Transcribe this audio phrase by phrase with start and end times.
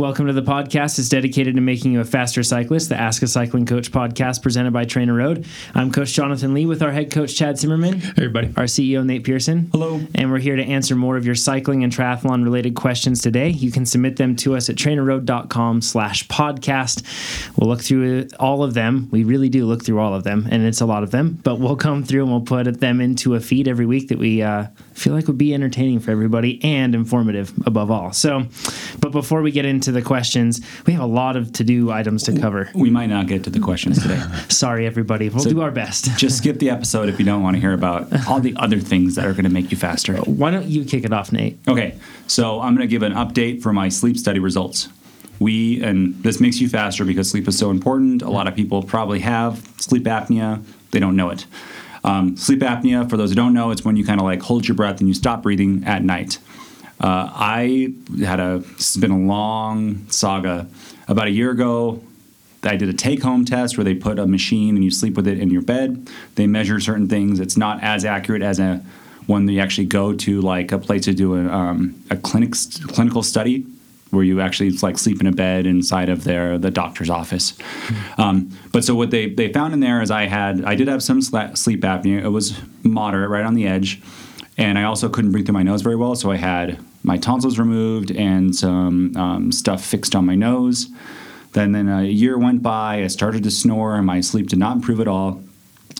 [0.00, 0.98] Welcome to the podcast.
[0.98, 4.72] It's dedicated to making you a faster cyclist, the Ask a Cycling Coach podcast presented
[4.72, 5.46] by TrainerRoad.
[5.74, 8.00] I'm Coach Jonathan Lee with our head coach, Chad Timmerman.
[8.00, 8.46] Hey, everybody.
[8.56, 9.68] Our CEO, Nate Pearson.
[9.72, 10.00] Hello.
[10.14, 13.50] And we're here to answer more of your cycling and triathlon related questions today.
[13.50, 17.04] You can submit them to us at trainerroad.com slash podcast.
[17.58, 19.10] We'll look through all of them.
[19.10, 21.60] We really do look through all of them, and it's a lot of them, but
[21.60, 24.68] we'll come through and we'll put them into a feed every week that we uh,
[25.00, 28.12] feel like would be entertaining for everybody and informative above all.
[28.12, 28.44] So,
[29.00, 32.22] but before we get into the questions, we have a lot of to do items
[32.24, 32.70] to cover.
[32.74, 34.22] We might not get to the questions today.
[34.48, 35.30] Sorry, everybody.
[35.30, 36.10] We'll So- do our best.
[36.18, 39.14] Just skip the episode if you don't want to hear about all the other things
[39.14, 40.16] that are going to make you faster.
[40.18, 41.58] Uh, why don't you kick it off, Nate?
[41.66, 41.94] Okay,
[42.26, 44.88] so I'm going to give an update for my sleep study results.
[45.38, 48.20] We, and this makes you faster because sleep is so important.
[48.20, 51.46] A lot of people probably have sleep apnea, they don't know it.
[52.02, 54.66] Um, sleep apnea, for those who don't know, it's when you kind of like hold
[54.66, 56.38] your breath and you stop breathing at night.
[57.00, 60.68] Uh, I had a, it's been a long saga.
[61.08, 62.02] About a year ago,
[62.62, 65.26] I did a take home test where they put a machine and you sleep with
[65.26, 66.10] it in your bed.
[66.34, 67.40] They measure certain things.
[67.40, 68.82] It's not as accurate as a
[69.46, 72.52] that you actually go to like a place to do a, um, a clinic
[72.88, 73.64] clinical study
[74.10, 77.56] where you actually like sleep in a bed inside of their the doctor's office.
[78.18, 81.02] Um, but so what they they found in there is I had I did have
[81.02, 82.24] some sleep apnea.
[82.24, 84.02] It was moderate, right on the edge,
[84.56, 86.14] and I also couldn't breathe through my nose very well.
[86.14, 90.88] So I had my tonsils removed and some um, stuff fixed on my nose.
[91.52, 93.02] Then, then a year went by.
[93.02, 95.42] I started to snore, and my sleep did not improve at all.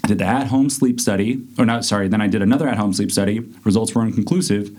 [0.04, 1.84] I did the at-home sleep study, or not.
[1.84, 2.06] Sorry.
[2.08, 3.40] Then I did another at-home sleep study.
[3.64, 4.70] Results were inconclusive.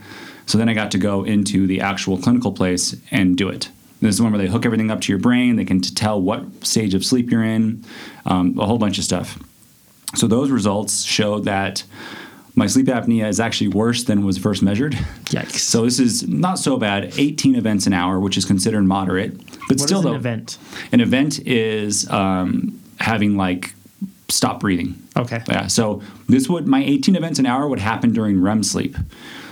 [0.46, 3.70] So then I got to go into the actual clinical place and do it.
[4.02, 5.56] This is one where they hook everything up to your brain.
[5.58, 7.86] They can t- tell what stage of sleep you're in,
[8.26, 9.38] um, a whole bunch of stuff.
[10.16, 11.84] So those results showed that
[12.56, 14.94] my sleep apnea is actually worse than was first measured.
[15.26, 15.60] Yikes.
[15.60, 17.14] So this is not so bad.
[17.18, 19.38] 18 events an hour, which is considered moderate,
[19.70, 20.58] but What still is an though, event?
[20.92, 23.74] An event is um, having like
[24.30, 25.02] stop breathing.
[25.16, 25.42] Okay.
[25.48, 25.68] Yeah.
[25.68, 28.98] So this would my 18 events an hour would happen during REM sleep.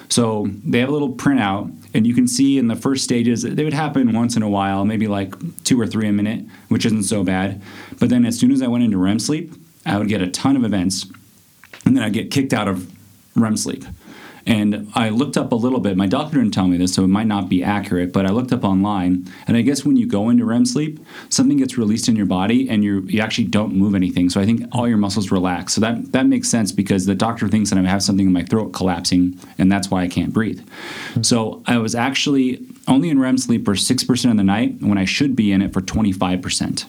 [0.10, 3.64] So they have a little printout, and you can see in the first stages they
[3.64, 5.34] would happen once in a while, maybe like
[5.64, 7.62] two or three a minute, which isn't so bad.
[8.00, 9.54] But then as soon as I went into REM sleep,
[9.86, 11.06] I would get a ton of events,
[11.86, 12.92] and then I'd get kicked out of
[13.36, 13.86] REM sleep.
[14.50, 15.96] And I looked up a little bit.
[15.96, 18.52] My doctor didn't tell me this, so it might not be accurate, but I looked
[18.52, 19.32] up online.
[19.46, 21.00] And I guess when you go into REM sleep,
[21.30, 24.28] something gets released in your body and you you actually don't move anything.
[24.32, 25.74] So I think all your muscles relax.
[25.74, 28.44] So that, that makes sense because the doctor thinks that I have something in my
[28.44, 30.68] throat collapsing, and that's why I can't breathe.
[31.14, 31.22] Hmm.
[31.22, 35.06] So I was actually only in REM sleep for 6% of the night when I
[35.06, 36.86] should be in it for 25%.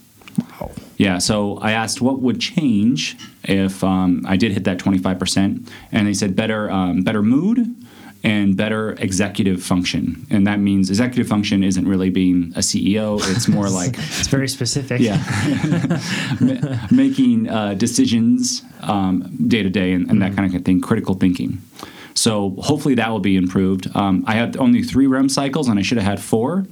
[1.00, 6.06] Yeah, so I asked what would change if um, I did hit that 25%, and
[6.06, 7.74] they said better, um, better mood
[8.22, 10.26] and better executive function.
[10.28, 14.46] And that means executive function isn't really being a CEO, it's more like It's very
[14.46, 15.00] specific.
[15.00, 15.16] yeah,
[16.90, 21.62] making uh, decisions um, day to day and, and that kind of thing, critical thinking.
[22.12, 23.88] So hopefully that will be improved.
[23.96, 26.66] Um, I had only three REM cycles, and I should have had four.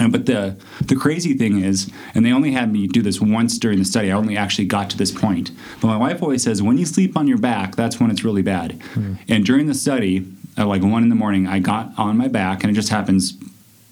[0.00, 3.58] Uh, but the the crazy thing is, and they only had me do this once
[3.58, 4.10] during the study.
[4.10, 5.50] I only actually got to this point.
[5.80, 8.42] But my wife always says, when you sleep on your back, that's when it's really
[8.42, 8.80] bad.
[9.28, 10.26] And during the study,
[10.56, 13.36] at like one in the morning, I got on my back, and it just happens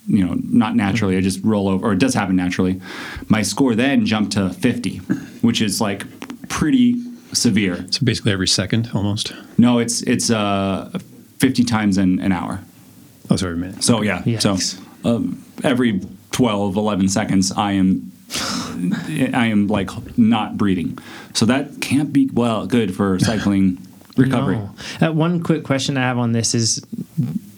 [0.06, 1.16] you know, not naturally.
[1.16, 2.80] I just roll over, or it does happen naturally.
[3.28, 4.96] My score then jumped to 50,
[5.42, 6.04] which is like
[6.48, 7.00] pretty
[7.32, 7.86] severe.
[7.90, 9.32] So basically every second almost.
[9.56, 10.98] No, it's it's uh,
[11.38, 12.60] 50 times an, an hour.
[13.30, 13.84] Oh, sorry, a minute.
[13.84, 14.42] So yeah, Yikes.
[14.42, 16.00] so um, every
[16.32, 20.98] 12, 11 seconds, I am I am like not breathing.
[21.34, 23.78] So that can't be well good for cycling
[24.16, 24.56] recovery.
[24.56, 25.08] No.
[25.08, 26.84] Uh, one quick question I have on this is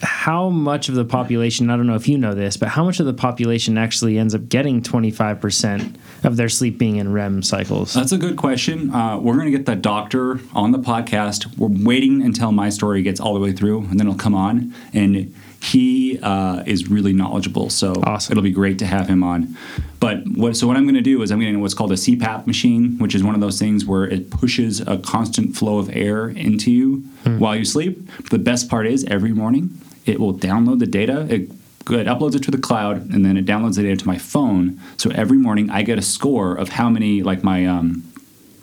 [0.02, 3.00] how much of the population, I don't know if you know this, but how much
[3.00, 7.94] of the population actually ends up getting 25% of their sleep being in REM cycles?
[7.94, 8.92] That's a good question.
[8.92, 11.56] Uh, we're going to get the doctor on the podcast.
[11.56, 14.74] We're waiting until my story gets all the way through, and then it'll come on.
[14.92, 18.32] And he uh, is really knowledgeable, so Awesome.
[18.32, 19.56] it'll be great to have him on.
[20.00, 21.96] But what so what I'm going to do is I'm going to what's called a
[21.96, 25.88] CPAP machine, which is one of those things where it pushes a constant flow of
[25.94, 27.04] air into you
[27.38, 28.10] while you sleep.
[28.30, 31.26] The best part is every morning it will download the data.
[31.30, 31.50] It
[31.84, 32.06] Good.
[32.06, 34.80] Uploads it to the cloud, and then it downloads the data to my phone.
[34.98, 38.04] So every morning, I get a score of how many, like my um,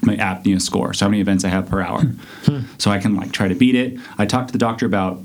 [0.03, 2.01] my apnea score, so how many events I have per hour.
[2.77, 3.99] so I can like try to beat it.
[4.17, 5.19] I talked to the doctor about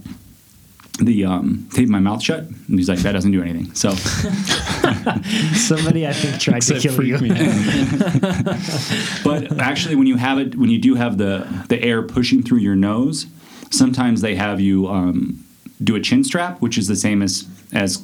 [1.00, 3.74] the um, tape my mouth shut, and he's like, that doesn't do anything.
[3.74, 3.94] So
[5.54, 7.18] Somebody, I think, tried to kill you.
[7.18, 7.28] me
[9.24, 12.58] but actually when you have it when you do have the the air pushing through
[12.58, 13.26] your nose
[13.70, 15.44] sometimes they have you um,
[15.82, 18.02] do a chin strap which is the same as as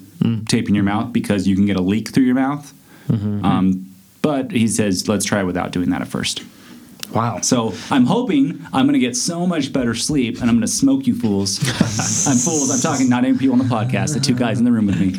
[0.49, 2.73] taping your mouth because you can get a leak through your mouth.
[3.45, 3.87] Um,
[4.23, 6.43] but he says, let's try without doing that at first.
[7.12, 7.41] Wow.
[7.41, 10.69] So I'm hoping I'm going to get so much better sleep, and I'm going to
[10.69, 11.59] smoke you fools.
[12.27, 12.71] I'm fools.
[12.71, 14.15] I'm talking not any people on the podcast.
[14.15, 15.19] The two guys in the room with me.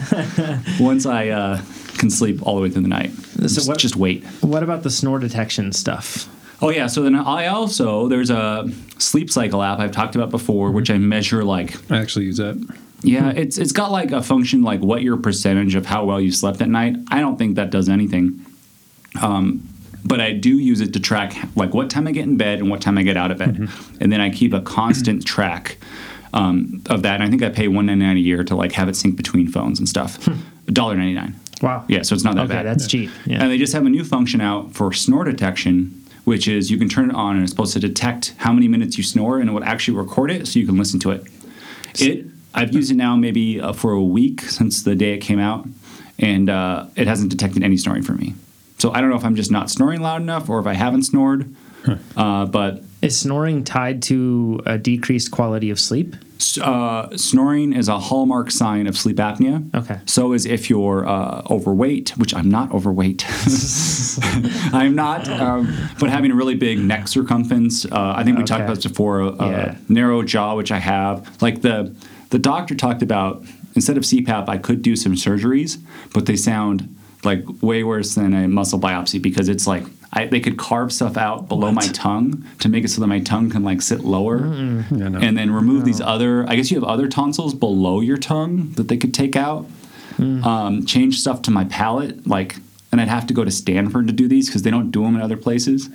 [0.83, 1.61] Once I uh,
[1.97, 4.23] can sleep all the way through the night, just, what- just wait.
[4.41, 6.27] What about the snore detection stuff?
[6.63, 6.85] Oh yeah.
[6.87, 10.97] So then I also there's a sleep cycle app I've talked about before, which I
[10.99, 12.55] measure like I actually use that.
[13.01, 16.31] yeah, it's it's got like a function like what your percentage of how well you
[16.31, 16.97] slept at night.
[17.09, 18.45] I don't think that does anything.
[19.19, 19.67] Um,
[20.03, 22.69] but I do use it to track like what time I get in bed and
[22.69, 23.69] what time I get out of bed,
[23.99, 25.77] and then I keep a constant track
[26.33, 27.15] um, of that.
[27.15, 29.15] And I think I pay one ninety nine a year to like have it sync
[29.15, 30.27] between phones and stuff.
[30.67, 31.35] Dollar ninety nine.
[31.61, 31.85] Wow.
[31.87, 32.65] Yeah, so it's not that Okay, bad.
[32.65, 33.11] that's cheap.
[33.25, 33.41] Yeah.
[33.43, 36.89] And they just have a new function out for snore detection, which is you can
[36.89, 39.53] turn it on and it's supposed to detect how many minutes you snore and it
[39.53, 41.23] will actually record it so you can listen to it.
[41.99, 42.25] It
[42.55, 45.67] I've used it now maybe uh, for a week since the day it came out,
[46.19, 48.33] and uh, it hasn't detected any snoring for me.
[48.81, 51.03] So I don't know if I'm just not snoring loud enough or if I haven't
[51.03, 51.53] snored.
[52.17, 56.15] Uh, but Is snoring tied to a decreased quality of sleep?
[56.59, 59.63] uh, snoring is a hallmark sign of sleep apnea.
[59.75, 59.99] Okay.
[60.07, 63.23] So is if you're uh, overweight, which I'm not overweight.
[64.73, 67.85] I'm not, um, but having a really big neck circumference.
[67.85, 69.21] Uh, I think we talked about this before.
[69.21, 69.75] Uh, Yeah.
[69.89, 71.39] Narrow jaw, which I have.
[71.41, 71.95] Like the
[72.31, 73.43] the doctor talked about.
[73.73, 75.77] Instead of CPAP, I could do some surgeries,
[76.13, 76.93] but they sound
[77.23, 79.83] like way worse than a muscle biopsy because it's like
[80.13, 83.19] I, they could carve stuff out below my tongue to make it so that my
[83.19, 85.19] tongue can like sit lower Yeah, no.
[85.19, 88.87] and then remove these other i guess you have other tonsils below your tongue that
[88.87, 89.67] they could take out
[90.19, 92.57] um, change stuff to my palate like
[92.91, 95.15] and i'd have to go to stanford to do these because they don't do them
[95.15, 95.89] in other places.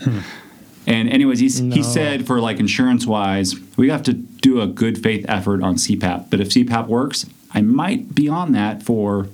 [0.89, 1.75] And anyways No.
[1.75, 5.75] he said for like insurance wise we have to do a good faith effort on
[5.77, 9.29] cpap but if cpap works i might be on that for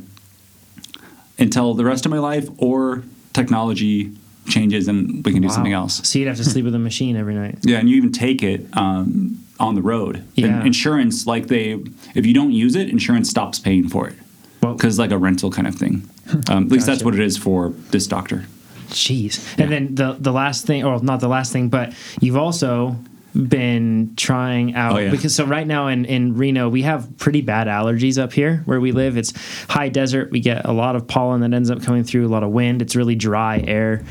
[1.43, 3.03] until the rest of my life or
[3.33, 4.11] technology
[4.49, 5.55] changes and we can do Wow.
[5.55, 7.59] something else So you'd have to sleep with a machine every night.
[7.63, 10.25] yeah, and you even take it um, on the road.
[10.35, 10.47] Yeah.
[10.47, 11.79] And insurance, like they,
[12.15, 14.17] if you don't use it, insurance stops paying for it
[14.63, 16.09] Well, because like a rental kind of thing.
[16.49, 18.47] Um, at least that's what it is for this doctor.
[18.89, 19.41] Jeez.
[19.59, 22.97] And then the the last thing, or not the last thing, but you've also
[23.35, 25.11] been trying out Oh, yeah.
[25.11, 28.81] because so right now in in Reno we have pretty bad allergies up here where
[28.81, 29.17] we live.
[29.17, 29.33] It's
[29.69, 30.31] high desert.
[30.31, 32.27] We get a lot of pollen that ends up coming through.
[32.27, 32.83] A lot of wind.
[32.83, 34.05] It's really dry air.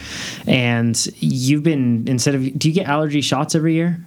[0.48, 4.00] And you've been instead of do you get allergy shots every year?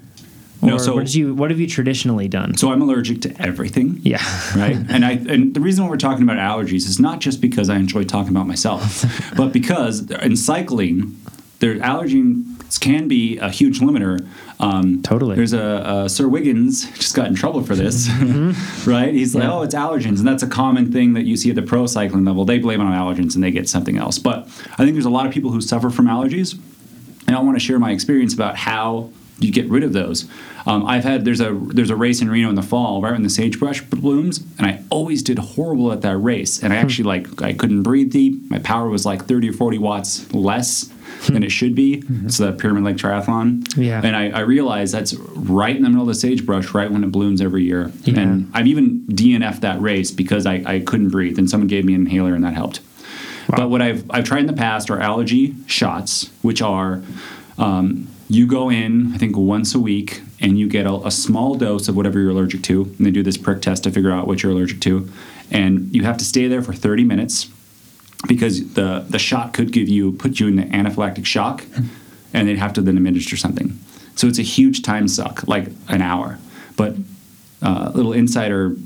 [0.62, 2.56] No, Or so- what you what have you traditionally done?
[2.56, 4.00] So I'm allergic to everything.
[4.02, 4.22] yeah.
[4.56, 4.76] right?
[4.88, 7.76] and I and the reason why we're talking about allergies is not just because I
[7.76, 9.04] enjoy talking about myself,
[9.36, 11.20] but because in cycling,
[11.60, 12.42] there's allergies
[12.78, 14.26] can be a huge limiter.
[14.60, 15.36] Um, Totally.
[15.36, 18.08] There's a, a Sir Wiggins just got in trouble for this,
[18.86, 19.12] right?
[19.12, 19.52] He's like, Yeah.
[19.52, 22.24] oh, it's allergens, and that's a common thing that you see at the pro cycling
[22.24, 22.44] level.
[22.44, 24.18] They blame it on allergens and they get something else.
[24.18, 26.58] But I think there's a lot of people who suffer from allergies,
[27.26, 30.28] and I want to share my experience about how you get rid of those.
[30.66, 33.22] Um, I've had there's a there's a race in Reno in the fall, right when
[33.22, 36.62] the sagebrush blooms, and I always did horrible at that race.
[36.62, 38.50] And I actually like I couldn't breathe deep.
[38.50, 40.90] My power was like 30 or 40 watts less
[41.26, 42.02] than it should be.
[42.24, 43.66] It's the Pyramid Lake Triathlon.
[43.76, 44.00] Yeah.
[44.02, 47.12] And I, I realized that's right in the middle of the sagebrush, right when it
[47.12, 47.92] blooms every year.
[48.02, 48.20] Yeah.
[48.20, 51.94] And I've even DNF'd that race because I, I couldn't breathe, and someone gave me
[51.94, 52.80] an inhaler, and that helped.
[53.48, 57.02] But what I've I've tried in the past are allergy shots, which are
[57.58, 61.54] um, you go in I think once a week and you get a, a small
[61.54, 64.26] dose of whatever you're allergic to, and they do this prick test to figure out
[64.26, 65.08] what you're allergic to,
[65.50, 67.50] and you have to stay there for 30 minutes
[68.26, 71.64] because the the shot could give you put you in the anaphylactic shock,
[72.32, 73.78] and they'd have to then administer something.
[74.16, 76.38] So it's a huge time suck, like an hour.
[76.76, 76.94] But
[77.62, 78.76] uh, little insider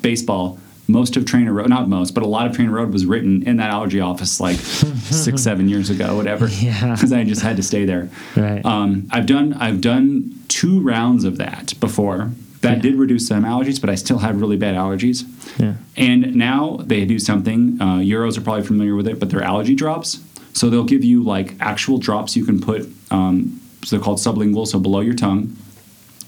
[0.00, 0.58] baseball.
[0.90, 4.00] Most of TrainerRoad, not most, but a lot of TrainerRoad was written in that allergy
[4.00, 4.56] office like
[5.10, 6.48] six, seven years ago, whatever.
[6.50, 6.94] Yeah.
[6.94, 8.08] because I just had to stay there.
[8.36, 8.64] Right.
[8.64, 12.30] Um, I've done I've done two rounds of that before.
[12.62, 12.82] That Yeah.
[12.82, 15.24] did reduce some allergies, but I still had really bad allergies.
[15.60, 15.74] Yeah.
[15.96, 17.76] And now they do something.
[17.80, 20.20] Uh, Euros are probably familiar with it, but they're allergy drops.
[20.54, 22.88] So they'll give you like actual drops you can put.
[23.10, 25.54] Um, so they're called sublingual, so below your tongue,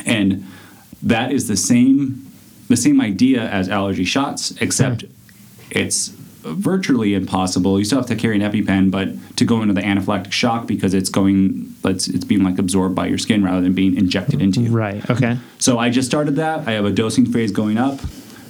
[0.06, 0.46] and
[1.02, 2.29] that is the same
[2.70, 5.04] the same idea as allergy shots, except
[5.70, 7.78] it's virtually impossible.
[7.78, 10.94] You still have to carry an EpiPen, but to go into the anaphylactic shock because
[10.94, 14.60] it's going, it's, it's being like absorbed by your skin rather than being injected into
[14.60, 14.70] you.
[14.70, 15.10] Right.
[15.10, 15.36] Okay.
[15.58, 16.68] So I just started that.
[16.68, 17.98] I have a dosing phase going up.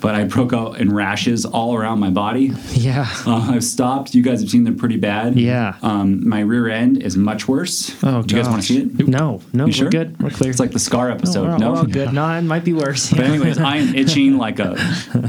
[0.00, 2.52] But I broke out in rashes all around my body.
[2.72, 3.06] Yeah.
[3.26, 4.14] Uh, I've stopped.
[4.14, 5.36] You guys have seen them pretty bad.
[5.38, 5.76] Yeah.
[5.82, 7.94] Um, my rear end is much worse.
[8.02, 9.08] Oh, Do you guys want to see it?
[9.08, 9.86] No, no, You sure?
[9.86, 10.20] we're good.
[10.22, 10.50] We're clear.
[10.50, 11.48] It's like the scar no, episode.
[11.48, 12.12] we're, no, all good.
[12.12, 13.10] No, it might be worse.
[13.10, 14.76] But anyways, I am itching like a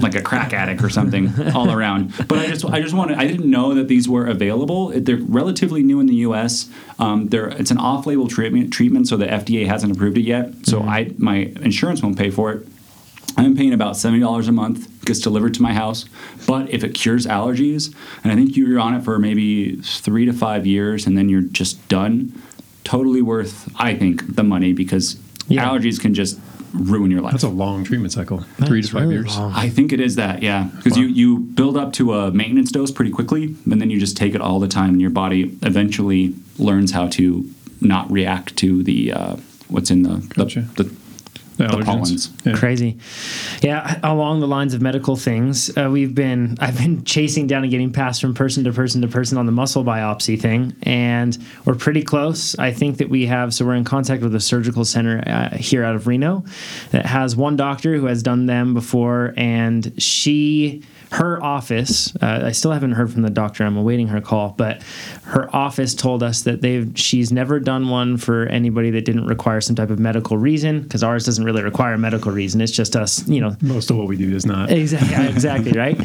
[0.02, 2.14] like a crack addict or something all around.
[2.28, 4.90] But I just I just wanted I didn't know that these were available.
[4.90, 6.70] They're relatively new in the U.S.
[7.00, 10.54] Um, they're it's an off-label treatment treatment, so the FDA hasn't approved it yet.
[10.66, 10.90] So Mm-hmm.
[10.90, 12.68] I my insurance won't pay for it.
[13.38, 14.88] I'm paying about seventy dollars a month.
[15.06, 16.06] Gets delivered to my house.
[16.48, 20.34] But if it cures allergies, and I think you're on it for maybe three to
[20.34, 22.34] five years, and then you're just done.
[22.84, 25.68] Totally worth, I think, the money because Yeah.
[25.68, 26.40] allergies can just
[26.74, 27.32] ruin your life.
[27.34, 28.44] That's a long treatment cycle.
[28.66, 29.38] Three to five really years.
[29.38, 29.52] long.
[29.54, 32.92] I think it is that, yeah, because you you build up to a maintenance dose
[32.92, 36.34] pretty quickly, and then you just take it all the time, and your body eventually
[36.58, 37.46] learns how to
[37.82, 39.36] not react to the uh,
[39.68, 40.66] what's in the Gotcha.
[40.76, 40.92] the, the,
[41.58, 41.86] The the allergens.
[41.86, 42.30] pollens.
[42.46, 42.56] Yeah.
[42.56, 42.98] Crazy.
[43.62, 47.72] Yeah, along the lines of medical things, uh, we've been I've been chasing down and
[47.72, 51.76] getting passed from person to person to person on the muscle biopsy thing, and we're
[51.76, 52.58] pretty close.
[52.58, 55.84] I think that we have so we're in contact with a surgical center uh, here
[55.84, 56.44] out of Reno
[56.92, 62.52] that has one doctor who has done them before, and she her office uh, i
[62.52, 64.82] still haven't heard from the doctor i'm awaiting her call but
[65.24, 69.62] her office told us that they've she's never done one for anybody that didn't require
[69.62, 72.96] some type of medical reason because ours doesn't really require a medical reason it's just
[72.96, 74.72] us you know Most of what we do does not.
[74.72, 75.98] Exactly, exactly right.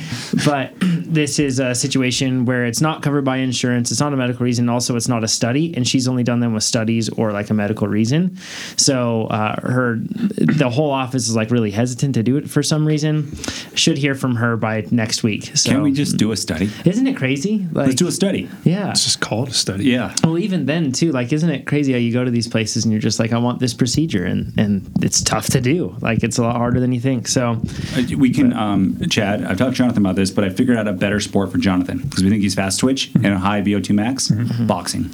[0.44, 3.90] But this is a situation where it's not covered by insurance.
[3.90, 4.68] It's not a medical reason.
[4.68, 7.54] Also, it's not a study, and she's only done them with studies or like a
[7.54, 8.36] medical reason.
[8.76, 12.86] So uh, her, the whole office is like really hesitant to do it for some
[12.86, 13.34] reason.
[13.74, 15.56] Should hear from her by next week.
[15.56, 16.70] So Can't we just do a study?
[16.84, 17.66] Isn't it crazy?
[17.72, 18.48] Like, Let's do a study.
[18.64, 18.90] yeah.
[18.90, 19.84] It's just called a study.
[19.84, 20.14] Yeah.
[20.24, 22.92] Well, even then too, like, isn't it crazy how you go to these places and
[22.92, 25.94] you're just like, I want this procedure, and and it's tough to do.
[26.00, 27.28] Like, it's a lot harder than you think.
[27.28, 27.60] So,
[27.96, 29.44] Uh, We can, um, Chad.
[29.44, 31.98] I've talked to Jonathan about this, but I figured out a better sport for Jonathan
[31.98, 34.28] because we think he's fast twitch and a high VO2 max.
[34.60, 35.10] Boxing.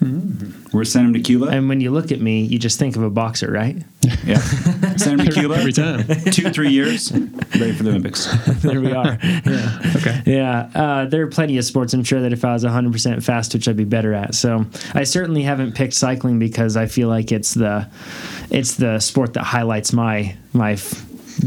[0.00, 1.46] We're sending him to Cuba.
[1.46, 3.76] and when you look at me, you just think of a boxer, right?
[4.24, 4.38] yeah,
[4.96, 6.06] send him to Cuba Every time.
[6.30, 8.26] Two, three years, ready for the Olympics.
[8.62, 9.18] there we are.
[9.22, 9.80] Yeah.
[9.98, 10.22] Okay.
[10.26, 10.70] Yeah.
[10.74, 13.66] Uh, there are plenty of sports I'm sure that if I was 100% fast which
[13.66, 14.34] I'd be better at.
[14.36, 14.64] So
[14.94, 17.88] I certainly haven't picked cycling because I feel like it's the
[18.50, 21.04] it's the sport that highlights my my f-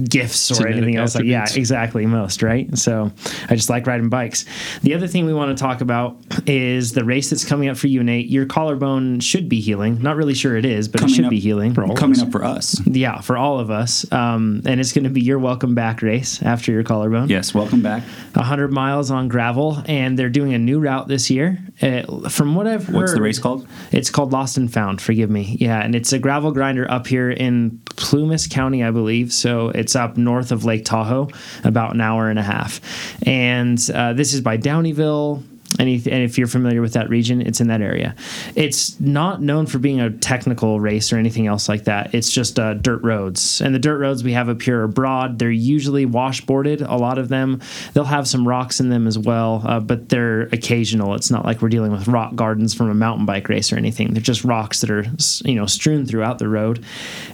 [0.10, 3.12] gifts or Genetic anything else like yeah exactly most right so
[3.50, 4.46] i just like riding bikes
[4.84, 6.18] the other thing we want to talk about
[6.48, 10.16] is the race that's coming up for you nate your collarbone should be healing not
[10.16, 12.24] really sure it is but Coming it should up be healing for all Coming us.
[12.24, 12.82] up for us.
[12.88, 16.42] yeah for all of us um, and it's going to be your welcome back race
[16.44, 18.04] after your collarbone Yes, welcome back.
[18.34, 21.60] 100 miles on gravel, and they're doing a new route this year.
[21.82, 23.68] Uh, from what I've heard, What's the race called?
[23.92, 25.02] It's called Lost and Found.
[25.02, 25.58] Forgive me.
[25.60, 29.34] Yeah, and it's a gravel grinder up here in Plumas County, I believe.
[29.34, 31.30] So it's up north of Lake Tahoe,
[31.64, 32.82] about an hour and a half.
[33.28, 35.44] And uh, this is by Downieville.
[35.80, 38.16] And if, and if you're familiar with that region, it's in that area.
[38.56, 42.14] It's not known for being a technical race or anything else like that.
[42.14, 43.62] It's just uh, dirt roads.
[43.62, 45.40] And the dirt roads we have up here are broad.
[45.40, 47.62] They're usually washboarded, a lot of them.
[47.94, 51.16] They'll have some rocks in them as well, uh, but they're occasional.
[51.16, 54.14] It's not like we're dealing with rock gardens from a mountain bike race or anything.
[54.14, 55.06] They're just rocks that are
[55.46, 56.84] you know strewn throughout the road.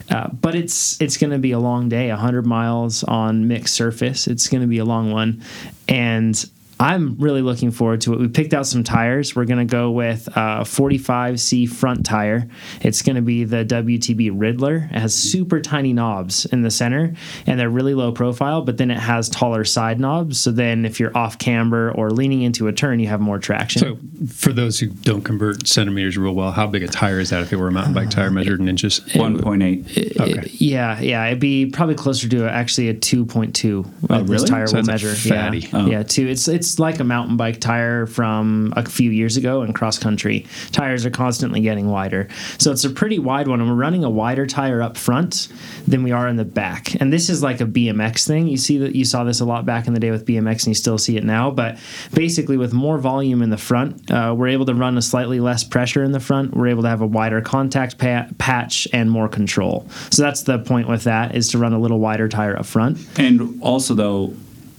[0.09, 4.27] Uh, but it's it's going to be a long day, 100 miles on mixed surface.
[4.27, 5.41] It's going to be a long one,
[5.87, 8.19] and I'm really looking forward to it.
[8.19, 9.35] We picked out some tires.
[9.35, 12.47] We're going to go with uh, a 45C front tire.
[12.81, 14.87] It's going to be the WTB Riddler.
[14.91, 17.13] It has super tiny knobs in the center
[17.47, 20.39] and they're really low profile, but then it has taller side knobs.
[20.39, 23.81] So then if you're off camber or leaning into a turn, you have more traction.
[23.81, 23.97] So,
[24.33, 27.51] for those who don't convert centimeters real well, how big a tire is that if
[27.53, 28.99] it were a mountain bike tire measured in inches?
[29.15, 30.19] Uh, one point eight.
[30.19, 30.47] Uh, okay.
[30.53, 33.85] Yeah, yeah, it'd be probably closer to actually a two point two.
[34.09, 34.25] Oh, really?
[34.27, 35.15] This tire So will that's a measure.
[35.29, 35.59] fatty.
[35.59, 35.85] Yeah, Oh.
[35.87, 36.27] yeah, two.
[36.27, 40.45] It's it's like a mountain bike tire from a few years ago in cross country.
[40.71, 43.59] Tires are constantly getting wider, so it's a pretty wide one.
[43.59, 45.47] And we're running a wider tire up front
[45.87, 46.99] than we are in the back.
[47.01, 48.47] And this is like a BMX thing.
[48.47, 50.67] You see that you saw this a lot back in the day with BMX, and
[50.67, 51.51] you still see it now.
[51.51, 51.77] But
[52.13, 55.63] basically, with more volume in the front, uh, we're able to run a slightly less
[55.63, 56.55] pressure in the front.
[56.55, 59.87] We're able to have a wider contact pa- patch and more control.
[60.09, 62.99] So that's the point with that is to run a little wider tire up front.
[63.17, 64.33] And also, though,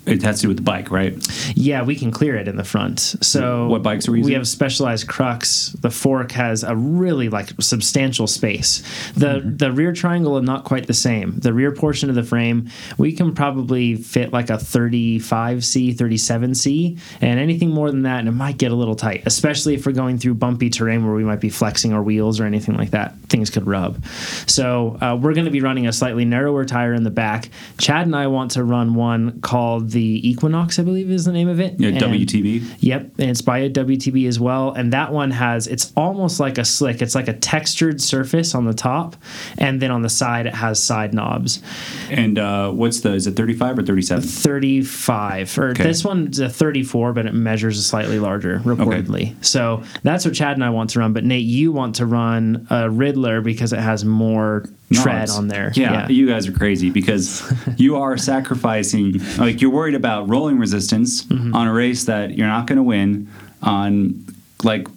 [0.09, 1.15] it has to do with the bike, right?
[1.55, 3.01] Yeah, we can clear it in the front.
[3.21, 4.31] So What bikes are we using?
[4.31, 5.71] We have specialized crux.
[5.81, 8.83] The fork has a really like substantial space.
[9.15, 9.57] The Mm-hmm.
[9.59, 11.39] the rear triangle is not quite the same.
[11.39, 17.39] The rear portion of the frame, we can probably fit like a 35C, 37C, and
[17.41, 20.19] anything more than that, and it might get a little tight, especially if we're going
[20.19, 23.15] through bumpy terrain where we might be flexing our wheels or anything like that.
[23.29, 24.05] Things could rub.
[24.47, 27.51] So uh, we're going to be running a slightly narrower tire in the back.
[27.79, 31.49] Chad and I want to run one called the Equinox, I believe is the name
[31.49, 31.75] of it.
[31.79, 32.63] Yeah, And- WTB.
[32.81, 34.73] Yep, and it's by a WTB as well.
[34.73, 37.03] And that one has it's almost like a slick.
[37.03, 39.17] It's like a textured surface on the top,
[39.59, 41.63] and then on the side it has side knobs.
[42.11, 43.13] And uh, what's the?
[43.15, 44.23] Is it 35 or 37?
[44.25, 45.83] Thirty-five, or Okay.
[45.83, 49.23] this one's a thirty-four, but it measures a slightly larger, reportedly.
[49.31, 49.35] Okay.
[49.41, 51.13] So that's what Chad and I want to run.
[51.13, 55.37] But Nate, you want to run a Riddler because it has more tread Knobs.
[55.37, 55.71] on there.
[55.75, 57.43] Yeah, you guys are crazy because
[57.77, 59.21] you are sacrificing.
[59.39, 61.55] Like you're worried about rolling resistance Mm-hmm.
[61.55, 63.29] on a race that you're not going to win
[63.63, 64.25] on,
[64.65, 64.89] like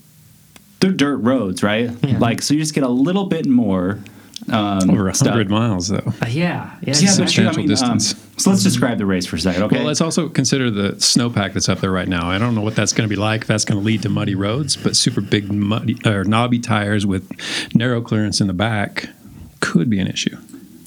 [0.79, 1.91] they're dirt roads, right?
[2.03, 2.17] Yeah.
[2.19, 3.99] Like so, you just get a little bit more.
[4.51, 5.29] Um, Over a stuff.
[5.29, 5.97] hundred miles, though.
[5.97, 6.81] Uh, yeah, yeah.
[6.81, 8.13] Yeah, Substantial I mean, distance.
[8.15, 9.77] um, so let's describe the race for a second, okay?
[9.77, 12.27] Well, let's also consider the snowpack that's up there right now.
[12.27, 13.41] I don't know what that's going to be like.
[13.41, 17.05] If that's going to lead to muddy roads, but super big muddy or knobby tires
[17.05, 17.29] with
[17.75, 19.09] narrow clearance in the back
[19.61, 20.35] could be an issue.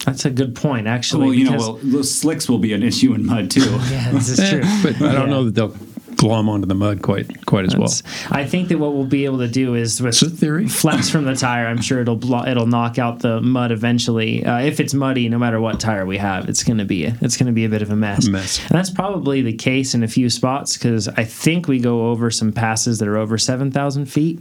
[0.05, 1.25] That's a good point, actually.
[1.25, 3.61] well, you know, well, those slicks will be an issue in mud too.
[3.91, 4.61] yeah, this is true.
[4.83, 5.35] But I don't Yeah.
[5.35, 5.75] know that they'll
[6.17, 7.93] glom onto the mud quite quite as well.
[8.31, 10.69] I think that what we'll be able to do is with It's a theory.
[10.69, 11.67] flex from the tire.
[11.67, 14.45] I'm sure it'll blo- it'll knock out the mud eventually.
[14.45, 17.37] Uh, if it's muddy, no matter what tire we have, it's gonna be a, it's
[17.37, 18.27] gonna be a bit of a mess.
[18.29, 18.59] Mess.
[18.61, 22.31] And that's probably the case in a few spots because I think we go over
[22.31, 24.39] some passes that are over seven thousand feet.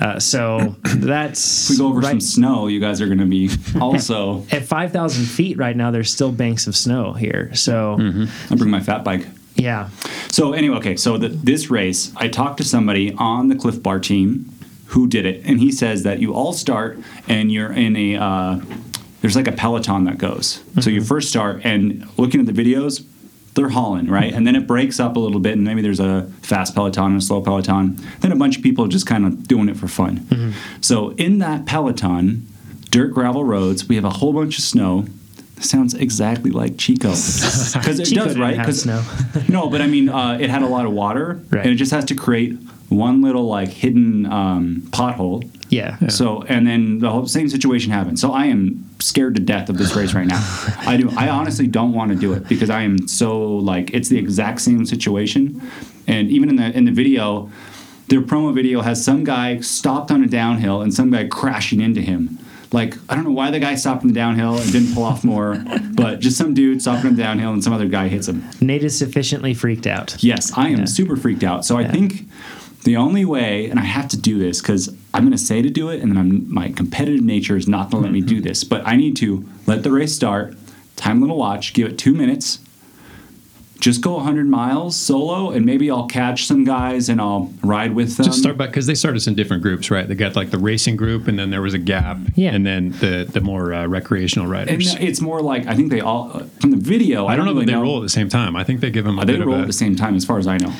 [0.00, 3.24] Uh, so that's If we go over right, some snow, you guys are going to
[3.26, 3.50] be
[3.80, 4.44] also.
[4.50, 5.90] at five thousand feet right now.
[5.90, 7.54] There's still banks of snow here.
[7.54, 7.96] So
[8.50, 9.26] I bring my fat bike.
[9.58, 9.90] Yeah,
[10.30, 10.96] So anyway, okay.
[10.96, 14.52] So the, this race, I talked to somebody on the Clif Bar team
[14.86, 18.60] who did it, and he says that you all start and you're in a uh,
[19.20, 20.62] there's like a peloton that goes.
[20.80, 23.04] So you first start and looking at the videos,
[23.54, 26.30] they're hauling right, and then it breaks up a little bit, and maybe there's a
[26.42, 27.98] fast peloton and a slow peloton.
[28.20, 30.24] Then a bunch of people just kind of doing it for fun.
[30.80, 32.46] So in that peloton,
[32.90, 35.06] dirt gravel roads, we have a whole bunch of snow.
[35.60, 39.02] Sounds exactly like Chico because it Chico does right have 'Cause- snow.
[39.48, 41.64] no, but I mean, uh, it had a lot of water, Right.
[41.64, 42.56] and it just has to create
[42.88, 45.46] one little like hidden um, pothole.
[45.68, 45.98] yeah.
[46.08, 48.18] So, and then the whole same situation happened.
[48.18, 50.40] So I am scared to death of this race right now.
[50.86, 51.10] I do.
[51.16, 54.60] I honestly don't want to do it because I am so like it's the exact
[54.62, 55.60] same situation,
[56.06, 57.50] and even in the in the video,
[58.08, 62.00] their promo video has some guy stopped on a downhill and some guy crashing into
[62.00, 62.38] him.
[62.72, 65.24] Like I don't know why the guy stopped in the downhill and didn't pull off
[65.24, 65.62] more,
[65.94, 68.44] but just some dude stopped on the downhill and some other guy hits him.
[68.60, 70.22] Nate is sufficiently freaked out.
[70.22, 70.84] Yes, I am Yeah.
[70.84, 71.64] super freaked out.
[71.64, 72.28] So I think
[72.84, 75.70] the only way, and I have to do this because I'm going to say to
[75.70, 78.28] do it, and then I'm, my competitive nature is not going to let me Mm-hmm.
[78.28, 78.64] do this.
[78.64, 80.54] But I need to let the race start,
[80.96, 82.60] time a little watch, give it two minutes,
[83.80, 88.16] just go 100 miles solo, and maybe I'll catch some guys and I'll ride with
[88.16, 88.26] them.
[88.26, 90.06] Just start back because they started us in different groups, right?
[90.08, 92.54] They got like the racing group, and then there was a gap, Yeah.
[92.54, 94.94] and then the the more uh, recreational and riders.
[94.96, 97.26] it's more like I think they all uh, from the video.
[97.26, 98.56] I, I don't know really that they roll at the same time.
[98.56, 100.24] I think they give them a They bit roll of at the same time, as
[100.24, 100.72] far as I know.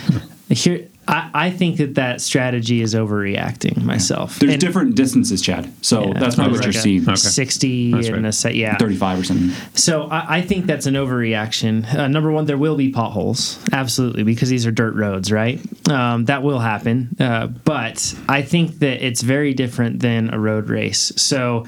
[0.49, 4.39] Here, I, I think that that strategy is overreacting myself.
[4.39, 5.71] There's And- different distances, Chad.
[5.81, 6.21] So Yeah.
[6.21, 7.03] that's probably There's what you're a seeing.
[7.03, 7.17] Okay.
[7.17, 8.25] 60 That's and right.
[8.27, 8.77] a set, yeah.
[8.77, 9.51] 35 or something.
[9.75, 11.93] So I, I think that's an overreaction.
[11.93, 15.61] Uh, number one, there will be potholes, absolutely, because these are dirt roads, right?
[15.89, 17.17] Um, that will happen.
[17.19, 21.13] Uh, but I think that it's very different than a road race.
[21.17, 21.67] So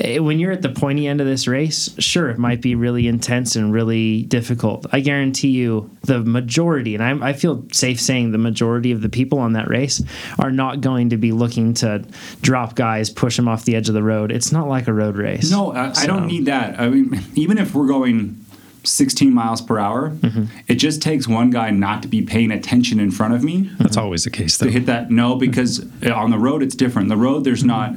[0.00, 3.06] Eh, when you're at the pointy end of this race, sure, it might be really
[3.06, 4.86] intense and really difficult.
[4.92, 9.08] I guarantee you, the majority, and I, I feel safe saying the majority of the
[9.08, 10.02] people on that race
[10.38, 12.04] are not going to be looking to
[12.40, 14.32] drop guys, push them off the edge of the road.
[14.32, 15.50] It's not like a road race.
[15.50, 16.80] No, I, I don't need that.
[16.80, 18.42] I mean, even if we're going
[18.84, 20.44] 16 miles per hour, Mm-hmm.
[20.68, 23.96] it just takes one guy not to be paying attention in front of me That's
[23.96, 24.66] always the case, though.
[24.66, 25.10] to hit that.
[25.10, 27.08] No, because eh, on the road it's different.
[27.08, 27.68] The road there's mm-hmm.
[27.68, 27.94] not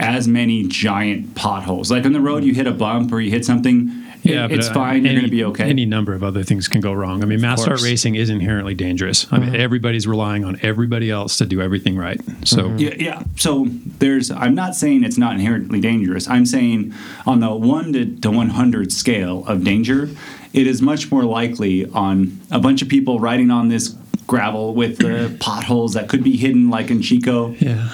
[0.00, 1.90] as many giant potholes.
[1.90, 3.90] Like on the road, you hit a bump or you hit something.
[4.22, 5.04] Yeah, it- but, it's uh, fine.
[5.04, 5.64] You're any- going to be okay.
[5.64, 7.22] Any number of other things can go wrong.
[7.22, 9.26] I mean, mass start racing is inherently dangerous.
[9.30, 12.20] I mean, everybody's relying on everybody else to do everything right.
[12.44, 13.22] So Yeah, yeah.
[13.36, 13.66] So
[13.98, 14.30] there's.
[14.30, 16.28] I'm not saying it's not inherently dangerous.
[16.28, 16.92] I'm saying
[17.26, 20.10] on the one to, to 100 scale of danger,
[20.52, 24.98] it is much more likely on a bunch of people riding on this gravel with
[24.98, 27.54] the potholes that could be hidden, like in Chico.
[27.58, 27.88] yeah,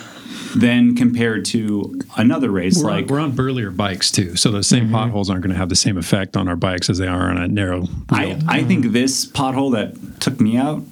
[0.55, 4.67] then compared to another race We're, like on, we're on burlier bikes too, so those
[4.67, 4.95] same mm-hmm.
[4.95, 7.39] potholes aren't going to have the same effect on our bikes as they are on
[7.39, 7.87] a narrow.
[8.11, 8.39] I, wheel.
[8.49, 8.93] I think mm-hmm.
[8.93, 10.83] this pothole that took me out,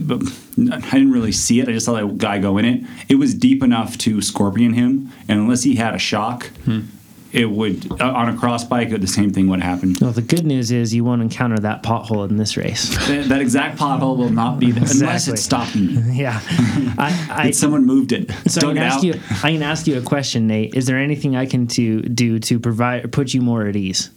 [0.00, 0.22] but
[0.72, 1.68] I didn't really see it.
[1.68, 2.84] I just saw that guy go in it.
[3.08, 6.80] It was deep enough to scorpion him, and unless he had a shock, hmm.
[7.32, 8.90] It would uh, on a cross bike.
[8.90, 9.94] The same thing would happen.
[10.00, 12.88] Well, the good news is you won't encounter that pothole in this race.
[13.08, 15.32] that, that exact pothole will not be there unless Exactly.
[15.34, 16.18] it's stopping me.
[16.20, 16.40] yeah,
[16.98, 18.30] I, I someone moved it.
[18.46, 19.04] so I can ask out.
[19.04, 19.14] you.
[19.42, 20.74] I can ask you a question, Nate.
[20.74, 24.10] Is there anything I can to do to provide put you more at ease,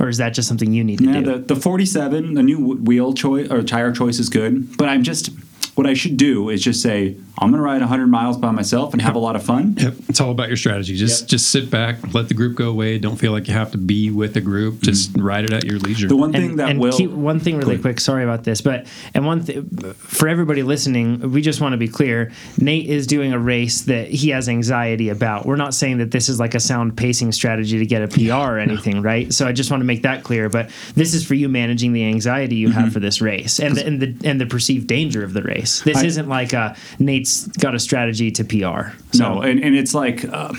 [0.00, 1.32] or is that just something you need to Yeah, do?
[1.38, 5.30] the, the 47, the new wheel choice or tire choice is good, but I'm just
[5.76, 8.94] what I should do is just say I'm going to ride 100 miles by myself
[8.94, 9.74] and have a lot of fun.
[9.78, 10.96] Yep, it's all about your strategy.
[10.96, 11.28] Just Yep.
[11.28, 12.98] just sit back, let the group go away.
[12.98, 14.80] Don't feel like you have to be with the group.
[14.80, 16.08] Just ride it at your leisure.
[16.08, 18.00] The one thing and, that and will keep one thing really quick.
[18.00, 21.88] Sorry about this, but and one thing for everybody listening, we just want to be
[21.88, 22.32] clear.
[22.58, 25.44] Nate is doing a race that he has anxiety about.
[25.44, 28.32] We're not saying that this is like a sound pacing strategy to get a PR
[28.54, 29.30] or anything, right?
[29.32, 30.48] So I just want to make that clear.
[30.48, 32.80] But this is for you managing the anxiety you Mm-hmm.
[32.80, 35.65] have for this race and the, and the and the perceived danger of the race.
[35.80, 38.96] This I- isn't like a Nate's got a strategy to PR.
[39.14, 40.52] No, and, and it's like, uh,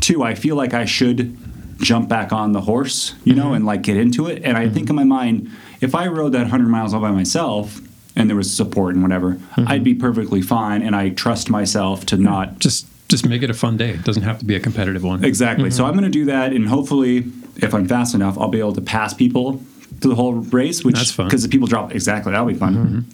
[0.00, 1.36] two, I feel like I should
[1.78, 3.54] jump back on the horse, you know, mm-hmm.
[3.54, 4.42] and like get into it.
[4.44, 4.74] And I mm-hmm.
[4.74, 7.80] think in my mind, if I rode that 100 miles all by myself
[8.16, 9.64] and there was support and whatever, mm-hmm.
[9.68, 10.82] I'd be perfectly fine.
[10.82, 12.58] And I trust myself to not.
[12.58, 13.90] just just make it a fun day.
[13.90, 15.24] It doesn't have to be a competitive one.
[15.24, 15.70] Exactly.
[15.70, 16.52] So I'm going to do that.
[16.52, 17.24] And hopefully,
[17.56, 19.62] if I'm fast enough, I'll be able to pass people
[20.00, 21.26] through the whole race, which That's fun.
[21.26, 22.32] because the people drop exactly.
[22.32, 23.06] That'll be fun.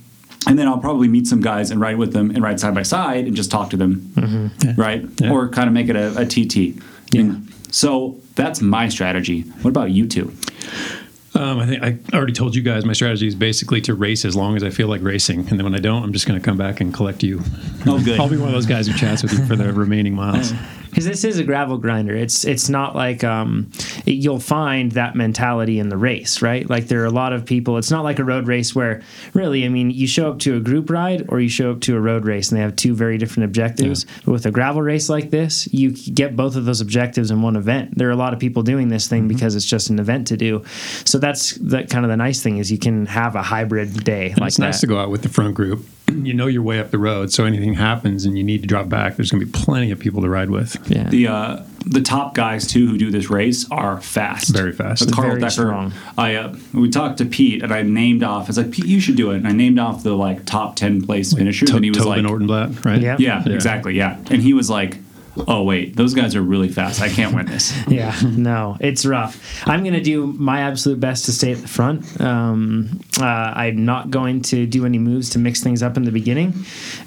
[0.46, 2.82] And then I'll probably meet some guys and ride with them and ride side by
[2.82, 5.04] side and just talk to them, right?
[5.20, 5.32] Yeah.
[5.32, 6.80] Or kind of make it a, a TT.
[7.12, 7.34] Yeah.
[7.70, 9.42] So that's my strategy.
[9.62, 10.32] What about you two?
[11.36, 14.36] Um, I think I already told you guys my strategy is basically to race as
[14.36, 16.44] long as I feel like racing, and then when I don't, I'm just going to
[16.44, 17.40] come back and collect you.
[17.86, 18.20] Oh, good.
[18.20, 20.52] I'll be one of those guys who chats with you for the remaining miles.
[20.94, 22.14] Because this is a gravel grinder.
[22.14, 23.68] It's it's not like um,
[24.06, 26.70] it- you'll find that mentality in the race, right?
[26.70, 27.78] Like there are a lot of people.
[27.78, 29.02] It's not like a road race where
[29.32, 31.96] really, I mean, you show up to a group ride or you show up to
[31.96, 34.06] a road race, and they have two very different objectives.
[34.24, 37.56] But with a gravel race like this, you get both of those objectives in one
[37.56, 37.98] event.
[37.98, 40.36] There are a lot of people doing this thing because it's just an event to
[40.36, 40.62] do.
[41.04, 44.30] So that's that kind of the nice thing is you can have a hybrid day
[44.30, 45.84] And like it's nice to go out with the front group.
[46.12, 48.88] You know your way up the road, so anything happens and you need to drop
[48.88, 50.76] back, there's going to be plenty of people to ride with.
[50.90, 51.08] yeah.
[51.08, 55.12] The uh, the top guys too who do this race are fast, Very fast.
[55.12, 55.50] Carl Very Decker.
[55.50, 55.92] strong.
[56.16, 58.44] I uh, we talked to Pete and I named off.
[58.44, 59.36] I was like, Pete, you should do it.
[59.36, 60.02] And I named off
[65.36, 65.42] the like top ten place finishers, To- and he was Tobin like, Ortenblad, right?
[65.42, 65.42] Yeah.
[65.42, 65.42] yeah, exactly, yeah.
[65.42, 67.00] And he was like, oh wait, those guys are really fast.
[67.02, 67.72] I can't win this.
[67.88, 69.40] yeah, no, it's rough.
[69.66, 72.20] I'm going to do my absolute best to stay at the front.
[72.20, 76.10] Um, uh, I'm not going to do any moves to mix things up in the
[76.12, 76.52] beginning,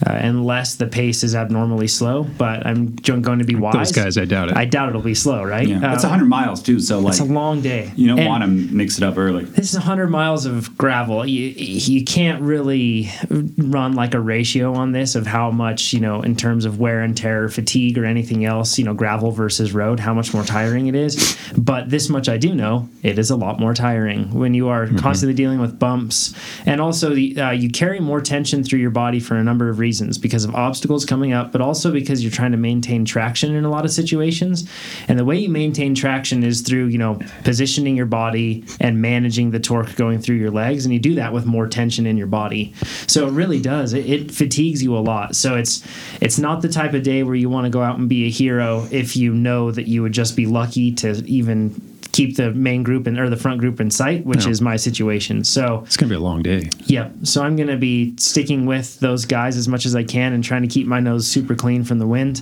[0.06, 2.24] uh, unless the pace is abnormally slow.
[2.38, 3.74] But I'm going to be wise.
[3.74, 4.58] Those guys, I doubt it.
[4.58, 5.68] I doubt it'll be slow, right?
[5.68, 7.92] Yeah, Uh, it's 100 miles too, so like It's a long day.
[7.96, 9.46] you don't And- want to mix it up early.
[9.46, 11.26] this is 100 miles of gravel.
[11.26, 13.10] You, you can't really
[13.58, 17.02] run like a ratio on this of how much, you know, in terms of wear
[17.02, 20.88] and tear, fatigue, or anything else, you know, gravel versus road, how much more tiring
[20.88, 21.38] it is.
[21.58, 24.88] But this much I do know it is a lot more tiring when you are
[24.88, 26.34] constantly dealing with bumps.
[26.66, 29.80] And also, the, uh, you carry more tension through your body for a number of
[29.80, 33.66] reasons because of obstacles coming up, but also because you're trying to maintain traction in
[33.66, 34.70] a lot of situations.
[35.08, 39.52] And the way you maintain traction is through, you know, positioning your body and managing
[39.52, 40.86] the torque going through your legs.
[40.86, 42.74] And you do that with more tension in your body.
[43.08, 43.94] So it really does.
[43.94, 45.36] It, it fatigues you a lot.
[45.36, 45.86] So it's
[46.22, 48.30] it's not the type of day where you want to go out and be a
[48.30, 51.80] hero if you know that you would just be lucky to even
[52.14, 54.52] keep the main group in, or the front group in sight, which No.
[54.52, 55.44] is my situation.
[55.44, 56.70] So It's going to be a long day.
[56.88, 57.12] Yep.
[57.24, 60.44] So I'm going to be sticking with those guys as much as I can and
[60.44, 62.42] trying to keep my nose super clean from the wind.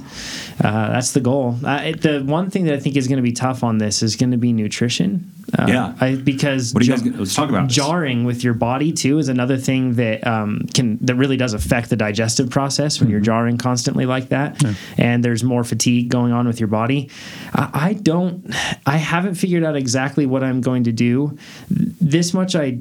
[0.64, 1.58] Uh, that's the goal.
[1.62, 4.02] Uh, it, the one thing that I think is going to be tough on this
[4.02, 5.30] is going to be nutrition.
[5.58, 5.94] Uh, Yeah.
[6.00, 7.20] I, because What do you ja- guys?
[7.20, 7.76] Let's talk about this.
[7.76, 11.90] jarring with your body too is another thing that um, can that really does affect
[11.90, 14.64] the digestive process when you're jarring constantly like that.
[14.98, 17.10] And there's more fatigue going on with your body.
[17.54, 18.54] I, I don't
[18.86, 21.38] i haven't figured out exactly what i'm going to do.
[21.70, 22.80] This much i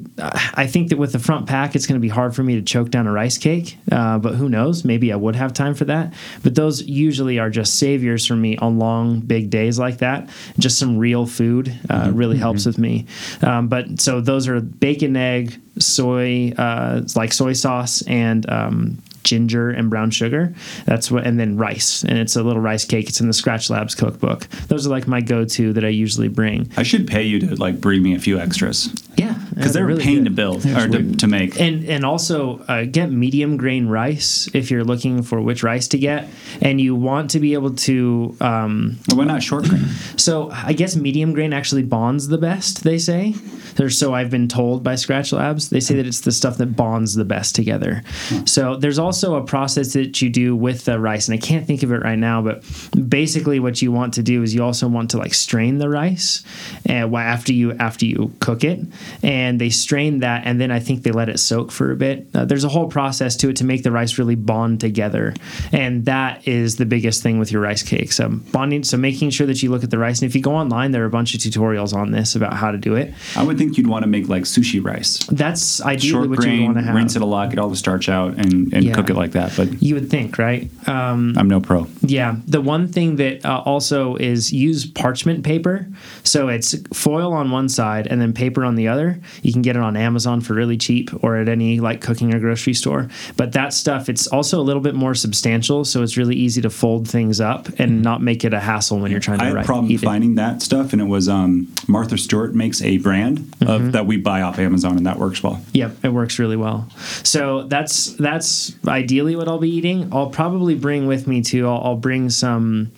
[0.55, 2.61] i think that with the front pack it's going to be hard for me to
[2.61, 4.83] choke down a rice cake uh, but who knows?
[4.85, 6.13] Maybe i would have time for that.
[6.43, 10.29] But those usually are just saviors for me on long big days like that.
[10.59, 13.07] Just some real food uh, really helps with me.
[13.41, 19.71] Um, but so those are bacon egg soy uh, like soy sauce and um, ginger
[19.71, 20.53] and brown sugar.
[20.85, 22.03] That's what and then rice.
[22.03, 23.09] And it's a little rice cake.
[23.09, 24.47] It's in the Skratch Labs cookbook.
[24.67, 26.69] Those are like my go-to that i usually bring.
[26.77, 28.93] I should pay you to like bring me a few extras.
[29.17, 30.25] Yeah because they're really a pain good.
[30.25, 31.59] to build or to, to make.
[31.59, 35.97] And and also uh, get medium grain rice if you're looking for which rice to
[35.97, 36.27] get,
[36.61, 38.35] and you want to be able to.
[38.41, 39.85] Um, Or why not short grain?
[40.17, 42.83] so I guess medium grain actually bonds the best.
[42.83, 43.35] They say,
[43.79, 45.69] or so I've been told by Skratch Labs.
[45.69, 48.03] They say that it's the stuff that bonds the best together.
[48.45, 51.83] So there's also a process that you do with the rice, and I can't think
[51.83, 52.63] of it right now, but
[53.07, 56.43] basically what you want to do is you also want to like strain the rice,
[56.85, 58.79] and why after you after you cook it,
[59.23, 62.27] and they strain that, and then I think they let it soak for a bit.
[62.33, 65.33] Uh, there's a whole process to it to make the rice really bond together,
[65.71, 68.19] and that is the biggest thing with your rice cakes.
[68.19, 70.53] Um, bonding, so making sure that you look at the rice, and if you go
[70.55, 73.13] online, there are a bunch of tutorials on this about how to do it.
[73.35, 75.19] I would think you'd want to make like sushi rice.
[75.31, 76.95] That's ideally Short what you want to have.
[76.95, 78.93] rinse it a lot, get all the starch out, and, and Yeah.
[78.93, 79.53] cook it like that.
[79.57, 80.69] But You would think, right?
[80.87, 81.87] Um, I'm no pro.
[82.01, 85.87] Yeah, the one thing that uh, also is use parchment paper.
[86.23, 88.94] So it's foil on one side and then paper on the other.
[89.41, 92.39] You can get it on Amazon for really cheap or at any like cooking or
[92.39, 93.09] grocery store.
[93.37, 96.69] But that stuff, it's also a little bit more substantial, so it's really easy to
[96.69, 99.57] fold things up and not make it a hassle when you're trying to I had
[99.57, 100.05] a problem eat it.
[100.05, 103.69] finding that stuff, and it was um, Martha Stewart makes a brand Mm-hmm.
[103.85, 105.61] of that we buy off Amazon, and that works well.
[105.73, 106.89] Yep, it works really well.
[107.23, 110.09] So that's that's ideally what I'll be eating.
[110.13, 111.67] I'll probably bring with me too.
[111.67, 112.91] I'll, I'll bring some.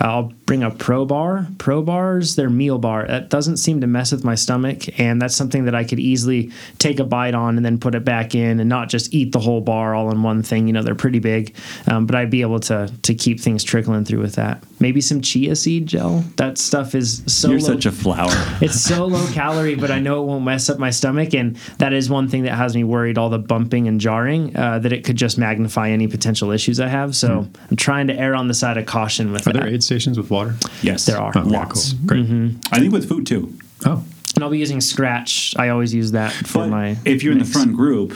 [0.00, 1.48] Uh, I'll bring a Pro Bar.
[1.58, 3.06] Pro Bars, they're meal bar.
[3.06, 6.50] That doesn't seem to mess with my stomach, and that's something that I could easily
[6.78, 9.38] take a bite on and then put it back in, and not just eat the
[9.40, 10.66] whole bar all in one thing.
[10.66, 11.54] You know, they're pretty big,
[11.86, 14.62] um, but I'd be able to to keep things trickling through with that.
[14.80, 16.24] Maybe some chia seed gel.
[16.36, 17.50] That stuff is so.
[17.50, 18.30] You're low- such a flower.
[18.60, 21.92] it's so low calorie, but I know it won't mess up my stomach, and that
[21.92, 23.18] is one thing that has me worried.
[23.18, 26.88] All the bumping and jarring, uh, that it could just magnify any potential issues I
[26.88, 27.14] have.
[27.16, 29.60] So I'm trying to err on the side of caution with Are that.
[29.62, 30.54] there aid stations with water?
[30.82, 31.32] yes, There are.
[31.34, 31.92] Oh, yeah, lots.
[31.92, 32.06] cool.
[32.06, 32.54] Great.
[32.72, 33.52] I think with food too.
[33.84, 34.02] Oh,
[34.36, 35.58] and I'll be using Skratch.
[35.58, 36.96] I always use that for But my.
[37.04, 38.14] if you're in the front group,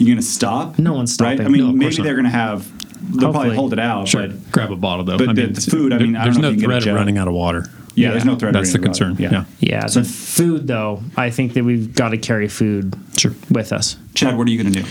[0.00, 0.78] you're gonna stop.
[0.78, 1.30] No one's stopping.
[1.30, 1.44] Right?
[1.44, 1.54] stopping.
[1.54, 2.04] I mean, No, maybe not.
[2.04, 2.70] they're gonna have.
[3.16, 4.26] They'll probably hold it out, sure.
[4.28, 5.18] but Grab a bottle though.
[5.18, 6.82] but the- the food, I mean, I don't there's know no if you can get
[6.82, 7.64] threat of running out of water.
[7.94, 8.52] yeah, there's no threat.
[8.52, 8.98] That's the running out.
[8.98, 9.16] concern.
[9.18, 9.44] Yeah.
[9.60, 13.32] yeah, the food though, I think that we've got to carry food Sure.
[13.50, 13.96] with us.
[14.14, 14.84] Chad, what are you gonna do?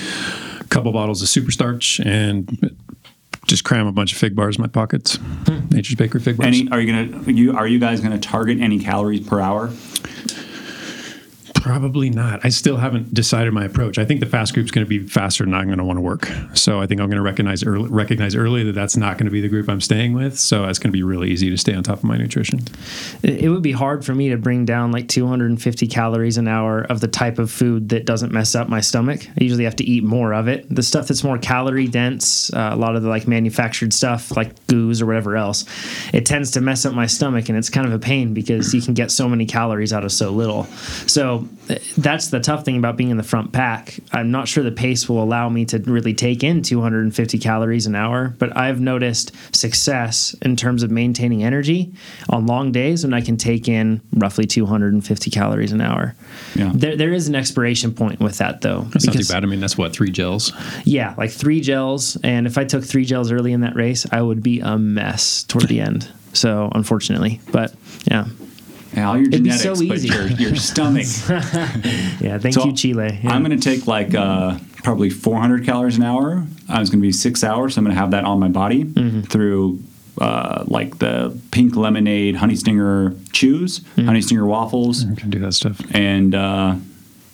[0.62, 2.74] A couple bottles of super starch and
[3.46, 5.16] just cram a bunch of fig bars in my pockets.
[5.46, 5.60] Hmm.
[5.70, 6.48] Nature's Bakery fig bars.
[6.48, 6.70] Any?
[6.70, 7.32] Are you gonna?
[7.32, 9.70] You are you guys gonna target any calories per hour?
[11.67, 12.45] Probably not.
[12.45, 13.97] I still haven't decided my approach.
[13.97, 15.97] I think the fast group is going to be faster and not going to want
[15.97, 16.32] to work.
[16.53, 19.32] So I think I'm going to recognize early, recognize early that that's not going to
[19.32, 20.39] be the group I'm staying with.
[20.39, 22.62] So it's going to be really easy to stay on top of my nutrition.
[23.21, 27.01] It would be hard for me to bring down like 250 calories an hour of
[27.01, 29.27] the type of food that doesn't mess up my stomach.
[29.27, 30.73] I usually have to eat more of it.
[30.73, 34.67] The stuff that's more calorie dense, uh, a lot of the like manufactured stuff, like
[34.67, 35.65] goos or whatever else,
[36.13, 38.82] it tends to mess up my stomach, and it's kind of a pain because you
[38.82, 40.63] can get so many calories out of so little.
[41.08, 41.45] So
[41.97, 43.99] that's the tough thing about being in the front pack.
[44.12, 47.95] I'm not sure the pace will allow me to really take in 250 calories an
[47.95, 51.93] hour, but I've noticed success in terms of maintaining energy
[52.30, 56.15] on long days when I can take in roughly 250 calories an hour.
[56.56, 56.71] Yeah.
[56.73, 58.82] There, there is an expiration point with that though.
[58.91, 59.43] That's not too bad.
[59.43, 60.53] I mean, that's what three gels.
[60.86, 62.17] Yeah, like three gels.
[62.23, 65.43] And if I took three gels early in that race, I would be a mess
[65.43, 66.10] toward the end.
[66.34, 67.73] So unfortunately, but
[68.10, 68.27] yeah.
[68.95, 70.08] Yeah, all your It'd be genetics, so but easy.
[70.10, 71.06] your, your stomach.
[72.19, 72.38] Yeah.
[72.39, 73.19] Thank So you, Chile.
[73.23, 73.32] Yeah.
[73.32, 76.45] I'm going to take like uh, probably 400 calories an hour.
[76.69, 77.76] Uh, it's going to be six hours.
[77.76, 79.21] So I'm going to have that on my body Mm-hmm.
[79.21, 79.80] through
[80.19, 84.06] uh, like the pink lemonade, honey stinger chews, Mm-hmm.
[84.08, 85.80] honey stinger waffles, I can do that stuff.
[85.93, 86.76] and uh,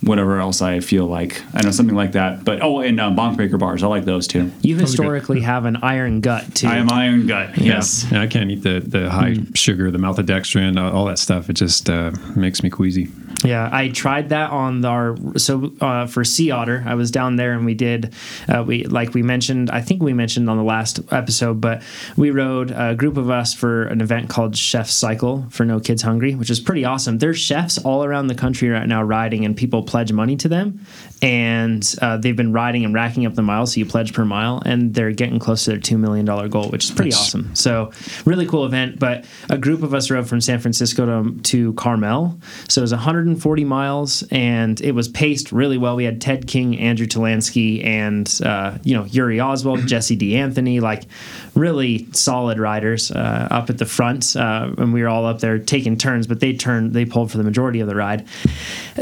[0.03, 1.41] whatever else I feel like.
[1.53, 2.43] I know something like that.
[2.43, 3.83] But oh, and uh, bonk breaker bars.
[3.83, 4.51] I like those too.
[4.61, 6.67] you historically have an iron gut too.
[6.67, 7.57] I am iron gut.
[7.57, 8.05] Yes.
[8.11, 9.53] Yeah, I can't eat the, the high Hmm.
[9.53, 11.49] sugar, the maltodextrin, all all that stuff.
[11.49, 13.07] It just uh, makes me queasy.
[13.43, 16.83] Yeah, I tried that on our so uh, for Sea Otter.
[16.85, 18.13] I was down there and we did
[18.47, 19.69] uh, we like we mentioned.
[19.69, 21.81] I think we mentioned on the last episode, but
[22.15, 26.01] we rode a group of us for an event called Chef Cycle for No Kids
[26.01, 27.17] Hungry, which is pretty awesome.
[27.17, 30.85] There's chefs all around the country right now riding, and people pledge money to them,
[31.21, 33.73] and uh, they've been riding and racking up the miles.
[33.73, 36.69] So you pledge per mile, and they're getting close to their two million dollar goal,
[36.69, 37.19] which is pretty Nice.
[37.19, 37.55] awesome.
[37.55, 37.91] So
[38.25, 38.99] really cool event.
[38.99, 42.39] But a group of us rode from San Francisco to, to Carmel.
[42.69, 42.91] So it was
[43.33, 45.95] 140 miles, and it was paced really well.
[45.95, 51.05] We had Ted King, Andrew Talansky, and uh, you know Yuri Hauswald, Jesse DeAnthony, like
[51.55, 55.57] really solid riders uh, up at the front, uh, and we were all up there
[55.57, 56.27] taking turns.
[56.27, 58.27] But they turned, they pulled for the majority of the ride.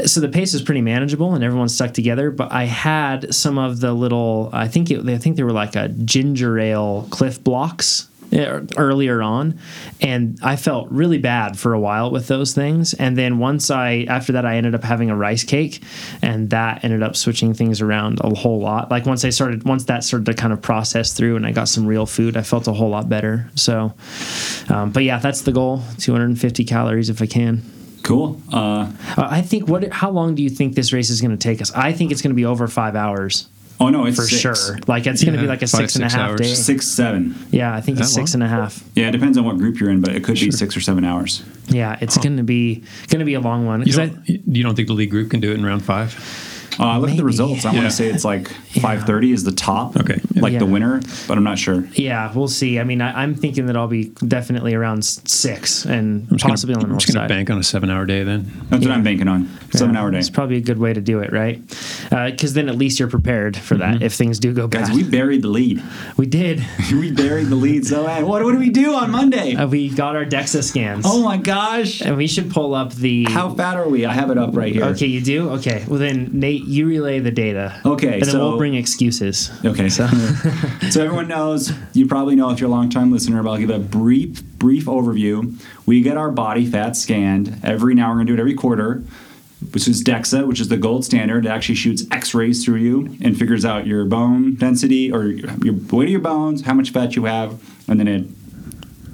[0.06, 2.30] So the pace was pretty manageable, and everyone stuck together.
[2.30, 5.76] But I had some of the little, I think it, I think they were like
[5.76, 9.58] a ginger ale Clif Bloks earlier on,
[10.00, 12.94] and I felt really bad for a while with those things.
[12.94, 15.82] And then once I after that, I ended up having a rice cake,
[16.22, 18.90] and that ended up switching things around a whole lot.
[18.90, 21.68] Like once I started, once that started to kind of process through, and I got
[21.68, 23.50] some real food, I felt a whole lot better.
[23.54, 23.94] So,
[24.68, 27.62] um, but yeah, that's the goal: 250 calories if I can.
[28.02, 28.40] Cool.
[28.52, 29.88] Uh, Uh, I think what?
[29.92, 31.70] How long do you think this race is going to take us?
[31.72, 33.46] I think it's going to be over five hours
[33.80, 34.40] oh no, it's for six.
[34.40, 34.78] sure.
[34.86, 36.40] Like it's going to be like a five, six and a six half hours.
[36.40, 36.54] day.
[36.54, 37.34] Six, seven.
[37.50, 38.42] Yeah, I think it's six long?
[38.42, 38.82] and a half.
[38.94, 41.04] Yeah, it depends on what group you're in, but it could be six or seven
[41.04, 41.42] hours.
[41.68, 43.80] Yeah, it's going to be going to be a long one.
[43.80, 45.84] You 'Cause I- don't, you don't think the league group can do it in round
[45.84, 46.14] five?
[46.78, 47.64] Uh, I look at the results.
[47.64, 47.88] I want Yeah.
[47.88, 49.96] to say it's like 5:30 is the top.
[49.96, 50.20] Okay.
[50.34, 51.84] Like the winner, but I'm not sure.
[51.94, 52.78] yeah, we'll see.
[52.80, 56.80] I mean, I, I'm thinking that I'll be definitely around six and possibly gonna, on
[56.80, 57.28] the I'm north just gonna side.
[57.34, 58.50] bank on a seven-hour day then.
[58.70, 58.88] That's Yeah.
[58.90, 59.48] what I'm banking on.
[59.70, 60.18] Seven Yeah, hour day.
[60.18, 61.60] It's probably a good way to do it, right?
[62.10, 64.86] Because then at least you're prepared for that if things do go bad.
[64.88, 65.82] Guys, we buried the lead.
[66.16, 66.64] we did.
[66.92, 68.24] we buried the lead so bad.
[68.24, 69.54] What, what do we do on Monday?
[69.54, 71.04] Uh, we got our DEXA scans.
[71.08, 72.00] oh my gosh.
[72.00, 73.24] and we should pull up the.
[73.24, 74.04] How fat are we?
[74.06, 74.84] I have it up right here.
[74.86, 75.50] Okay, you do.
[75.50, 77.80] Okay, well then, Nate, you relay the data.
[77.84, 79.50] Okay, and then so- we'll bring excuses.
[79.64, 79.88] Okay.
[79.88, 80.06] So,
[80.90, 83.70] so everyone knows, you probably know if you're a long time listener, but I'll give
[83.70, 85.60] a brief, brief overview.
[85.86, 89.02] We get our body fat scanned every now, we're going to do it every quarter,
[89.72, 91.46] which is DEXA, which is the gold standard.
[91.46, 95.74] It actually shoots x rays through you and figures out your bone density or your
[95.74, 98.26] weight of your bones, how much fat you have, and then it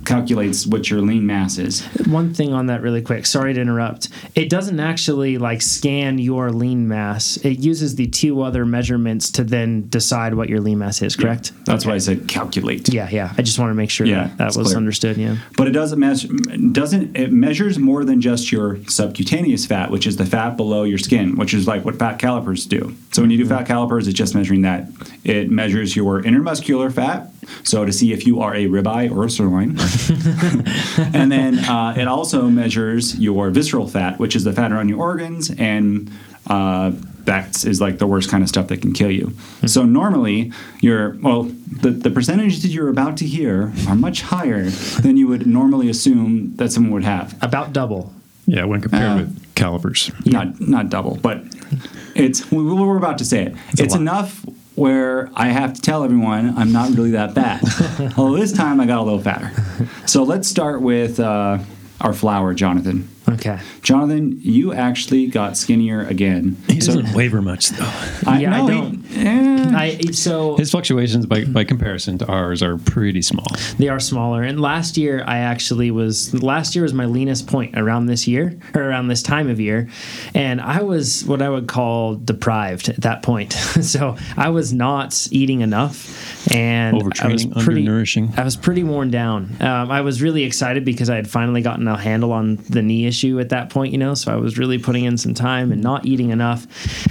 [0.09, 1.83] calculates what your lean mass is.
[2.07, 3.27] One thing on that, really quick.
[3.27, 4.09] Sorry to interrupt.
[4.35, 7.37] It doesn't actually like scan your lean mass.
[7.39, 11.15] It uses the two other measurements to then decide what your lean mass is.
[11.15, 11.53] Correct.
[11.65, 12.93] That's why I said calculate.
[12.93, 13.35] Yeah, yeah.
[13.37, 14.77] I just want to make sure Yeah, that that was clear.
[14.77, 15.17] understood.
[15.19, 15.37] Yeah.
[15.57, 16.29] But it doesn't measure
[16.73, 20.99] doesn't it measures more than just your subcutaneous fat, which is the fat below your
[20.99, 22.95] skin, which is like what fat calipers do.
[23.13, 23.59] So when you do mm-hmm.
[23.59, 24.89] fat calipers, it's just measuring that.
[25.25, 27.31] It measures your intermuscular fat,
[27.65, 29.77] so to see if you are a ribeye or a sirloin.
[31.15, 34.99] and then uh, it also measures your visceral fat, which is the fat around your
[35.01, 36.11] organs, and
[36.49, 36.93] uh,
[37.25, 39.33] that is like the worst kind of stuff that can kill you.
[39.67, 41.43] So normally, your well,
[41.83, 44.65] the, the percentages that you're about to hear are much higher
[45.03, 47.37] than you would normally assume that someone would have.
[47.43, 48.13] About double.
[48.47, 50.11] Yeah, when compared Uh, with calipers.
[50.25, 51.43] Not not double, but
[52.15, 53.55] it's we- we're about to say it.
[53.73, 54.01] It's, lot.
[54.01, 54.47] enough
[54.79, 57.63] where I have to tell everyone I'm not really that bad.
[58.17, 59.51] Although this time I got a little fatter.
[60.07, 61.59] So let's start with uh,
[62.01, 63.09] our flower, Jonathan.
[63.29, 63.59] Okay.
[63.83, 66.57] Jonathan, you actually got skinnier again.
[66.69, 67.85] He doesn't waver much though.
[68.27, 69.17] I, Yeah, I no, he- don't.
[69.27, 69.55] eh.
[69.71, 73.47] I so His fluctuations by, by comparison to ours are pretty small.
[73.79, 74.43] They are smaller.
[74.43, 78.59] And last year, I actually was last year was my leanest point around this year
[78.75, 79.89] or around this time of year,
[80.35, 83.53] and I was what I would call deprived at that point.
[83.83, 88.39] so I was not eating enough, and I was Overtraining, pretty undernourishing.
[88.39, 89.55] I was pretty worn down.
[89.61, 93.07] Um, I was really excited because I had finally gotten a handle on the knee
[93.07, 94.15] issue at that point, you know.
[94.15, 96.67] So I was really putting in some time and not eating enough.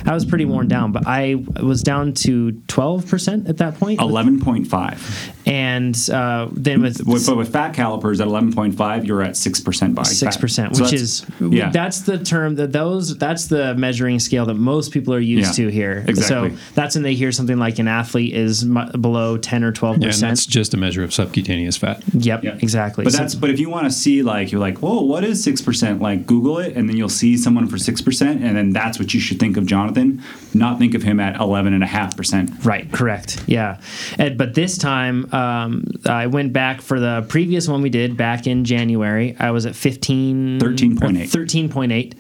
[0.08, 4.02] I was pretty worn down, but I was down to twelve percent at that point.
[4.02, 5.34] Eleven point five.
[5.48, 9.38] And uh, then with With, but with fat calipers at eleven point five, you're at
[9.38, 10.42] six percent body six fat.
[10.42, 11.70] percent, So which that's- is yeah.
[11.70, 15.66] that's the term that those that's the measuring scale that most people are used Yeah,
[15.66, 16.06] to here.
[16.08, 16.52] exactly.
[16.52, 19.98] So that's when they hear something like an athlete is mu- below ten or twelve
[20.00, 22.04] Yeah, and that's just a measure of subcutaneous fat.
[22.14, 22.58] Yep, Yeah.
[22.62, 23.04] exactly.
[23.06, 25.44] But So- that's but if you want to see like you're like, whoa, what is
[25.44, 26.02] six percent?
[26.02, 29.14] Like Google it, and then you'll see someone for six percent, and then that's what
[29.14, 30.22] you should think of Jonathan.
[30.54, 32.50] Not think of him at eleven and a half percent.
[32.66, 33.44] Right, correct.
[33.48, 33.78] Yeah.
[34.18, 38.48] And, but this time, um, I went back for the previous one we did back
[38.48, 39.36] in January.
[39.40, 40.98] I was at 15, 13.8.
[41.30, 42.14] 13.8.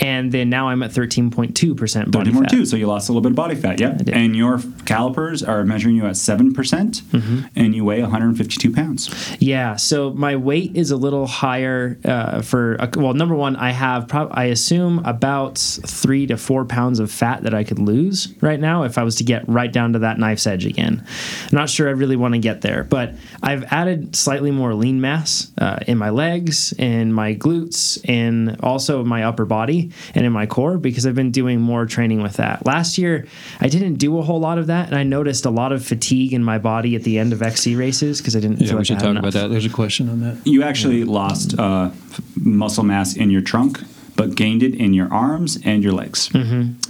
[0.00, 2.50] And then now I'm at 13.2% body Thirty fat.
[2.50, 3.80] too, so you lost a little bit of body fat.
[3.80, 3.96] yeah.
[4.12, 7.46] And your calipers are measuring you at seven percent, Mm-hmm.
[7.56, 9.36] and you weigh 152 pounds.
[9.40, 14.08] Yeah, so my weight is a little higher uh, for well, number one, I have
[14.08, 18.60] prob- I assume about three to four pounds of fat that I could lose right
[18.60, 21.04] now if I was to get right down to that knife's edge again.
[21.50, 25.00] I'm not sure I really want to get there, but I've added slightly more lean
[25.00, 30.32] mass uh, in my legs, in my glutes, and also my upper body and in
[30.32, 32.66] my core because I've been doing more training with that.
[32.66, 33.26] Last year,
[33.60, 36.32] I didn't do a whole lot of that, and I noticed a lot of fatigue
[36.32, 38.60] in my body at the end of XC races because I didn't.
[38.60, 39.22] Yeah, feel we like I should had talk enough.
[39.22, 39.48] about that.
[39.48, 40.46] There's a question on that.
[40.46, 41.90] You actually lost uh,
[42.36, 43.80] muscle mass in your trunk,
[44.18, 46.28] but gained it in your arms and your legs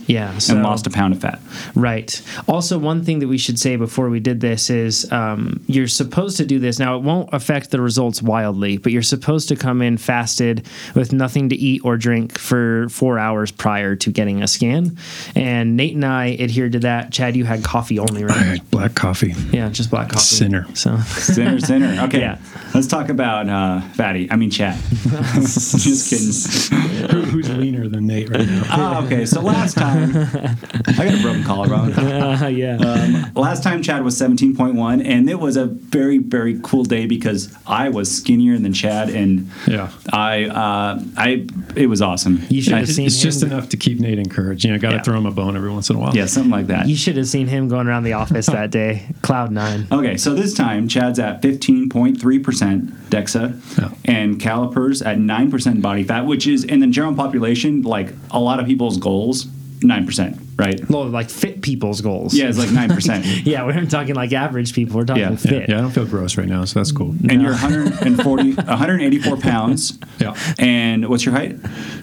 [0.08, 0.38] Yeah.
[0.38, 1.38] So, and lost a pound of fat.
[1.74, 2.20] Right.
[2.48, 6.38] Also, one thing that we should say before we did this is um, you're supposed
[6.38, 6.78] to do this.
[6.78, 11.12] Now, it won't affect the results wildly, but you're supposed to come in fasted with
[11.12, 14.96] nothing to eat or drink for four hours prior to getting a scan.
[15.36, 17.12] And Nate and I adhered to that.
[17.12, 18.46] Chad, you had coffee only, All right?
[18.46, 19.34] right, black coffee.
[19.52, 20.24] Yeah, just black coffee.
[20.24, 20.66] Sinner.
[20.74, 22.04] So, Sinner, sinner.
[22.04, 22.38] Okay, Yeah.
[22.74, 24.30] let's talk about uh, fatty.
[24.30, 24.78] I mean, Chad.
[25.38, 27.17] Just kidding.
[27.18, 28.62] Who, who's leaner than Nate right now?
[28.66, 31.92] Ah, okay, so last time I got a broken collarbone.
[31.92, 33.30] uh, yeah.
[33.34, 37.88] Last time Chad was 17.1, and it was a very, very cool day because I
[37.88, 39.90] was skinnier than Chad, and Yeah.
[40.12, 42.42] I, uh, I, it was awesome.
[42.48, 44.64] You should have seen it's just enough to keep Nate encouraged.
[44.64, 45.02] You know, got to Yeah.
[45.02, 46.14] throw him a bone every once in a while.
[46.16, 46.88] yeah, something like that.
[46.88, 49.06] You should have seen him going around the office that day.
[49.22, 49.86] Cloud nine.
[49.92, 53.90] Okay, so this time Chad's at 15.3% DEXA Yeah.
[54.04, 58.60] and calipers at 9% body fat, which is in the general population, like a lot
[58.60, 59.46] of people's goals,
[59.80, 60.80] 9%, right?
[60.90, 62.34] Well, like fit people's goals.
[62.34, 63.44] Yeah, it's like 9%.
[63.46, 64.96] Yeah, we're not talking like average people.
[64.96, 65.30] We're talking Yeah.
[65.30, 65.68] Yeah, fit.
[65.68, 67.14] yeah, I don't feel gross right now, so that's cool.
[67.28, 69.98] and you're 140, 184 pounds.
[70.20, 71.56] Yeah, And what's your height?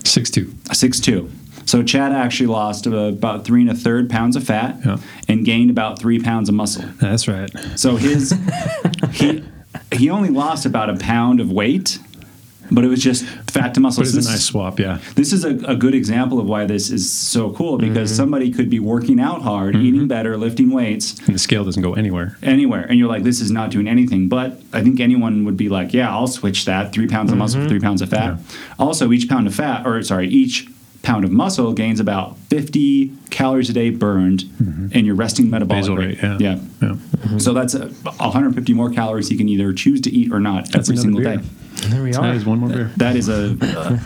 [0.05, 0.53] six two.
[0.71, 1.29] Six two.
[1.65, 4.97] So Chad actually lost uh, about three and a third pounds of fat Yeah.
[5.27, 6.85] and gained about three pounds of muscle.
[7.01, 7.49] That's right.
[7.75, 8.33] So his
[9.11, 9.43] he
[9.95, 11.99] he only lost about a pound of weight,
[12.71, 14.01] but it was just fat to muscle.
[14.01, 14.79] But it's this, a nice swap.
[14.79, 18.17] Yeah, this is a, a good example of why this is so cool because mm-hmm.
[18.17, 19.85] somebody could be working out hard, mm-hmm.
[19.85, 22.37] eating better, lifting weights and the scale doesn't go anywhere.
[22.41, 24.27] anywhere, and you're like, this is not doing anything.
[24.29, 27.59] But I think anyone would be like, yeah, I'll switch that three pounds of muscle
[27.59, 27.69] for mm-hmm.
[27.69, 28.39] three pounds of fat.
[28.79, 30.67] Also, each pound of fat, or sorry, each
[31.05, 34.91] pound of muscle gains about 50 calories a day burned mm-hmm.
[34.91, 36.21] in your resting metabolic Basal rate.
[36.21, 36.57] rate, yeah.
[36.81, 36.95] yeah.
[37.29, 37.37] Yeah.
[37.37, 40.89] So that's a, 150 more calories you can either choose to eat or not That's
[40.89, 41.47] every single another day.
[41.81, 41.89] Beer.
[41.89, 42.21] There we are.
[42.21, 42.91] That is one more beer.
[42.97, 43.57] That is a,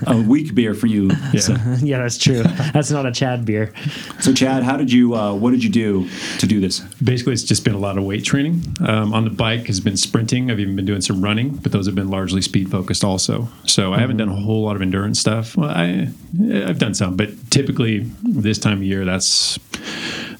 [0.08, 1.10] a, a weak beer for you.
[1.34, 1.40] Yeah.
[1.40, 2.44] So, yeah, that's true.
[2.74, 3.74] That's not a Chad beer.
[4.20, 5.16] so Chad, how did you?
[5.16, 6.10] Uh, what did you do
[6.40, 6.80] to do this?
[7.04, 8.64] Basically, it's just been a lot of weight training.
[8.86, 10.52] Um, on the bike has been sprinting.
[10.52, 13.48] I've even been doing some running, but those have been largely speed focused also.
[13.66, 15.56] So I haven't done a whole lot of endurance stuff.
[15.56, 16.10] Well, I
[16.52, 19.60] I've done some, but typically this time of year, that's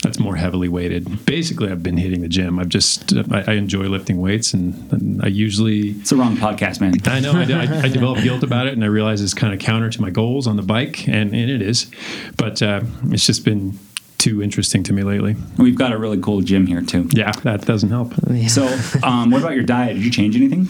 [0.02, 1.26] that's more heavily weighted.
[1.26, 2.60] Basically, I've been hitting the gym.
[2.60, 6.80] I've just I, I enjoy lifting weights, and, and I usually It's the wrong podcast,
[6.82, 6.94] man.
[7.06, 9.60] I know I, I, I developed guilt about it, and I realize it's kind of
[9.60, 11.92] counter to my goals on the bike, and, and it is.
[12.38, 13.78] But uh, it's just been
[14.18, 15.36] too interesting to me lately.
[15.58, 17.08] We've got a really cool gym here too.
[17.12, 18.14] Yeah, that doesn't help.
[18.48, 18.68] So,
[19.04, 19.96] um, what about your diet?
[19.96, 20.68] Did you change anything?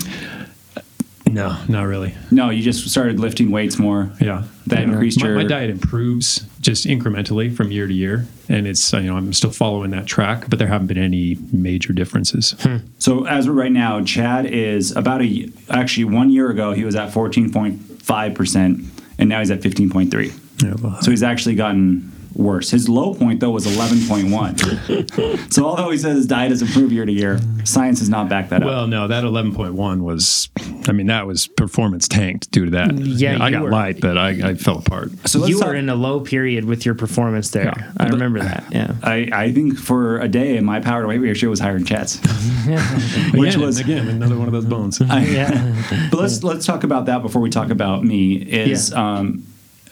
[1.34, 2.14] No, not really.
[2.32, 4.10] No, you just started lifting weights more.
[4.20, 4.92] Yeah, That Yeah.
[4.92, 9.02] increased my, your- my diet improves just incrementally from year to year, and it's you
[9.04, 12.56] know I'm still following that track, but there haven't been any major differences.
[12.62, 12.78] Hmm.
[13.00, 16.96] So as of right now, Chad is about a actually one year ago he was
[16.96, 18.82] at 14.5 percent,
[19.18, 20.32] and now he's at 15.3.
[20.64, 22.70] Yeah, well, So he's actually gotten worse.
[22.72, 25.52] His low point though was 11.1.
[25.54, 28.50] so although he says his diet has improved year to year, science has not backed
[28.52, 28.68] that up.
[28.68, 30.50] well, no, that 11.1 was,
[30.88, 32.94] I mean, that was performance tanked due to that.
[32.98, 35.12] Yeah, I got were- light, but I, I fell apart.
[35.28, 37.66] So you were in a low period with your performance there.
[37.78, 37.92] Yeah.
[37.98, 38.64] I remember that.
[38.72, 38.94] Yeah.
[39.04, 42.20] I, I think for a day my power to weight ratio was higher than Chad's.
[43.34, 45.00] Which Again, was again another one of those bones.
[45.10, 45.76] Yeah.
[46.12, 48.36] But let's let's talk about that before we talk about me.
[48.36, 49.46] Is um,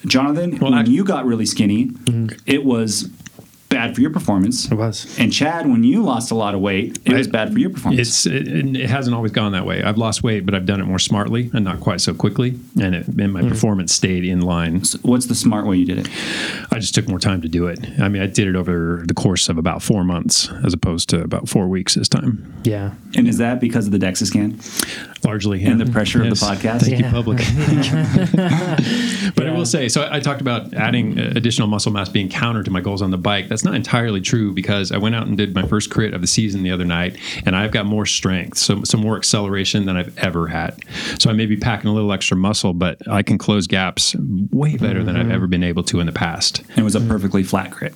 [0.05, 2.35] Jonathan Well, when act- you got really skinny, Mm-hmm.
[2.45, 3.09] it was
[3.77, 4.71] bad for your performance.
[4.71, 5.17] It was.
[5.19, 8.25] And Chad, when you lost a lot of weight, it was bad for your performance.
[8.25, 9.83] It's it, it hasn't always gone that way.
[9.83, 12.95] I've lost weight, but I've done it more smartly and not quite so quickly, and
[12.95, 13.49] it, and my mm-hmm.
[13.49, 14.83] performance stayed in line.
[14.83, 16.09] So What's the smart way you did it?
[16.71, 17.79] I just took more time to do it.
[17.99, 21.21] I mean, I did it over the course of about four months, as opposed to
[21.21, 22.51] about four weeks this time.
[22.63, 22.93] Yeah.
[23.15, 24.59] And is that because of the DEXA scan?
[25.23, 26.81] Largely, And the pressure of the podcast?
[26.81, 27.07] Thank Yeah.
[27.07, 27.37] you, public.
[29.35, 32.63] but I will say, so I talked about adding uh, additional muscle mass being counter
[32.63, 33.47] to my goals on the bike.
[33.47, 36.27] That's not entirely true because I went out and did my first crit of the
[36.27, 40.17] season the other night, and I've got more strength, so some more acceleration than I've
[40.17, 40.79] ever had.
[41.19, 44.15] So I may be packing a little extra muscle, but I can close gaps
[44.51, 46.59] way better than I've ever been able to in the past.
[46.69, 47.93] And it was a perfectly flat crit.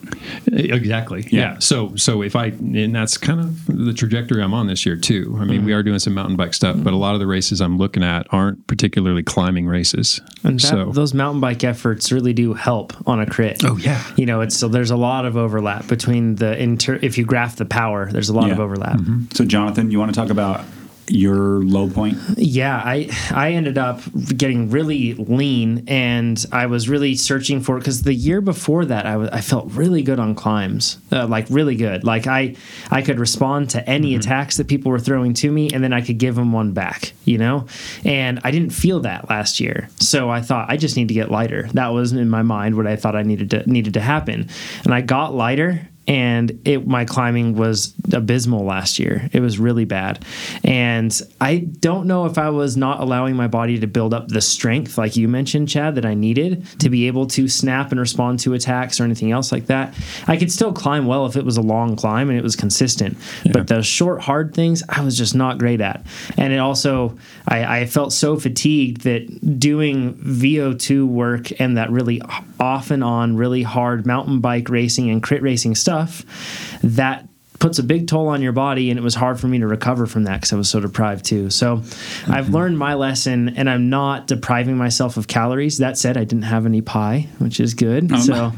[0.47, 1.27] Exactly.
[1.31, 1.59] Yeah.
[1.59, 5.37] So so if I and that's kind of the trajectory I'm on this year too.
[5.39, 7.61] I mean, we are doing some mountain bike stuff, but a lot of the races
[7.61, 10.21] I'm looking at aren't particularly climbing races.
[10.43, 13.63] And that, so those mountain bike efforts really do help on a crit.
[13.63, 14.03] Oh, yeah.
[14.15, 16.99] You know, it's so there's a lot of overlap between the inter.
[17.01, 18.63] If you graph the power, there's a lot of Yeah.
[18.63, 18.97] overlap.
[18.99, 19.23] Mm-hmm.
[19.33, 20.63] So, Jonathan, you want to talk about
[21.11, 22.17] your low point?
[22.37, 24.01] Yeah, I I ended up
[24.35, 29.17] getting really lean, and I was really searching for because the year before that I
[29.17, 32.03] was I felt really good on climbs, uh, like really good.
[32.03, 32.55] Like I
[32.89, 36.01] I could respond to any attacks that people were throwing to me, and then I
[36.01, 37.67] could give them one back, you know.
[38.05, 41.31] And I didn't feel that last year, so I thought I just need to get
[41.31, 41.69] lighter.
[41.73, 44.49] That was in my mind what I thought I needed to needed to happen,
[44.83, 49.29] and I got lighter and it my climbing was abysmal last year.
[49.33, 50.25] It was really bad.
[50.63, 54.41] And I don't know if I was not allowing my body to build up the
[54.41, 58.39] strength like you mentioned Chad that I needed to be able to snap and respond
[58.39, 59.93] to attacks or anything else like that.
[60.27, 63.17] I could still climb well if it was a long climb and it was consistent.
[63.51, 66.05] But those short hard things I was just not great at.
[66.35, 72.21] And it also I, I felt so fatigued that doing VO2 work and that really
[72.59, 77.27] off and on really hard mountain bike racing and crit racing stuff that
[77.61, 80.05] puts a big toll on your body and it was hard for me to recover
[80.05, 82.31] from that because i was so deprived too so Mm-hmm.
[82.33, 86.43] i've learned my lesson and i'm not depriving myself of calories that said i didn't
[86.43, 88.49] have any pie which is good Um, so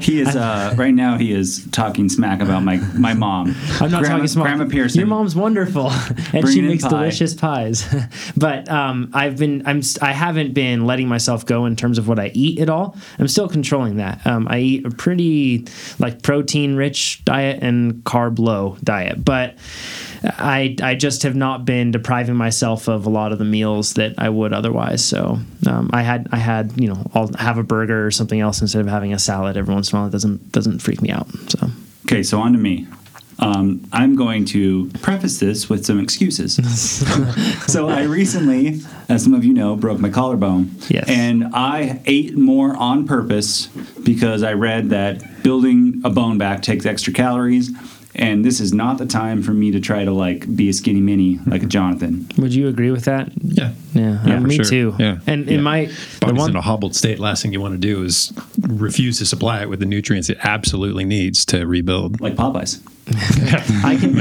[0.00, 1.16] He is uh, right now.
[1.18, 3.54] He is talking smack about my my mom.
[3.80, 4.98] I'm not Grandma, talking smack Grandma Pearson.
[5.00, 5.90] Your mom's wonderful,
[6.32, 6.88] and she makes pie.
[6.90, 7.86] delicious pies.
[8.36, 12.18] but um, I've been, I'm, I haven't been letting myself go in terms of what
[12.18, 12.96] I eat at all.
[13.18, 14.26] I'm still controlling that.
[14.26, 15.66] Um, I eat a pretty
[15.98, 19.56] like protein rich diet and carb low diet, but.
[20.22, 24.16] I, I just have not been depriving myself of a lot of the meals that
[24.18, 25.02] I would otherwise.
[25.02, 28.60] So um, I had I had you know I'll have a burger or something else
[28.60, 30.08] instead of having a salad every once in a while.
[30.08, 31.26] It doesn't doesn't freak me out.
[31.48, 31.70] So
[32.10, 32.88] Okay, so on to me.
[33.38, 36.56] Um, I'm going to preface this with some excuses.
[37.72, 40.72] so I recently, as some of you know, broke my collarbone.
[40.88, 41.08] Yes.
[41.08, 43.68] And I ate more on purpose
[44.02, 47.70] because I read that building a bone back takes extra calories.
[48.20, 51.00] And this is not the time for me to try to like be a skinny
[51.00, 52.28] mini like a Jonathan.
[52.36, 53.32] would you agree with that?
[53.42, 53.72] Yeah.
[53.94, 54.64] Yeah, Yeah, uh, me sure.
[54.64, 54.94] too.
[54.98, 55.18] Yeah.
[55.26, 55.54] and Yeah.
[55.54, 57.18] in my the Body's one in a hobbled state.
[57.18, 60.38] Last thing you want to do is refuse to supply it with the nutrients it
[60.42, 62.20] absolutely needs to rebuild.
[62.20, 62.80] Like Popeyes.
[63.84, 64.16] I can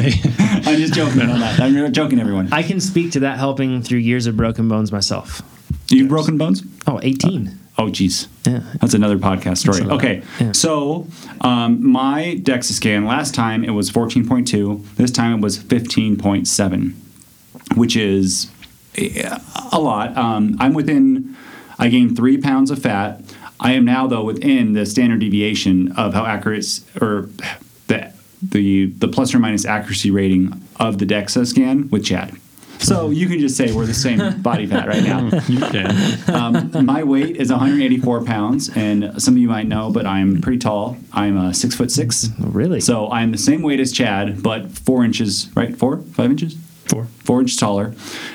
[0.66, 1.60] I'm just joking on that.
[1.60, 2.52] I'm joking, everyone.
[2.52, 5.42] I can speak to that helping through years of broken bones myself.
[5.92, 6.64] You've broken bones?
[6.88, 7.59] Oh, 18.
[7.80, 8.28] Oh, geez.
[8.46, 8.60] Yeah.
[8.82, 9.78] That's another podcast story.
[9.78, 9.98] That's a lot.
[10.04, 10.52] Okay, Yeah.
[10.52, 11.08] so
[11.42, 14.96] um, my DEXA scan last time it was 14.2.
[14.96, 16.94] This time it was 15.7,
[17.78, 18.52] which is
[18.98, 19.38] eh,
[19.72, 20.16] a lot.
[20.18, 21.36] Um, I'm within.
[21.78, 23.22] I gained three pounds of fat.
[23.62, 26.66] I am now though within the standard deviation of how accurate
[27.02, 27.30] or
[27.88, 28.12] the
[28.42, 32.36] the the plus or minus accuracy rating of the DEXA scan with Chad.
[32.80, 36.30] So you can just say we're the same body fat right now You can.
[36.34, 40.60] um, my weight is 184 pounds, and some of you might know, but I'm pretty
[40.60, 40.98] tall.
[41.14, 42.30] I'm uh, six foot six.
[42.42, 42.80] Oh, really?
[42.82, 45.76] So I'm the same weight as Chad, but four inches, right?
[45.76, 46.56] Four, five inches,
[46.86, 47.06] Four.
[47.24, 47.94] four inches taller.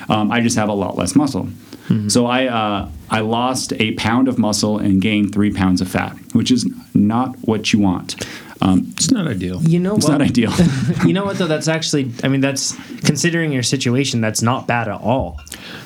[0.09, 1.49] Um, I just have a lot less muscle.
[1.87, 2.09] Mm-hmm.
[2.09, 6.15] So I uh, I lost a pound of muscle and gained three pounds of fat,
[6.33, 8.15] which is not what you want.
[8.61, 9.61] Um, It's not ideal.
[9.63, 10.13] you know it's what?
[10.19, 10.51] not ideal.
[11.05, 11.45] you know what though?
[11.45, 12.11] That's actually.
[12.23, 14.21] I mean, that's considering your situation.
[14.21, 15.39] That's not bad at all.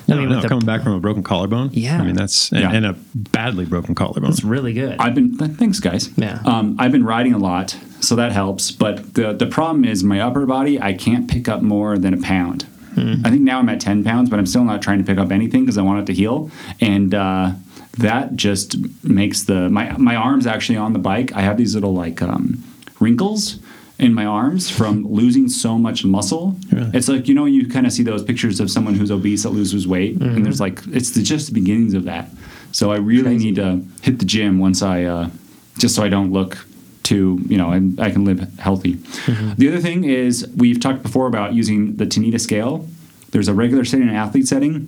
[0.07, 1.71] I mean, no, with the- coming back from a broken collarbone.
[1.73, 1.99] Yeah.
[1.99, 2.71] I mean that's and, Yeah.
[2.71, 4.29] and a badly broken collarbone.
[4.29, 4.95] it's really good.
[4.99, 6.09] I've been thanks, guys.
[6.15, 6.39] Yeah.
[6.45, 8.71] Um, I've been riding a lot, so that helps.
[8.71, 10.79] But the the problem is my upper body.
[10.79, 12.65] I can't pick up more than a pound.
[12.97, 15.31] I think now I'm at ten pounds, but I'm still not trying to pick up
[15.31, 16.51] anything because I want it to heal.
[16.81, 17.53] And uh,
[17.97, 21.33] that just makes the my my arms actually on the bike.
[21.33, 22.63] I have these little like um,
[22.99, 23.59] wrinkles
[23.97, 26.55] in my arms from losing so much muscle.
[26.71, 26.91] Really?
[26.93, 29.49] It's like you know you kind of see those pictures of someone who's obese that
[29.49, 32.29] loses weight, and there's like it's the, just the beginnings of that.
[32.71, 35.29] So I really need to hit the gym once I uh,
[35.77, 36.57] just so I don't look
[37.09, 38.93] too you know and I can live healthy.
[39.57, 42.87] The other thing is we've talked before about using the Tanita scale.
[43.31, 44.87] There's a regular setting and athlete setting.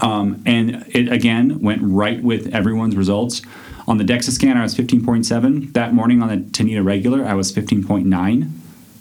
[0.00, 3.42] Um, and it again went right with everyone's results.
[3.88, 5.72] On the DEXA scan, I was 15.7.
[5.72, 8.50] That morning on the Tanita regular, I was 15.9,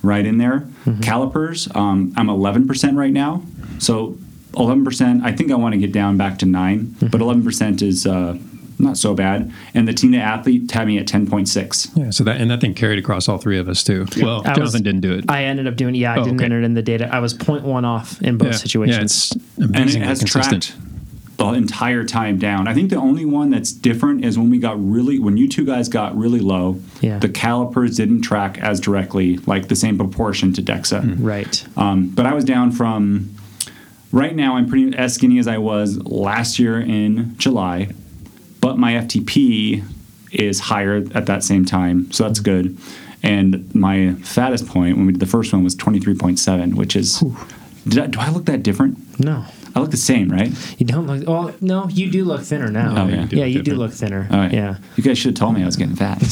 [0.02, 0.66] right in there.
[1.02, 3.44] Calipers, um, I'm 11% right now.
[3.80, 4.18] So
[4.54, 8.38] 11%, I think I want to get down back to 9, but 11% is uh,
[8.80, 9.52] not so bad.
[9.74, 11.98] And the Tanita athlete had me at 10.6.
[11.98, 14.06] Yeah, so that and that thing carried across all three of us too.
[14.22, 15.26] Well, I was- Jonathan didn't do it.
[15.30, 15.96] I ended up doing.
[15.96, 16.46] Yeah, I Oh, didn't okay.
[16.46, 17.10] enter it in the data.
[17.14, 18.54] I was 0.1 off in both yeah.
[18.58, 18.98] situations.
[18.98, 19.42] Yeah, it's and
[19.76, 20.64] it amazingly has consistent.
[20.64, 20.82] tracked
[21.38, 22.68] the entire time down.
[22.68, 25.66] I think the only one that's different is when we got really when you two
[25.66, 26.80] guys got really low.
[27.02, 27.20] Yeah.
[27.20, 31.18] The calipers didn't track as directly, like the same proportion to DEXA.
[31.20, 31.64] right.
[31.78, 33.30] Um, but I was down from.
[34.14, 37.90] Right now, I'm pretty as skinny as I was last year in July,
[38.68, 39.82] but my FTP
[40.30, 42.78] is higher at that same time, so that's good.
[43.24, 47.24] And my fattest point when we did the first one was 23.7, which is
[47.88, 49.22] Did I, do I look that different?
[49.22, 49.46] No.
[49.74, 50.52] I look the same, right?
[50.80, 51.26] You don't look.
[51.26, 53.04] Well, no, you do look thinner now.
[53.04, 53.28] Oh, yeah.
[53.32, 54.28] yeah, you do look thinner.
[54.30, 54.52] All right.
[54.52, 56.22] Yeah, You guys should have told me I was getting fat.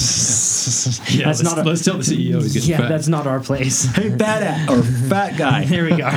[0.66, 2.90] Yeah, That's let's, not a- let's tell the CEO he's getting yeah, fat.
[2.90, 3.86] that's not our place.
[3.96, 5.64] Hey, fat at, or fat guy.
[5.70, 6.08] There we go.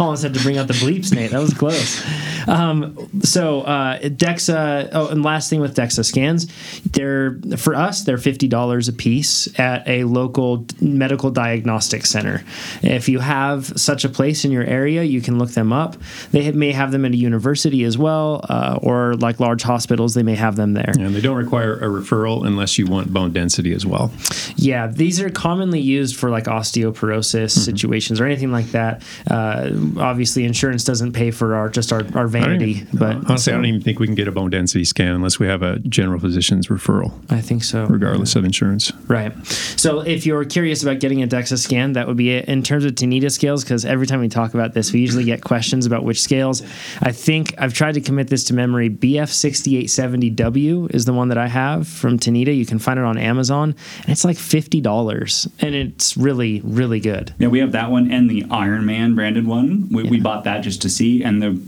[0.00, 1.32] Almost had to bring out the bleeps, Nate.
[1.32, 2.02] That was close.
[2.46, 4.90] Um, so uh, Dexa.
[4.92, 6.46] Oh, and last thing with Dexa scans,
[6.84, 12.42] they're for us they're fifty dollars a piece at a local medical diagnostic center.
[12.82, 15.96] If you have such a place in your area, you can look them up.
[16.30, 20.22] They may have them at a university as well, uh, or like large hospitals, they
[20.22, 20.92] may have them there.
[20.98, 24.12] and they don't require a referral unless you want bone density as well.
[24.56, 29.02] Yeah, these are commonly used for like osteoporosis situations or anything like that.
[29.30, 33.56] Uh, obviously, insurance doesn't pay for our just our, our vanity, even- but honestly, I
[33.56, 36.20] don't even think we can get a bone density scan unless we have a general
[36.20, 37.86] physician's referral, I think so.
[37.86, 38.92] regardless of insurance.
[39.08, 39.32] Right.
[39.46, 42.46] So if you're curious about getting a DEXA scan, that would be it.
[42.46, 45.42] In terms of Tanita scales, because every time we talk about this, we usually get
[45.42, 46.62] questions about which scales.
[47.02, 48.90] I think I've tried to commit this to memory.
[48.90, 52.56] BF6870W is the one that I have from Tanita.
[52.56, 57.00] You can find it on Amazon, and it's like fifty dollars, and it's really, really
[57.00, 57.34] good.
[57.38, 59.88] Yeah, we have that one and the Iron Man branded one.
[59.90, 61.58] We, we bought that just to see, and the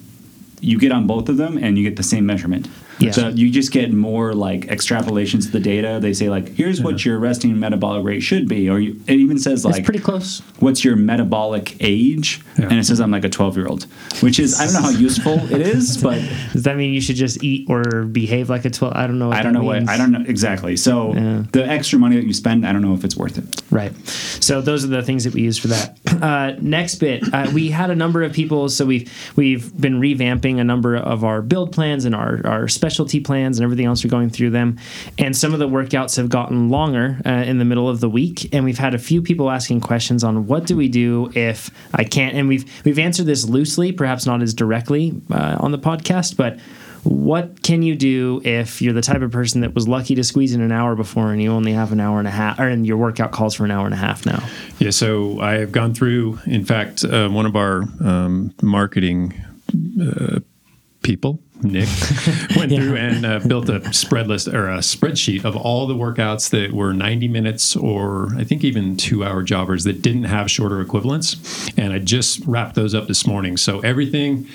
[0.60, 2.68] you get on both of them and you get the same measurement.
[2.98, 3.10] Yeah.
[3.10, 5.98] So you just get more like extrapolations of the data.
[6.00, 9.38] They say like, here's what your resting metabolic rate should be, or you, it even
[9.38, 10.40] says like, It's pretty close.
[10.60, 12.40] what's your metabolic age?
[12.58, 12.64] Yeah.
[12.70, 13.84] And it says I'm like a 12 year old,
[14.20, 16.18] which is I don't know how useful it is, but
[16.52, 18.94] Does that mean you should just eat or behave like a twelve?
[18.96, 19.28] I don't know.
[19.28, 19.86] What I don't know means.
[19.86, 20.76] what I don't know exactly.
[20.76, 21.42] So Yeah.
[21.52, 23.62] the extra money that you spend, I don't know if it's worth it.
[23.70, 23.92] Right.
[24.06, 25.98] So those are the things that we use for that.
[26.22, 28.68] Uh, next bit, uh, we had a number of people.
[28.70, 33.18] So we've we've been revamping a number of our build plans and our our specialty
[33.18, 34.04] plans and everything else.
[34.04, 34.78] We're going through them,
[35.18, 38.54] and some of the workouts have gotten longer uh, in the middle of the week.
[38.54, 42.04] And we've had a few people asking questions on what do we do if I
[42.04, 42.36] can't.
[42.36, 46.60] And we've we've answered this loosely, perhaps not as directly uh, on the podcast, but
[47.02, 50.54] what can you do if you're the type of person that was lucky to squeeze
[50.54, 52.86] in an hour before and you only have an hour and a half, or and
[52.86, 54.42] your workout calls for an hour and a half now?
[54.78, 59.34] Yeah, so I have gone through, in fact, uh, one of our um, marketing
[60.00, 60.40] uh,
[61.02, 61.88] people, Nick,
[62.56, 66.50] went through and uh, built a spread list or a spreadsheet of all the workouts
[66.50, 70.80] that were 90 minutes or I think even two hour jobbers that didn't have shorter
[70.80, 71.70] equivalents.
[71.78, 73.56] And I just wrapped those up this morning.
[73.56, 74.46] So everything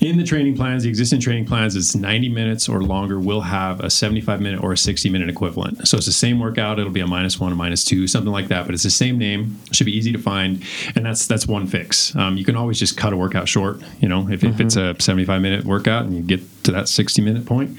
[0.00, 3.80] in the training plans, the existing training plans, is 90 minutes or longer will have
[3.80, 5.86] a 75 minute or a 60 minute equivalent.
[5.86, 6.78] So it's the same workout.
[6.78, 8.66] It'll be a minus one, a minus two, something like that.
[8.66, 9.58] But it's the same name.
[9.72, 12.14] Should be easy to find, and that's that's one fix.
[12.16, 13.80] Um, you can always just cut a workout short.
[14.00, 17.22] You know, if, if it's a 75 minute workout and you get to that 60
[17.22, 17.78] minute point,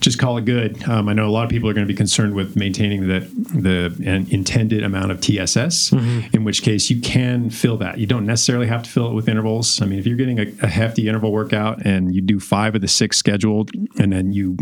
[0.00, 0.86] just call it good.
[0.88, 3.20] Um, I know a lot of people are going to be concerned with maintaining the
[3.20, 5.92] the an intended amount of TSS.
[6.32, 7.98] In which case, you can fill that.
[7.98, 9.80] You don't necessarily have to fill it with intervals.
[9.80, 12.80] I mean, if you're getting a, a hefty interval workout and you do five of
[12.80, 14.54] the six scheduled, and then you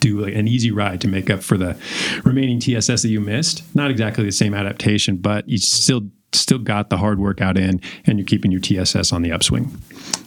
[0.00, 1.76] do an easy ride to make up for the
[2.24, 6.02] remaining TSS that you missed, not exactly the same adaptation, but you still
[6.34, 9.76] still got the hard workout in, and you're keeping your TSS on the upswing.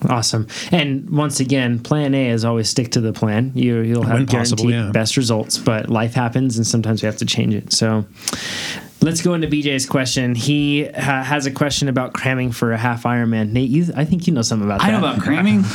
[0.10, 0.48] Awesome.
[0.72, 3.52] And once again, plan A is always stick to the plan.
[3.56, 4.92] You, you'll have When guaranteed possible, yeah.
[4.92, 7.74] best results, but life happens and sometimes we have to change it.
[7.74, 8.06] So
[9.02, 10.36] let's go into BJ's question.
[10.36, 13.52] He ha- has a question about cramming for a half Ironman.
[13.52, 14.88] Nate, you, I think you know something about that.
[14.88, 15.64] I know about cramming.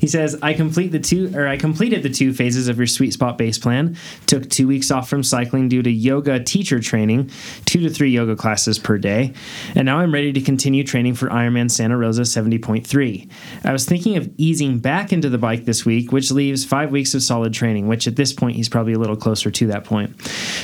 [0.00, 3.12] He says, I complete the two or I completed the two phases of your sweet
[3.12, 3.96] spot base plan.
[4.26, 7.30] Took two weeks off from cycling due to yoga teacher training,
[7.64, 9.32] two to three yoga classes per day.
[9.74, 13.30] And now I'm ready to continue training for Ironman Santa Rosa 70.3.
[13.64, 17.14] I was thinking of easing back into the bike this week, which leaves five weeks
[17.14, 20.14] of solid training, which at this point he's probably a little closer to that point.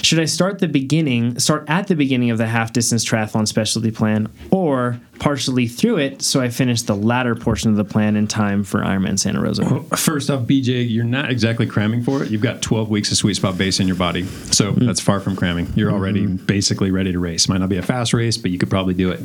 [0.03, 3.91] Should I start the beginning, start at the beginning of the half distance triathlon specialty
[3.91, 8.27] plan, or partially through it so I finish the latter portion of the plan in
[8.27, 9.81] time for Ironman Santa Rosa?
[9.97, 12.31] First off, BJ, you're not exactly cramming for it.
[12.31, 14.25] You've got 12 weeks of sweet spot base in your body.
[14.51, 15.73] So that's far from cramming.
[15.77, 17.49] You're already basically ready to race.
[17.49, 19.25] Might not be a fast race, but you could probably do it.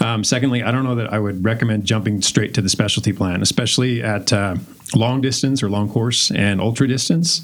[0.00, 3.42] Um, secondly, I don't know that I would recommend jumping straight to the specialty plan,
[3.42, 4.56] especially at uh,
[4.94, 7.42] long distance or long course and ultra distance.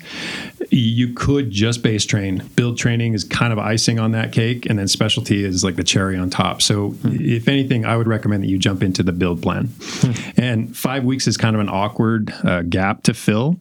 [0.70, 2.48] You could just base train.
[2.56, 5.84] Build training is kind of icing on that cake, and then specialty is like the
[5.84, 6.60] cherry on top.
[6.60, 9.70] So, if anything, I would recommend that you jump into the build plan.
[10.36, 13.58] And five weeks is kind of an awkward uh, gap to fill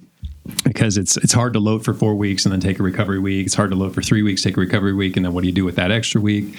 [0.63, 3.45] because it's it's hard to load for four weeks and then take a recovery week.
[3.45, 5.47] It's hard to load for three weeks, take a recovery week, and then what do
[5.47, 6.57] you do with that extra week?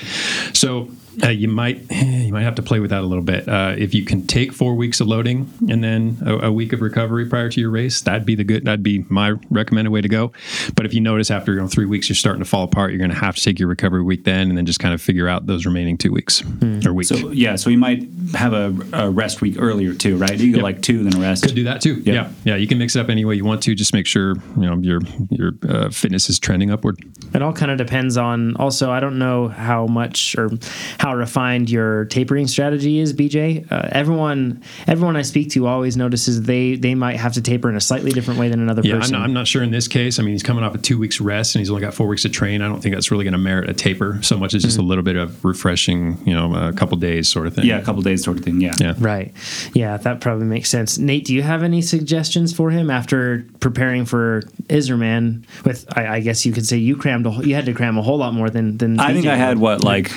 [0.52, 0.90] So
[1.22, 3.48] uh, you might you might have to play with that a little bit.
[3.48, 6.80] Uh, if you can take four weeks of loading and then a, a, week of
[6.80, 8.64] recovery prior to your race, that'd be the good.
[8.64, 10.32] That'd be my recommended way to go.
[10.74, 12.98] But if you notice after you know, three weeks you're starting to fall apart, you're
[12.98, 15.28] going to have to take your recovery week then, and then just kind of figure
[15.28, 16.84] out those remaining two weeks mm.
[16.86, 17.06] or week.
[17.06, 20.38] So yeah, so you might have a, a rest week earlier too, right?
[20.38, 20.62] You go yep.
[20.62, 21.44] like two, then a rest.
[21.44, 21.94] Could do that too.
[21.94, 22.06] Yep.
[22.06, 22.56] Yeah, yeah.
[22.56, 23.74] You can mix it up any way you want to.
[23.74, 25.00] Just make sure you know your
[25.30, 26.98] your uh, fitness is trending upward.
[27.34, 28.56] It all kind of depends on.
[28.56, 30.50] Also, I don't know how much or
[30.98, 33.70] how refined your tapering strategy is, BJ.
[33.70, 37.76] Uh, everyone, everyone I speak to always notices they they might have to taper in
[37.76, 39.14] a slightly different way than another yeah, person.
[39.14, 40.18] I'm not, I'm not sure in this case.
[40.18, 42.22] I mean, he's coming off a two weeks rest and he's only got four weeks
[42.22, 42.62] to train.
[42.62, 44.84] I don't think that's really going to merit a taper so much as just mm-hmm.
[44.84, 47.66] a little bit of refreshing, you know, a couple days sort of thing.
[47.66, 48.60] Yeah, a couple days sort of thing.
[48.60, 48.74] Yeah.
[48.80, 48.94] Yeah.
[48.98, 49.32] Right.
[49.74, 50.98] Yeah, that probably makes sense.
[50.98, 55.44] Nate, do you have any suggestions for him after preparing for Ironman?
[55.64, 58.02] With I, I guess you could say you crammed a, you had to cram a
[58.02, 58.98] whole lot more than than.
[59.00, 60.10] I BJ think I had what like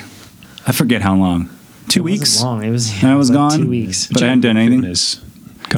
[0.66, 1.50] I forget how long.
[1.88, 2.42] Two it weeks.
[2.42, 2.62] Long.
[2.62, 3.02] It was.
[3.02, 3.58] I was like gone.
[3.58, 4.06] Two weeks.
[4.06, 4.80] But I hadn't done anything.
[4.80, 5.20] Fitness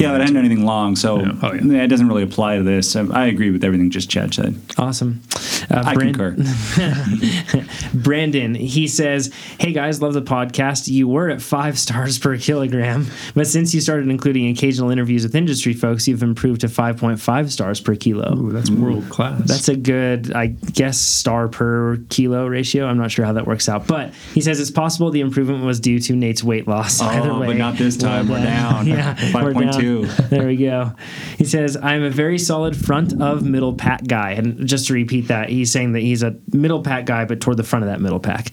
[0.01, 1.31] yeah, but I hadn't done anything long, so yeah.
[1.41, 1.83] Oh, yeah.
[1.83, 2.95] it doesn't really apply to this.
[2.95, 4.59] I, agree with everything just Chad said.
[4.77, 5.21] Awesome.
[5.69, 7.65] Uh, I Brand- concur.
[7.93, 10.87] Brandon, he says, "Hey guys, love the podcast.
[10.87, 15.35] You were at five stars per kilogram, but since you started including occasional interviews with
[15.35, 18.37] industry folks, you've improved to five point five stars per kilo.
[18.37, 19.41] Ooh, that's world class.
[19.47, 22.85] That's a good, I guess, star per kilo ratio.
[22.85, 25.79] I'm not sure how that works out, but he says it's possible the improvement was
[25.79, 27.01] due to Nate's weight loss.
[27.01, 28.27] Oh, Either way, but not this time.
[28.35, 28.87] We're down.
[28.87, 30.93] yeah, five point two there we go.
[31.37, 34.31] He says, I'm a very solid front of middle pack guy.
[34.31, 37.57] And just to repeat that, he's saying that he's a middle pack guy, but toward
[37.57, 38.51] the front of that middle pack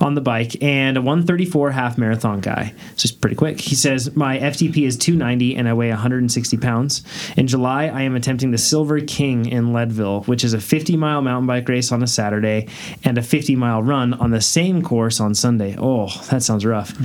[0.00, 2.72] on the bike, and a 134 half marathon guy.
[2.96, 3.60] So he's pretty quick.
[3.60, 7.02] He says, My FTP is 290 and I weigh 160 pounds.
[7.36, 11.22] In July, I am attempting the Silver King in Leadville, which is a 50 mile
[11.22, 12.68] mountain bike race on a Saturday
[13.04, 15.76] and a 50 mile run on the same course on Sunday.
[15.78, 16.96] Oh, that sounds rough.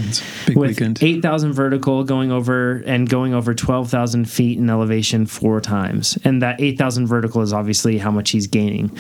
[0.46, 1.02] big With weekend.
[1.02, 6.18] 8,000 vertical going over and going over 12,000 feet in elevation four times.
[6.24, 8.96] And that 8,000 vertical is obviously how much he's gaining.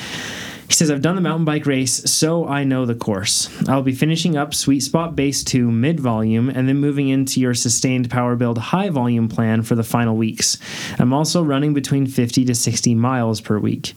[0.69, 3.49] He says, I've done the mountain bike race, so I know the course.
[3.67, 7.55] I'll be finishing up Sweet Spot Base 2 mid volume and then moving into your
[7.55, 10.59] sustained power build high volume plan for the final weeks.
[10.99, 13.93] I'm also running between 50 to 60 miles per week.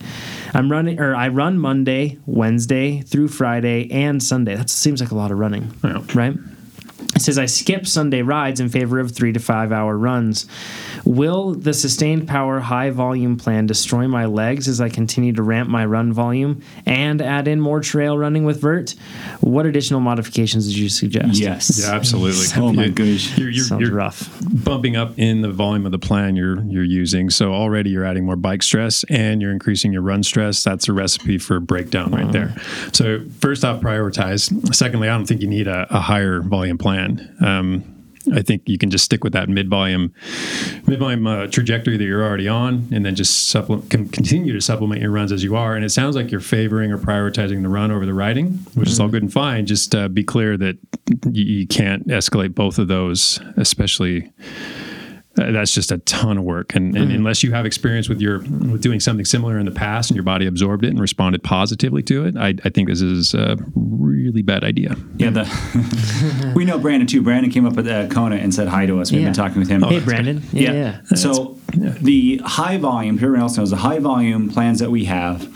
[0.55, 4.55] I'm running, or I run Monday, Wednesday through Friday, and Sunday.
[4.55, 6.01] That seems like a lot of running, yeah.
[6.15, 6.33] right?
[7.15, 10.47] It says, I skip Sunday rides in favor of three to five hour runs.
[11.05, 15.69] Will the sustained power high volume plan destroy my legs as I continue to ramp
[15.69, 18.95] my run volume and add in more trail running with Vert?
[19.41, 21.39] What additional modifications did you suggest?
[21.39, 21.79] Yes.
[21.83, 22.45] Yeah, absolutely.
[22.61, 23.37] oh my gosh.
[23.37, 24.29] You're, you're, Sounds you're rough.
[24.63, 27.29] Bumping up in the volume of the plan you're you're using.
[27.29, 30.63] So already you're adding more bike stress and you're increasing your run stress.
[30.63, 32.55] That's a recipe for breakdown right there.
[32.91, 34.73] So first off, prioritize.
[34.73, 37.35] Secondly, I don't think you need a, a higher volume plan plan.
[37.41, 37.89] Um,
[38.33, 40.13] I think you can just stick with that mid volume,
[40.87, 45.01] mid volume uh, trajectory that you're already on, and then just supplement, continue to supplement
[45.01, 45.75] your runs as you are.
[45.75, 48.81] And it sounds like you're favoring or prioritizing the run over the riding, which mm-hmm.
[48.83, 49.11] is all mm-hmm.
[49.11, 49.65] good and fine.
[49.65, 50.77] Just uh, be clear that
[51.29, 54.31] you, you can't escalate both of those, especially
[55.37, 56.75] uh, that's just a ton of work.
[56.75, 57.15] And, and mm-hmm.
[57.15, 60.23] unless you have experience with your with doing something similar in the past and your
[60.23, 64.43] body absorbed it and responded positively to it, I, I think this is a really
[64.43, 64.95] bad idea.
[65.17, 67.23] Yeah, the, we know Brandon too.
[67.23, 69.11] Brandon came up at uh, Kona and said hi to us.
[69.11, 69.27] We've yeah.
[69.27, 69.81] been talking with him.
[69.81, 70.43] Hey, Brandon.
[70.51, 70.71] Yeah.
[70.71, 71.01] yeah.
[71.09, 71.17] yeah.
[71.17, 71.95] So yeah.
[71.99, 75.49] the high volume, everyone else knows, the high volume plans that we have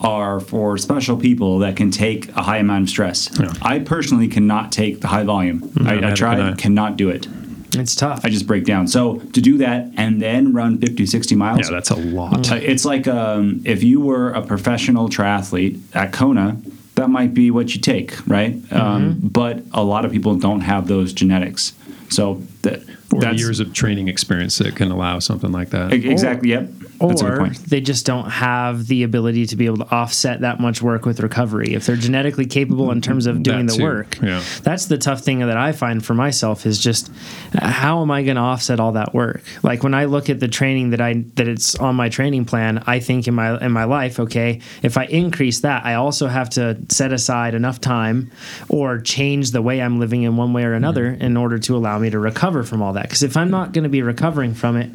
[0.00, 3.38] are for special people that can take a high amount of stress.
[3.60, 5.60] I personally cannot take the high volume.
[5.60, 5.86] Mm-hmm.
[5.86, 7.26] I, I tried, cannot do it.
[7.74, 8.24] It's tough.
[8.24, 8.88] I just break down.
[8.88, 11.68] So to do that and then run 50, 60 miles.
[11.68, 12.50] Yeah, that's a lot.
[12.50, 16.60] Uh, it's like um, if you were a professional triathlete at Kona,
[16.96, 18.52] that might be what you take, right?
[18.52, 18.76] Um, mm-hmm.
[18.76, 21.72] Um, but a lot of people don't have those genetics.
[22.08, 22.82] So that,
[23.12, 25.92] or years of training experience that can allow something like that.
[25.92, 26.54] Exactly.
[26.54, 30.60] Or, yep or they just don't have the ability to be able to offset that
[30.60, 34.42] much work with recovery if they're genetically capable in terms of doing the work yeah.
[34.62, 37.10] that's the tough thing that i find for myself is just
[37.54, 40.48] how am i going to offset all that work like when i look at the
[40.48, 43.84] training that i that it's on my training plan i think in my in my
[43.84, 48.30] life okay if i increase that i also have to set aside enough time
[48.68, 51.22] or change the way i'm living in one way or another mm-hmm.
[51.22, 53.84] in order to allow me to recover from all that because if i'm not going
[53.84, 54.90] to be recovering from it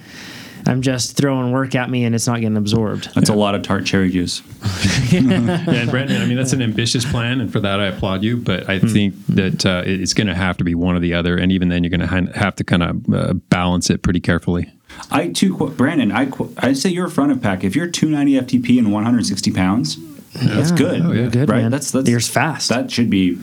[0.67, 3.13] I'm just throwing work at me and it's not getting absorbed.
[3.13, 3.35] That's yeah.
[3.35, 4.41] a lot of tart cherry juice.
[5.11, 8.37] yeah, and Brandon, I mean, that's an ambitious plan, and for that I applaud you.
[8.37, 11.15] But I mm think that uh, it's going to have to be one or the
[11.15, 14.21] other, and even then, you're going to have to kind of uh, balance it pretty
[14.21, 14.71] carefully.
[15.11, 16.13] I too, quote Brandon.
[16.13, 17.65] I I say you're a front of pack.
[17.65, 20.53] If you're 290 FTP and 160 pounds, yeah.
[20.53, 21.01] that's good.
[21.01, 21.27] Oh, yeah.
[21.27, 21.63] good, right?
[21.63, 21.71] Man.
[21.71, 22.69] That's that's you're fast.
[22.69, 23.37] That should be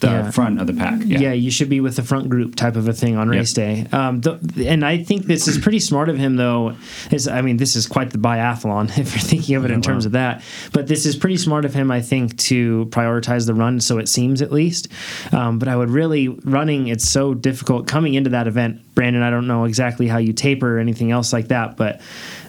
[0.00, 0.30] the Yeah.
[0.30, 1.00] front of the pack.
[1.04, 1.32] Yeah.
[1.32, 3.86] you should be with the front group type of a thing on race day.
[3.92, 6.74] Um, th- and I think this is pretty smart of him, though.
[7.10, 10.06] Is I mean, this is quite the biathlon if you're thinking of it in terms
[10.06, 10.42] of that.
[10.72, 13.80] But this is pretty smart of him, I think, to prioritize the run.
[13.80, 14.88] So it seems at least.
[15.32, 16.88] Um, but I would really running.
[16.88, 18.80] It's so difficult coming into that event.
[19.00, 22.02] Brandon, I don't know exactly how you taper or anything else like that, but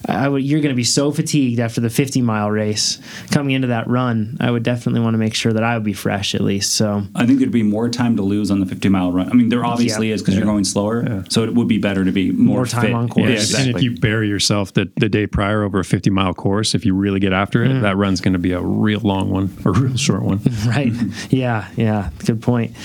[0.06, 3.00] I would, you're going to be so fatigued after the 50 mile race
[3.32, 4.36] coming into that run.
[4.42, 6.76] I would definitely want to make sure that I would be fresh at least.
[6.76, 9.30] So I think there'd be more time to lose on the 50 mile run.
[9.30, 10.16] I mean, there obviously Yeah.
[10.16, 11.24] is because you're going slower.
[11.30, 12.94] So it would be better to be more, More time fit.
[12.94, 13.52] on course.
[13.52, 16.34] Yeah, Yeah, And if you bury yourself the, the day prior over a 50 mile
[16.34, 17.82] course, if you really get after it, mm.
[17.82, 20.42] that run's going to be a real long one or a real short one.
[20.68, 20.92] right.
[21.30, 22.10] Yeah, yeah.
[22.26, 22.76] Good point.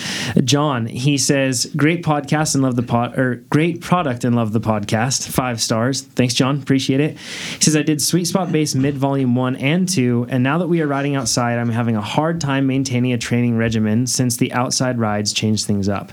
[0.45, 4.61] John, he says, great podcast and love the pod or great product and love the
[4.61, 5.31] podcast.
[5.31, 6.03] Five stars.
[6.03, 6.61] Thanks, John.
[6.61, 7.17] Appreciate it.
[7.17, 10.67] He says, I did sweet spot base mid volume one and two, and now that
[10.67, 14.53] we are riding outside, I'm having a hard time maintaining a training regimen since the
[14.53, 16.13] outside rides change things up.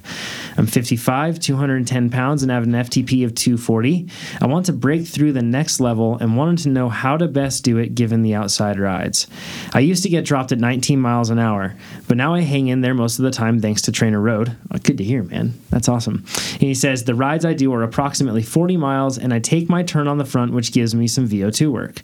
[0.55, 4.07] I'm 55, 210 pounds, and have an FTP of 240.
[4.39, 7.65] I want to break through the next level and wanted to know how to best
[7.65, 9.27] do it given the outside rides.
[9.73, 11.75] I used to get dropped at 19 miles an hour,
[12.07, 14.55] but now I hang in there most of the time thanks to TrainerRoad.
[14.71, 15.59] Oh, good to hear, man.
[15.71, 16.23] That's awesome.
[16.53, 19.81] And he says the rides I do are approximately 40 miles, and I take my
[19.81, 22.01] turn on the front, which gives me some VO2 work.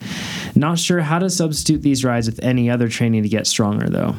[0.56, 4.16] Not sure how to substitute these rides with any other training to get stronger, though.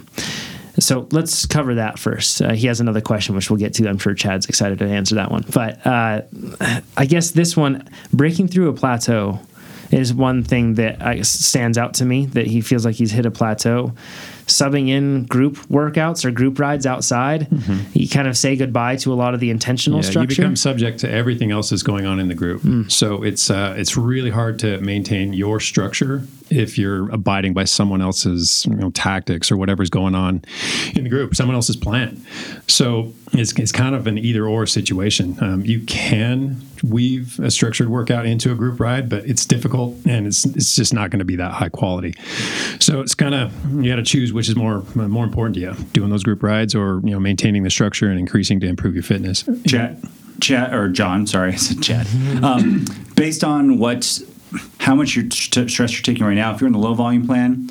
[0.79, 2.43] So let's cover that first.
[2.43, 3.89] Uh, he has another question, which we'll get to.
[3.89, 5.45] I'm sure Chad's excited to answer that one.
[5.53, 6.23] But uh,
[6.97, 9.41] I guess this one, breaking through a plateau,
[9.91, 13.31] is one thing that stands out to me that he feels like he's hit a
[13.31, 13.93] plateau.
[14.51, 17.47] Subbing in group workouts or group rides outside,
[17.95, 20.99] you kind of say goodbye to a lot of the intentional Yeah, you become subject
[21.01, 22.91] to everything else that's going on in the group.
[22.91, 28.03] So it's uh, it's really hard to maintain your structure if you're abiding by someone
[28.03, 30.43] else's you know, tactics or whatever's going on
[30.95, 32.25] in the group, someone else's plan.
[32.67, 35.37] So it's, it's kind of an either or situation.
[35.41, 40.27] Um, you can weave a structured workout into a group ride, but it's difficult and
[40.27, 42.15] it's it's just not going to be that high quality.
[42.81, 45.75] So it's kind of you got to choose which is more more important to you,
[45.93, 49.03] doing those group rides or you know maintaining the structure and increasing to improve your
[49.03, 49.45] fitness.
[49.67, 50.03] Chad,
[50.41, 52.07] Chad or John, sorry, I said Chad.
[52.43, 54.21] Um, based on what,
[54.79, 57.27] how much you're st- stress you're taking right now, if you're in the low volume
[57.27, 57.71] plan,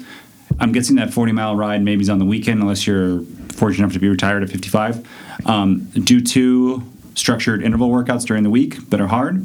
[0.59, 3.21] I'm guessing that 40 mile ride maybe is on the weekend, unless you're
[3.53, 5.07] fortunate enough to be retired at 55.
[5.45, 6.84] Um, do two
[7.15, 9.36] structured interval workouts during the week that are hard,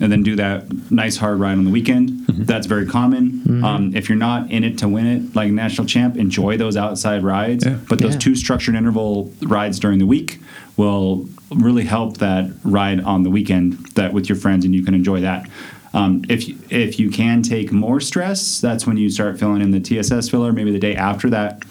[0.00, 2.26] and then do that nice hard ride on the weekend.
[2.26, 3.62] That's very common.
[3.64, 7.22] Um, if you're not in it to win it, like national champ, enjoy those outside
[7.22, 7.64] rides.
[7.64, 7.78] Yeah.
[7.88, 8.18] But those Yeah.
[8.20, 10.40] two structured interval rides during the week
[10.76, 14.94] will really help that ride on the weekend that with your friends and you can
[14.94, 15.46] enjoy that.
[15.94, 19.72] Um, if you, if you can take more stress, that's when you start filling in
[19.72, 20.52] the TSS filler.
[20.52, 21.62] Maybe the day after that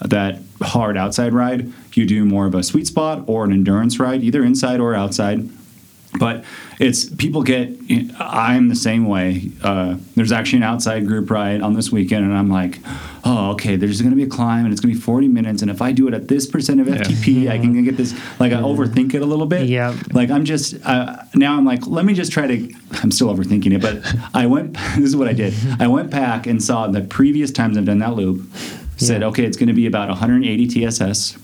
[0.00, 4.22] that hard outside ride, you do more of a sweet spot or an endurance ride,
[4.22, 5.48] either inside or outside.
[6.18, 6.44] But
[6.80, 7.70] it's people get.
[8.18, 9.50] I'm the same way.
[9.62, 12.78] Uh, there's actually an outside group ride on this weekend, and I'm like,
[13.24, 13.76] oh, okay.
[13.76, 15.82] There's going to be a climb, and it's going to be 40 minutes, and if
[15.82, 18.14] I do it at this percent of FTP, I can get this.
[18.40, 19.68] Like I overthink it a little bit.
[19.68, 19.94] Yeah.
[20.12, 21.56] Like I'm just uh, now.
[21.58, 22.74] I'm like, let me just try to.
[23.02, 24.02] I'm still overthinking it, but
[24.34, 24.76] I went.
[24.98, 25.54] This is what I did.
[25.78, 28.50] I went back and saw the previous times I've done that loop.
[28.96, 29.28] Said, Yeah.
[29.28, 31.36] okay, it's going to be about 180 TSS.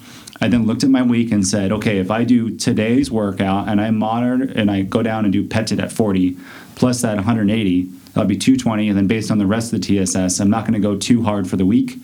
[0.44, 3.80] I then looked at my week and said, okay, if I do today's workout and
[3.80, 6.36] I monitor and I go down and do PETIT at 40
[6.74, 8.90] plus that 180, that'll be 220.
[8.90, 11.22] And then based on the rest of the TSS, I'm not going to go too
[11.22, 11.96] hard for the week.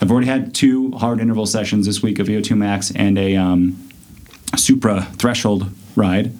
[0.00, 3.76] I've already had two hard interval sessions this week of VO2 max and a um,
[4.56, 6.32] supra threshold ride.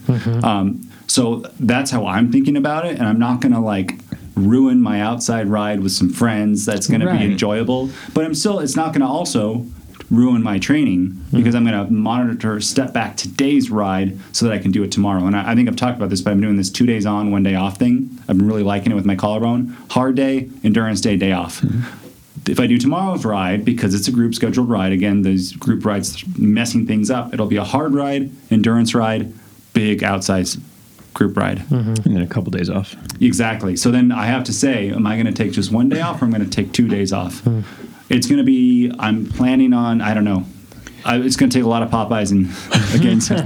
[0.45, 2.99] Um, so that's how I'm thinking about it.
[2.99, 3.99] And I'm not going to like
[4.37, 6.65] ruin my outside ride with some friends.
[6.65, 7.15] That's going Right.
[7.15, 7.91] to be enjoyable.
[8.15, 9.67] But I'm still, it's not going to also
[10.11, 11.37] ruin my training mm-hmm.
[11.37, 14.91] because I'm going to monitor, step back today's ride so that I can do it
[14.91, 15.25] tomorrow.
[15.25, 17.31] And I, I think I've talked about this, but I'm doing this two days on,
[17.31, 18.19] one day off thing.
[18.29, 19.77] I've been really liking it with my collarbone.
[19.91, 21.61] Hard day, endurance day, day off.
[21.61, 22.51] Mm-hmm.
[22.51, 26.25] If I do tomorrow's ride, because it's a group scheduled ride, again, those group rides
[26.39, 29.33] messing things up, it'll be a hard ride, endurance ride,
[29.75, 30.49] big outside
[31.13, 31.59] group ride.
[31.59, 32.07] Mm-hmm.
[32.07, 32.97] and then a couple days off.
[33.21, 33.77] Exactly.
[33.77, 36.23] So then I have to say, am I going to take just one day off
[36.23, 37.43] or am I going to take two days off?
[38.11, 40.45] It's going to be, I'm planning on, I don't know.
[41.03, 42.47] I, it's going to take a lot of Popeyes and
[43.01, 43.37] again, so-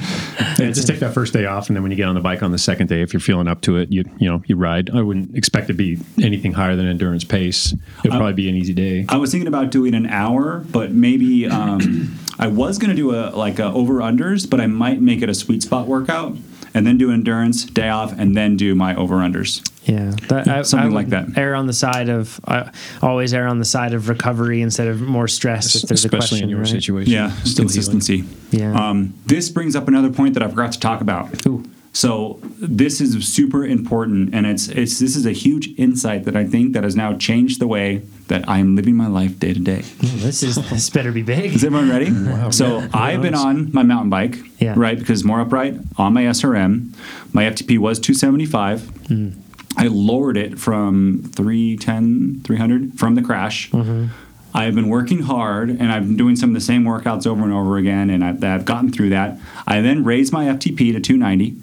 [0.59, 2.43] Yeah, just take that first day off, and then when you get on the bike
[2.43, 4.91] on the second day, if you're feeling up to it, you you know you ride.
[4.91, 7.73] I wouldn't expect to be anything higher than endurance pace.
[8.05, 9.07] It'll probably be an easy day.
[9.09, 13.15] I was thinking about doing an hour, but maybe um, I was going to do
[13.15, 16.37] a like a over unders, but I might make it a sweet spot workout
[16.75, 19.67] and then do endurance, day off, and then do my over unders.
[19.85, 21.37] Yeah, that, I, Something I like that.
[21.37, 22.71] Err on the side of uh,
[23.03, 25.77] always err on the side of recovery instead of more stress.
[25.77, 26.69] If there's a especially question, in your right?
[26.69, 27.13] situation.
[27.13, 27.69] Yeah, Still healing.
[27.69, 28.25] consistency.
[28.51, 28.75] Yeah.
[28.75, 31.47] Um, this brings up another point that I forgot to talk about.
[31.47, 31.65] Ooh.
[31.97, 36.45] So this is super important, and it's it's this is a huge insight that I
[36.45, 39.61] think that has now changed the way that I am living my life day to
[39.61, 39.83] day.
[40.01, 41.55] This is this better be big.
[41.55, 42.11] Is everyone ready?
[42.11, 42.51] Wow.
[42.51, 42.87] So.
[42.93, 44.75] I've been on my mountain bike, Yeah.
[44.77, 44.99] right?
[44.99, 46.93] Because more upright on my SRM.
[47.33, 48.81] My FTP was 275.
[48.81, 49.41] Mm-hmm.
[49.77, 53.71] I lowered it from 310, 300 from the crash.
[53.71, 54.07] Mm-hmm.
[54.53, 57.53] I've been working hard and I've been doing some of the same workouts over and
[57.53, 59.39] over again, and I've, I've gotten through that.
[59.67, 61.57] I then raised my FTP to 290.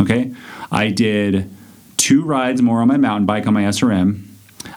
[0.00, 0.34] Okay.
[0.70, 1.50] I did
[1.96, 4.24] two rides more on my mountain bike on my SRM.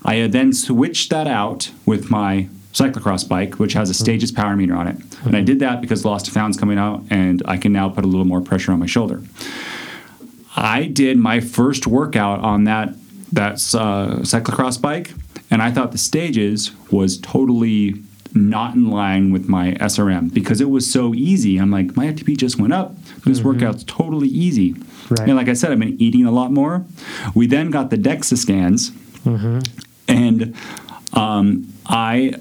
[0.03, 4.55] I had then switched that out with my cyclocross bike, which has a Stages power
[4.55, 4.97] meter on it.
[5.23, 8.03] And I did that because Lost and Found's coming out, and I can now put
[8.03, 9.23] a little more pressure on my shoulder.
[10.55, 12.93] I did my first workout on that
[13.31, 15.13] that uh, cyclocross bike,
[15.49, 17.93] and I thought the stages was totally
[18.35, 21.57] not in line with my SRM because it was so easy.
[21.57, 22.95] I'm like, my FTP just went up.
[23.23, 24.75] This workout's totally easy.
[25.09, 25.21] Right.
[25.21, 26.85] And like I said, I've been eating a lot more.
[27.33, 28.91] We then got the DEXA scans,
[30.07, 30.55] and
[31.13, 32.35] um, I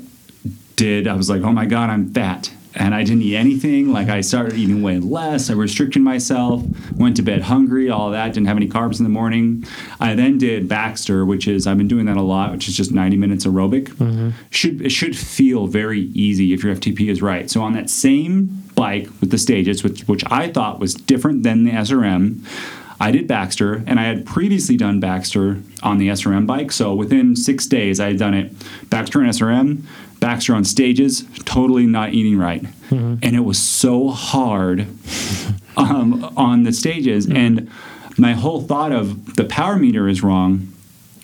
[0.77, 1.07] did.
[1.07, 2.51] I was like, oh my god, I'm fat.
[2.77, 3.93] And I didn't eat anything.
[3.93, 5.49] Like I started eating way less.
[5.49, 6.65] I restricted myself.
[6.97, 7.89] Went to bed hungry.
[7.89, 8.35] All that.
[8.35, 9.65] Didn't have any carbs in the morning.
[10.01, 12.91] I then did Baxter, which is I've been doing that a lot, which is just
[12.91, 13.89] 90 minutes aerobic.
[13.91, 14.31] Mm-hmm.
[14.51, 17.49] Should it should feel very easy if your FTP is right.
[17.51, 21.65] So on that same bike with the stages, which which I thought was different than
[21.65, 22.45] the SRM.
[23.01, 26.71] I did Baxter, and I had previously done Baxter on the SRM bike.
[26.73, 28.53] So within six days, I had done it
[28.89, 29.83] Baxter and SRM,
[30.25, 32.63] Baxter on stages, totally not eating right.
[32.63, 33.17] Mm-hmm.
[33.23, 34.87] And it was so hard
[35.77, 37.27] um, on the stages.
[37.27, 37.37] Mm-hmm.
[37.37, 37.71] And
[38.17, 40.71] my whole thought of the power meter is wrong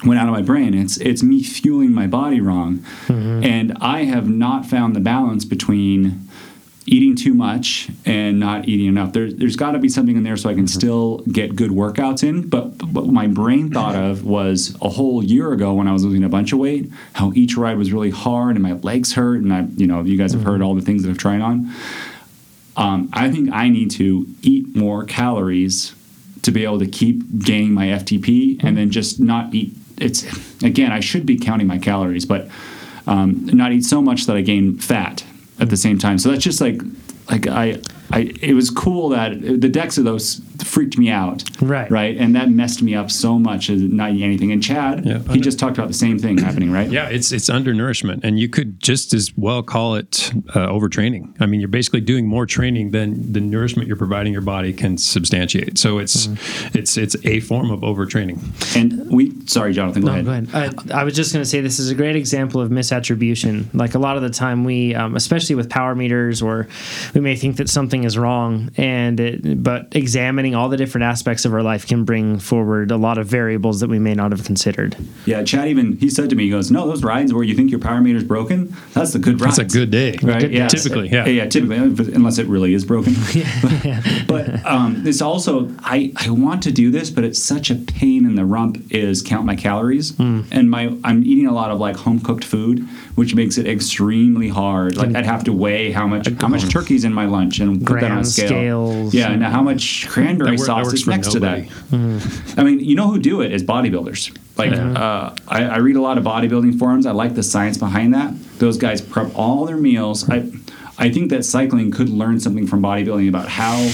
[0.04, 0.74] went out of my brain.
[0.74, 3.44] It's it's me fueling my body wrong, mm-hmm.
[3.44, 6.28] and I have not found the balance between
[6.90, 9.12] eating too much and not eating enough.
[9.12, 12.24] There, there's got to be something in there so I can still get good workouts
[12.24, 12.48] in.
[12.48, 16.24] But what my brain thought of was a whole year ago when I was losing
[16.24, 19.52] a bunch of weight, how each ride was really hard and my legs hurt, and
[19.52, 21.72] I, you know, you guys have heard all the things that I've tried on.
[22.76, 25.94] Um, I think I need to eat more calories
[26.42, 29.74] to be able to keep gaining my FTP and then just not eat.
[29.98, 30.24] It's
[30.62, 32.48] again, I should be counting my calories, but
[33.06, 35.24] um, not eat so much that I gain fat
[35.60, 36.18] at the same time.
[36.18, 36.80] So that's just like,
[37.30, 37.78] like I,
[38.10, 38.32] I.
[38.42, 41.90] It was cool that the decks of those freaked me out, Right.
[41.90, 44.52] Right, and that messed me up so much as not eating anything.
[44.52, 45.20] And Chad, Yeah.
[45.32, 46.90] he just talked about the same thing happening, right?
[46.90, 51.34] Yeah, it's it's undernourishment, and you could just as well call it uh, overtraining.
[51.40, 54.98] I mean, you're basically doing more training than the nourishment you're providing your body can
[54.98, 55.78] substantiate.
[55.78, 56.28] So it's
[56.74, 58.38] it's it's a form of overtraining.
[58.76, 60.50] And we, sorry, Jonathan, go No, ahead.
[60.52, 60.90] go ahead.
[60.92, 63.66] I, I was just going to say this is a great example of misattribution.
[63.72, 66.68] Like a lot of the time, we, um, especially with power meters, or
[67.20, 71.44] we may think that something is wrong, and it, but examining all the different aspects
[71.44, 74.44] of our life can bring forward a lot of variables that we may not have
[74.44, 74.96] considered.
[75.26, 77.70] Yeah, Chad even he said to me, he goes, "No, those rides where you think
[77.70, 80.12] your power meter's broken, that's a good rides." That's a good day.
[80.22, 80.40] right?
[80.40, 81.26] Good yeah, Typically, yeah.
[81.26, 81.76] yeah, typically,
[82.14, 83.12] unless it really is broken.
[84.26, 88.24] but um, it's also I I want to do this, but it's such a pain
[88.24, 88.78] in the rump.
[88.90, 90.42] Is count my calories, Hmm.
[90.50, 94.48] and my I'm eating a lot of like home cooked food, which makes it extremely
[94.48, 94.96] hard.
[94.96, 96.70] Like I'd have to weigh how much how much
[97.00, 98.48] turkey's in my lunch and put that on scale.
[98.48, 99.14] scales.
[99.14, 101.68] Yeah, and how much cranberry That wor- sauce is next nobody.
[101.68, 102.54] to that.
[102.58, 104.36] I mean, you know who do it is bodybuilders.
[104.56, 107.06] Like, uh, I, I read a lot of bodybuilding forums.
[107.06, 108.34] I like the science behind that.
[108.58, 110.28] Those guys prep all their meals.
[110.28, 110.50] I,
[110.98, 113.76] I think that cycling could learn something from bodybuilding about how.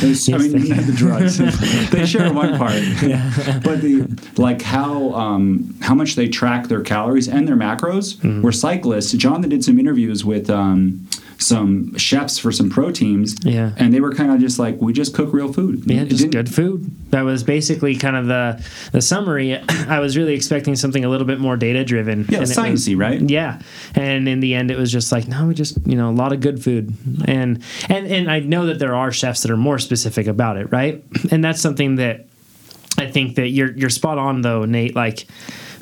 [0.00, 1.38] They, I mean, they- the drugs.
[1.90, 2.74] they share one part,
[3.64, 8.16] but the like how um, how much they track their calories and their macros.
[8.42, 10.48] Where cyclists, Jonathan did some interviews with.
[10.50, 11.06] Um,
[11.38, 13.72] some chefs for some pro teams, Yeah.
[13.76, 15.82] and they were kind of just like, we just cook real food.
[15.84, 16.90] Yeah, It just good food.
[17.10, 19.54] That was basically kind of the the summary.
[19.88, 22.20] I was really expecting something a little bit more data driven.
[22.20, 23.20] Yeah, and it was- sciencey, right?
[23.20, 23.60] Yeah,
[23.94, 26.32] and in the end, it was just like, no, we just you know a lot
[26.32, 26.94] of good food,
[27.26, 30.70] and and and I know that there are chefs that are more specific about it,
[30.72, 31.04] right?
[31.30, 32.26] And that's something that
[32.98, 34.94] I think that you're you're spot on though, Nate.
[34.96, 35.26] Like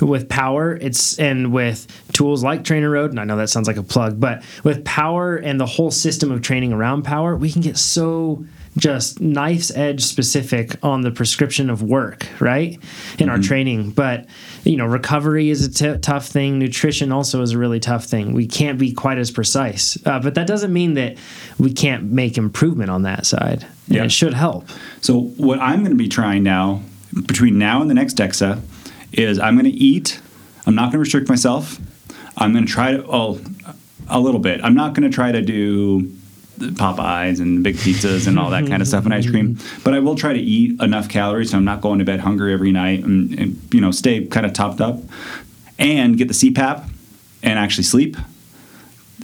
[0.01, 3.83] with power, it's and with tools like TrainerRoad, and I know that sounds like a
[3.83, 7.77] plug, but with power and the whole system of training around power, we can get
[7.77, 8.47] so
[8.77, 12.77] just knife's edge specific on the prescription of work, right?
[13.21, 13.91] In our training.
[13.91, 14.27] But,
[14.65, 16.59] you know, recovery is a t- tough thing.
[16.59, 18.33] Nutrition also is a really tough thing.
[18.33, 19.97] We can't be quite as precise.
[20.05, 21.17] Uh, but that doesn't mean that
[21.57, 23.65] we can't make improvement on that side.
[23.87, 24.05] And Yeah.
[24.05, 24.69] it should help.
[25.03, 26.83] So what I'm going to be trying now,
[27.27, 28.61] between now and the next DEXA,
[29.13, 30.21] is I'm going to eat.
[30.67, 31.79] I'm not going to restrict myself.
[32.37, 33.41] I'm going to try to oh,
[34.09, 34.63] a little bit.
[34.63, 36.13] I'm not going to try to do
[36.59, 39.99] Popeyes and big pizzas and all that kind of stuff and ice cream, but I
[39.99, 43.03] will try to eat enough calories so I'm not going to bed hungry every night
[43.03, 44.99] and, and you know stay kind of topped up,
[45.79, 46.89] and get the CPAP
[47.43, 48.17] and actually sleep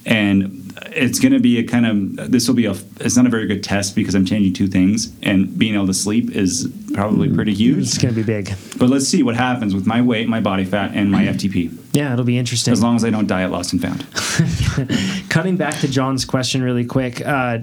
[0.07, 3.29] and it's going to be a kind of this will be a it's not a
[3.29, 7.33] very good test because i'm changing two things and being able to sleep is probably
[7.33, 7.79] pretty huge.
[7.85, 8.53] It's going to be big.
[8.79, 12.13] but let's see what happens with my weight my body fat and my ftp Yeah,
[12.13, 12.73] it'll be interesting.
[12.73, 14.05] as long as i don't die at lost and found
[15.31, 17.59] Cutting back to John's question really quick, uh,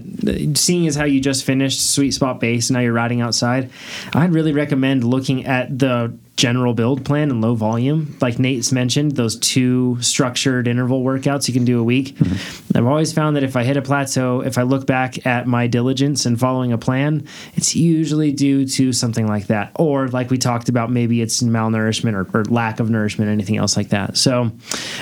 [0.53, 3.69] seeing as how you just finished Sweet Spot Base now you're riding outside,
[4.13, 8.15] I'd really recommend looking at the general build plan and low volume.
[8.21, 12.15] Like Nate's mentioned, those two structured interval workouts you can do a week.
[12.75, 15.65] I've always found that if I hit a plateau, if I look back at my
[15.65, 19.71] diligence and following a plan, it's usually due to something like that.
[19.75, 23.75] Or like we talked about, maybe it's malnourishment or, or lack of nourishment, anything else
[23.75, 24.15] like that.
[24.15, 24.51] So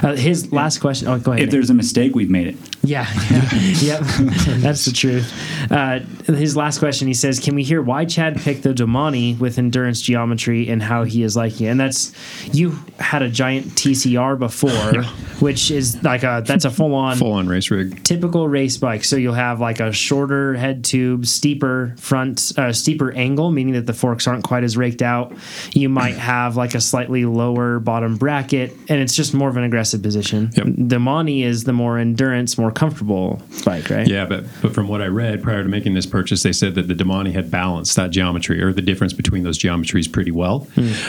[0.01, 1.09] uh, his last question.
[1.09, 1.43] Oh, go ahead.
[1.43, 1.51] if Nate.
[1.51, 3.49] there's a mistake we've made it Yeah, yeah,
[3.81, 3.99] yep,
[4.61, 5.33] that's the truth.
[5.69, 9.57] Uh, his last question, he says, "Can we hear why Chad picked the Domane with
[9.57, 12.13] endurance geometry and how he is liking it?" And that's
[12.53, 15.03] you had a giant TCR before,
[15.39, 18.03] which is like a that's a full on Full on race rig.
[18.03, 19.03] typical race bike.
[19.03, 23.85] So you'll have like a shorter head tube, steeper front, uh, steeper angle, meaning that
[23.85, 25.33] the forks aren't quite as raked out.
[25.73, 29.63] You might have like a slightly lower bottom bracket, and it's just more of an
[29.63, 30.51] aggressive position.
[30.55, 30.65] Yep.
[30.77, 34.07] The Domane is the more endurance, more comfortable bike, right?
[34.07, 36.87] Yeah, but but from what I read prior to making this purchase, they said that
[36.87, 40.67] the Domane had balanced that geometry or the difference between those geometries pretty well.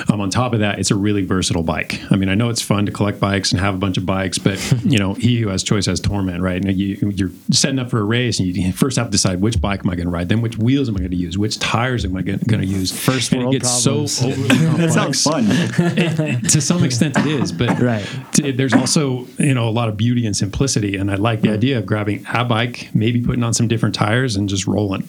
[0.08, 2.00] Um, on top of that, it's a really versatile bike.
[2.10, 4.38] I mean, I know it's fun to collect bikes and have a bunch of bikes,
[4.38, 6.64] but you know, he who has choice has torment, right?
[6.64, 9.60] And you, you're setting up for a race, and you first have to decide which
[9.60, 11.58] bike am I going to ride, then which wheels am I going to use, which
[11.58, 12.92] tires am I going to use.
[12.92, 14.12] First and it gets problems.
[14.12, 14.28] so
[14.76, 15.44] that sounds fun
[16.48, 18.06] to some extent it is but Right.
[18.32, 21.50] t- there's also you know a lot of beauty and simplicity and i like the
[21.50, 25.02] idea of grabbing a bike maybe putting on some different tires and just rolling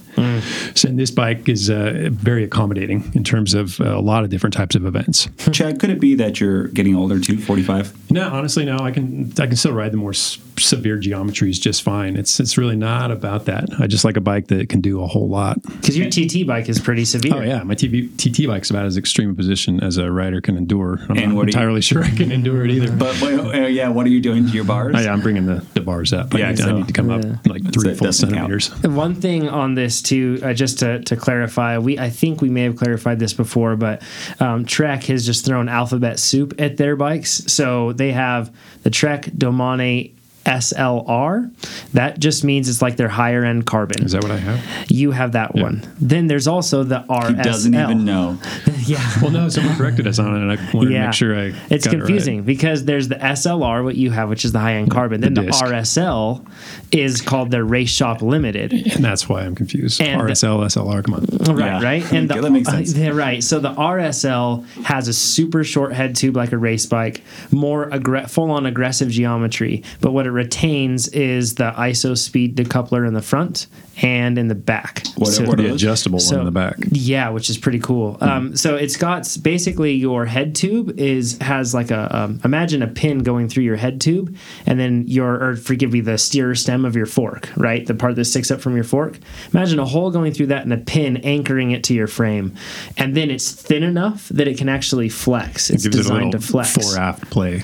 [0.76, 4.30] so and this bike is uh, very accommodating in terms of uh, a lot of
[4.30, 8.28] different types of events chad could it be that you're getting older too 45 no
[8.30, 12.16] honestly no i can i can still ride the more s- severe geometries just fine
[12.16, 15.08] it's it's really not about that i just like a bike that can do a
[15.08, 17.36] whole lot Because your TT bike is pretty severe.
[17.36, 20.58] oh yeah my TV, tt bike's about as extreme a position as a rider can
[20.58, 23.16] endure i'm And not what do you- entirely sure i can endure it either but,
[23.20, 25.64] but uh, yeah what are you doing to your bars Oh, yeah, I'm bringing the,
[25.74, 26.34] the bars up.
[26.34, 27.18] I, Yeah, need, I need to come Yeah.
[27.18, 28.62] up like three it full doesn't count.
[28.62, 28.84] centimeters.
[28.84, 32.64] One thing on this too, uh, just to, to clarify, we I think we may
[32.64, 34.02] have clarified this before, but
[34.40, 37.32] um, Trek has just thrown alphabet soup at their bikes.
[37.52, 40.12] So they have the Trek Domane
[40.48, 41.52] SLR.
[41.94, 44.04] That just means it's like their higher end carbon.
[44.04, 44.90] Is that what I have?
[44.90, 45.84] you have that one.
[46.00, 47.38] Then there's also the RSL.
[47.38, 48.38] he doesn't even know
[48.86, 49.04] yeah.
[49.22, 51.54] Well, no, someone corrected us on it, and I wanted to make sure I.
[51.70, 52.06] It's got it right.
[52.08, 55.22] confusing because there's the SLR, what you have, which is the high end carbon.
[55.22, 55.64] Then the, disc.
[55.64, 56.46] RSL
[56.92, 58.72] is called the Race Shop Limited.
[58.74, 60.02] and that's why I'm confused.
[60.02, 61.56] And- RSL, SLR, come on.
[61.56, 61.84] Right, Yeah.
[61.84, 62.14] right.
[62.14, 62.94] And Okay, the, that makes sense.
[62.96, 63.44] yeah, right.
[63.44, 67.22] So the RSL has a super short head tube like a race bike,
[67.52, 69.84] more aggr- full on aggressive geometry.
[70.02, 73.68] But what it retains is the IsoSpeed decoupler in the front
[74.02, 75.04] and in the back.
[75.16, 75.82] What- So- what The are those?
[75.82, 76.76] adjustable one in the back.
[76.92, 78.18] yeah, which is pretty cool.
[78.22, 82.88] Um, so it's got basically your head tube is has like a um, imagine a
[82.88, 84.36] pin going through your head tube,
[84.68, 88.16] and then your or forgive me the steer stem of your fork, right, the part
[88.18, 89.18] that sticks up from your fork.
[89.54, 92.54] Imagine a hole going through that and a pin anchoring it to your frame,
[92.98, 95.72] and then it's thin enough that it can actually flex.
[95.72, 96.74] It's Gives it a designed little to flex.
[96.76, 97.64] fore aft play.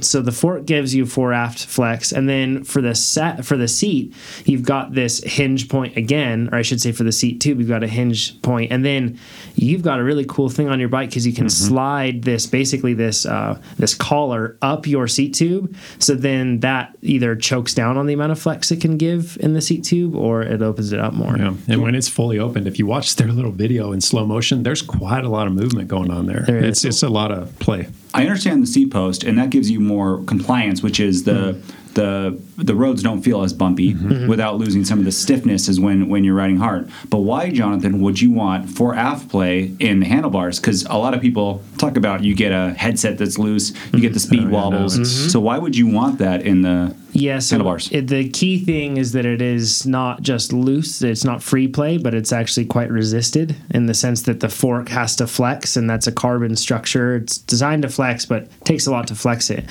[0.00, 3.68] So the fork gives you fore aft flex, and then for the set for the
[3.68, 7.58] seat, you've got this hinge point again, or I should say for the seat tube,
[7.58, 8.72] you've got a hinge point.
[8.72, 9.18] and then
[9.54, 12.94] you've got a really cool thing on your bike because you can slide this basically
[12.94, 18.06] this uh, this collar up your seat tube, so then that either chokes down on
[18.06, 21.00] the amount of flex it can give in the seat tube, or it opens it
[21.00, 21.36] up more.
[21.36, 21.54] Yeah.
[21.68, 24.82] And when it's fully opened, if you watch their little video in slow motion, there's
[24.82, 26.44] quite a lot of movement going on there.
[26.46, 27.88] There it's it's a lot of play.
[28.18, 31.94] I understand the seat post, and that gives you more compliance, which is the mm-hmm.
[31.94, 34.12] the the roads don't feel as bumpy mm-hmm.
[34.12, 34.28] Mm-hmm.
[34.28, 36.90] without losing some of the stiffness as when when you're riding hard.
[37.08, 40.58] But why, Jonathan, would you want for aft play in the handlebars?
[40.60, 44.12] Because a lot of people talk about you get a headset that's loose, you get
[44.14, 44.94] the speed Oh, yeah, no, wobbles.
[44.98, 47.90] it's- So why would you want that in the Yeah, so handlebars?
[47.90, 51.98] it, the key thing is that it is not just loose, it's not free play,
[51.98, 55.88] but it's actually quite resisted in the sense that the fork has to flex, and
[55.90, 57.16] that's a carbon structure.
[57.16, 59.64] It's designed to flex, but it takes a lot to flex it.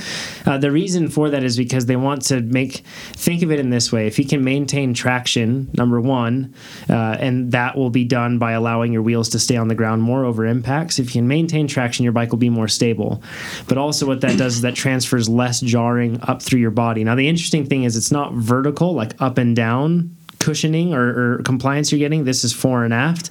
[0.45, 2.83] Uh, the reason for that is because they want to make,
[3.13, 6.53] think of it in this way if you can maintain traction, number one,
[6.89, 10.01] uh, and that will be done by allowing your wheels to stay on the ground
[10.01, 10.99] more over impacts.
[10.99, 13.21] If you can maintain traction, your bike will be more stable.
[13.67, 17.03] But also, what that does is that transfers less jarring up through your body.
[17.03, 20.16] Now, the interesting thing is it's not vertical, like up and down
[20.47, 22.23] cushioning or, or compliance you're getting.
[22.23, 23.29] This is fore and aft.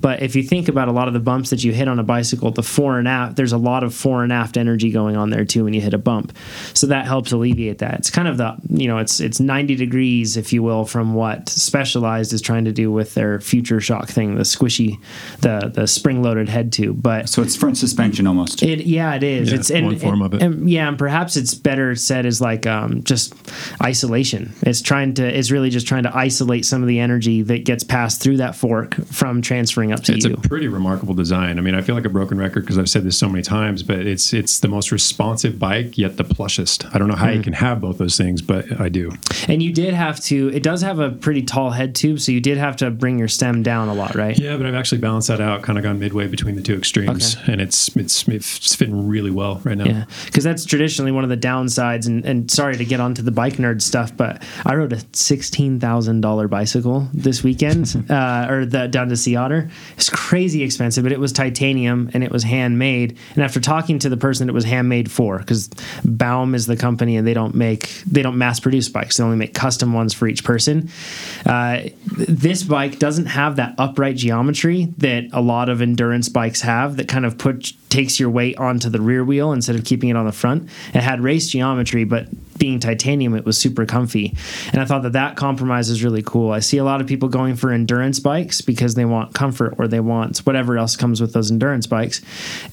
[0.00, 2.02] But if you think about a lot of the bumps that you hit on a
[2.02, 5.28] bicycle, the fore and aft, there's a lot of fore and aft energy going on
[5.28, 6.32] there too when you hit a bump.
[6.72, 7.98] So that helps alleviate that.
[7.98, 11.48] It's kind of the, you know, it's it's 90 degrees, if you will, from what
[11.50, 14.98] Specialized is trying to do with their future shock thing, the squishy,
[15.40, 17.02] the the spring loaded head tube.
[17.02, 18.62] But So it's front suspension almost.
[18.62, 19.50] it yeah, it is.
[19.50, 20.42] Yeah, it's and, one form of it.
[20.42, 23.34] and- yeah, and perhaps it's better said as like um, just
[23.82, 24.54] isolation.
[24.62, 27.84] It's trying to it's really just trying to isolate some of the energy that gets
[27.84, 30.34] passed through that fork from transferring up to It's you.
[30.34, 31.58] It's a pretty remarkable design.
[31.58, 33.82] I mean, I feel like a broken record because I've said this so many times,
[33.82, 36.84] but it's it's the most responsive bike yet the plushest.
[36.94, 37.36] I don't know how Hmm.
[37.36, 39.12] you can have both those things, but I do.
[39.48, 40.48] and you did have to.
[40.54, 43.28] It does have a pretty tall head tube, so you did have to bring your
[43.28, 44.38] stem down a lot, right?
[44.38, 47.36] Yeah, but I've actually balanced that out, kind of gone midway between the two extremes,
[47.46, 49.84] and it's it's it's fitting really well right now.
[49.84, 52.06] Yeah, because that's traditionally one of the downsides.
[52.06, 55.78] And, and sorry to get onto the bike nerd stuff, but I rode a sixteen
[55.80, 59.70] thousand dollar bicycle this weekend, uh, or the, down to Sea Otter.
[59.96, 63.16] It's crazy expensive, but it was titanium and it was handmade.
[63.34, 65.68] And after talking to the person it was handmade for, because
[66.04, 69.36] Baum is the company and they don't make they don't mass produce bikes; they only
[69.36, 70.90] make custom ones for each person.
[71.46, 76.96] Uh, this bike doesn't have that upright geometry that a lot of endurance bikes have
[76.96, 80.16] that kind of put takes your weight onto the rear wheel instead of keeping it
[80.16, 80.68] on the front.
[80.92, 82.26] It had race geometry, but
[82.58, 84.36] being titanium, it was super comfy.
[84.72, 86.50] And I thought that that compromise is really cool.
[86.50, 89.86] I see a lot of people going for endurance bikes because they want comfort or
[89.86, 92.20] they want whatever else comes with those endurance bikes.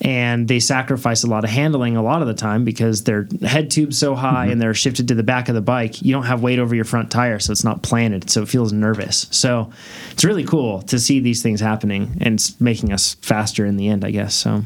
[0.02, 3.69] And they sacrifice a lot of handling a lot of the time because their head
[3.69, 4.53] tube's so high mm-hmm.
[4.53, 6.02] and they're shifted to the back of the bike.
[6.02, 8.31] You don't have weight over your front tire, so it's not planted.
[8.31, 9.27] So it feels nervous.
[9.30, 9.72] So
[10.11, 13.88] it's really cool to see these things happening and it's making us faster in the
[13.88, 14.34] end, I guess.
[14.34, 14.64] So.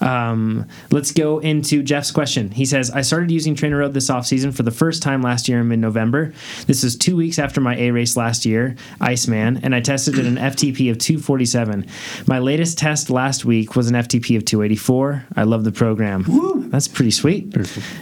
[0.00, 2.50] Um, let's go into Jeff's question.
[2.50, 5.68] He says, I started using TrainerRoad this offseason for the first time last year in
[5.68, 6.32] mid November.
[6.66, 10.24] This is two weeks after my A race last year, Iceman, and I tested at
[10.24, 11.86] an FTP of 247.
[12.26, 15.26] My latest test last week was an FTP of 284.
[15.36, 16.24] I love the program.
[16.70, 17.54] That's pretty sweet.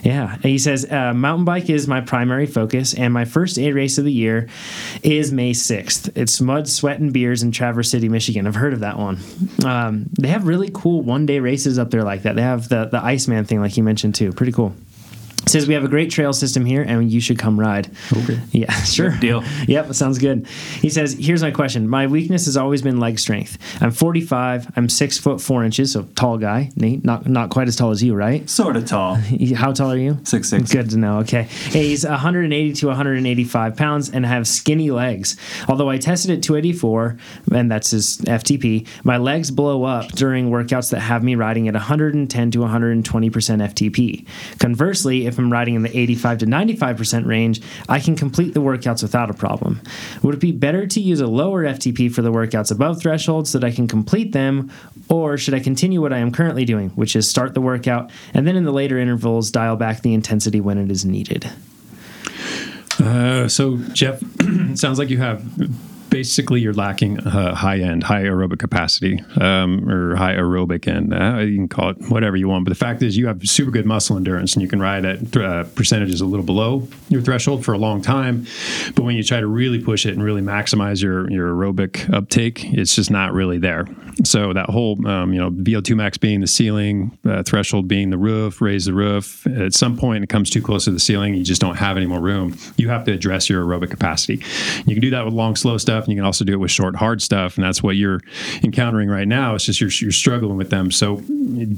[0.03, 0.35] Yeah.
[0.35, 3.99] And he says, uh, mountain bike is my primary focus, and my first A race
[3.99, 4.49] of the year
[5.03, 6.17] is May 6th.
[6.17, 8.47] It's Mud, Sweat, and Beers in Traverse City, Michigan.
[8.47, 9.19] I've heard of that one.
[9.65, 12.35] Um, they have really cool one day races up there like that.
[12.35, 14.33] They have the, the Iceman thing, like you mentioned, too.
[14.33, 14.75] Pretty cool.
[15.51, 17.91] Says we have a great trail system here and you should come ride.
[18.13, 18.41] Okay.
[18.53, 19.17] Yeah, sure.
[19.19, 19.43] Deal.
[19.67, 20.47] Yep, sounds good.
[20.81, 21.89] He says, Here's my question.
[21.89, 23.59] My weakness has always been leg strength.
[23.81, 24.73] I'm 45.
[24.77, 26.71] I'm six foot four inches, so tall guy.
[26.77, 28.49] Nate, not not quite as tall as you, right?
[28.49, 29.15] Sort of tall.
[29.55, 30.19] How tall are you?
[30.25, 30.73] Six six.
[30.73, 31.19] Good to know.
[31.21, 31.43] Okay.
[31.43, 35.37] Hey, he's 180 to 185 pounds and have skinny legs.
[35.69, 37.17] Although I tested at 284,
[37.53, 41.75] and that's his FTP, my legs blow up during workouts that have me riding at
[41.75, 44.27] 110 to 120% FTP.
[44.59, 49.03] Conversely, if I'm riding in the 85 to 95% range, I can complete the workouts
[49.03, 49.81] without a problem.
[50.23, 53.59] Would it be better to use a lower FTP for the workouts above threshold so
[53.59, 54.71] that I can complete them,
[55.09, 58.47] or should I continue what I am currently doing, which is start the workout and
[58.47, 61.51] then in the later intervals dial back the intensity when it is needed?
[62.99, 64.23] Uh, so Jeff,
[64.75, 65.43] sounds like you have
[66.11, 71.15] basically you're lacking uh, high end, high aerobic capacity, um, or high aerobic end.
[71.15, 72.65] Uh, you can call it whatever you want.
[72.65, 75.37] But the fact is, you have super good muscle endurance, and you can ride at
[75.37, 78.47] uh, percentages a little below your threshold for a long time.
[78.95, 82.65] But when you try to really push it and really maximize your your aerobic uptake,
[82.73, 83.87] it's just not really there.
[84.25, 88.19] So that whole um, you know VO2 max being the ceiling, uh, threshold being the
[88.19, 89.47] roof, raise the roof.
[89.47, 91.35] At some point, it comes too close to the ceiling.
[91.35, 92.57] You just don't have any more room.
[92.77, 94.43] You have to address your aerobic capacity.
[94.87, 96.00] You can do that with long, slow stuff.
[96.01, 98.21] Stuff, and you can also do it with short, hard stuff, and that's what you're
[98.63, 99.55] encountering right now.
[99.55, 100.91] It's just you're, you're struggling with them.
[100.91, 101.17] So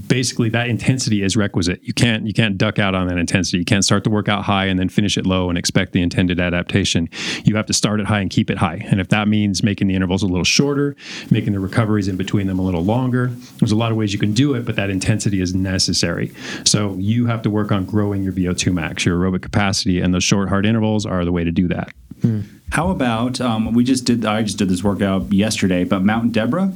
[0.07, 1.83] basically, that intensity is requisite.
[1.83, 3.59] You can't you can't duck out on that intensity.
[3.59, 6.41] You can't start the workout high and then finish it low and expect the intended
[6.41, 7.09] adaptation.
[7.45, 8.87] You have to start it high and keep it high.
[8.91, 10.97] And if that means making the intervals a little shorter,
[11.31, 13.29] making the recoveries in between them a little longer,
[13.59, 16.33] there's a lot of ways you can do it, but that intensity is necessary.
[16.65, 20.25] So you have to work on growing your VO2 max, your aerobic capacity, and those
[20.25, 21.93] short, hard intervals are the way to do that.
[22.71, 24.25] How about um, we just did?
[24.25, 26.73] I just did this workout yesterday, but Mount Deborah.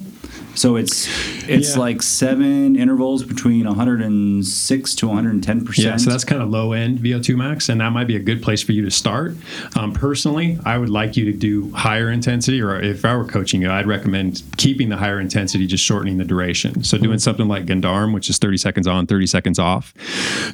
[0.57, 1.07] So it's
[1.49, 1.81] it's Yeah.
[1.81, 5.87] like seven intervals between 106 to 110 percent.
[5.87, 8.43] Yeah, so that's kind of low end VO2 max, and that might be a good
[8.43, 9.37] place for you to start.
[9.77, 13.63] Um, personally, I would like you to do higher intensity, or if I were coaching
[13.63, 16.83] you, I'd recommend keeping the higher intensity, just shortening the duration.
[16.83, 19.93] So doing something like Gendarme, which is 30 seconds on, 30 seconds off,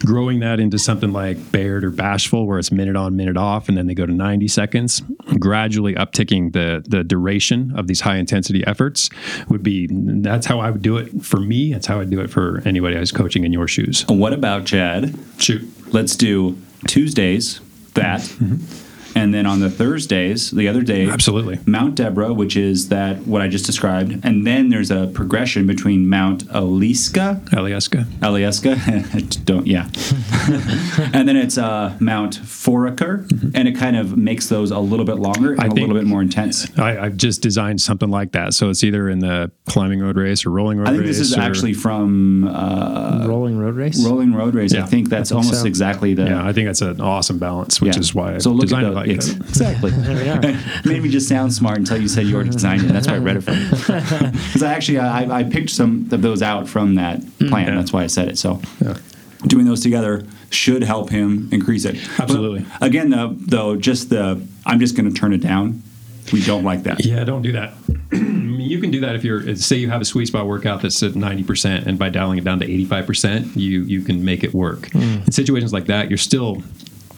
[0.05, 3.79] growing that into something like Baird or Bashful, where it's minute on, minute off, and
[3.79, 5.01] then they go to 90 seconds,
[5.39, 9.09] gradually upticking the the duration of these high intensity efforts
[9.49, 9.87] would be
[10.23, 11.73] that's how I would do it for me.
[11.73, 14.05] That's how I'd do it for anybody I was coaching in your shoes.
[14.09, 15.15] What about Chad?
[15.39, 15.69] Shoot.
[15.93, 16.59] Let's do
[16.89, 17.61] Tuesdays
[17.95, 18.57] that, mm-hmm.
[19.15, 21.59] And then on the Thursdays, the other day, Absolutely.
[21.67, 26.09] Mount Deborah, which is that what I just described, and then there's a progression between
[26.09, 28.05] Mount Aliska, Alieska.
[28.21, 29.89] Alieska, don't yeah,
[31.13, 35.17] and then it's uh, Mount Foraker, and it kind of makes those a little bit
[35.17, 36.67] longer and I a think- little bit more intense.
[36.79, 38.55] I, I've just designed something like that.
[38.55, 40.89] So it's either in the climbing road race or rolling road race.
[40.89, 41.19] I think race.
[41.19, 44.05] this is actually from uh, Rolling road race.
[44.05, 44.75] Rolling Road Race.
[44.75, 45.67] I think that's I think almost so.
[45.67, 48.01] exactly the Yeah, I think that's an awesome balance, which Yeah.
[48.01, 49.49] is why I so look designed at it the, like ex- that.
[49.49, 49.91] exactly.
[50.03, 50.41] There we are.
[50.85, 52.93] Made me just sound smart until you said you already designed it.
[52.93, 53.69] That's why I read it from you.
[54.33, 57.49] Because I actually I, I picked some of those out from that mm.
[57.49, 57.69] plan.
[57.69, 57.77] Yeah.
[57.77, 58.39] That's why I said it.
[58.39, 58.97] So Yeah.
[59.47, 61.97] doing those together should help him increase it.
[62.19, 62.67] Absolutely.
[62.81, 65.83] But again, though, though, just the I'm just going to turn it down.
[66.33, 67.05] We don't like that.
[67.05, 67.75] Yeah, don't do that.
[68.63, 71.13] You can do that if you're say you have a sweet spot workout that's at
[71.13, 74.83] 90% and by dialing it down to 85%, you you can make it work.
[74.91, 75.27] Mm.
[75.27, 76.63] In situations like that, you're still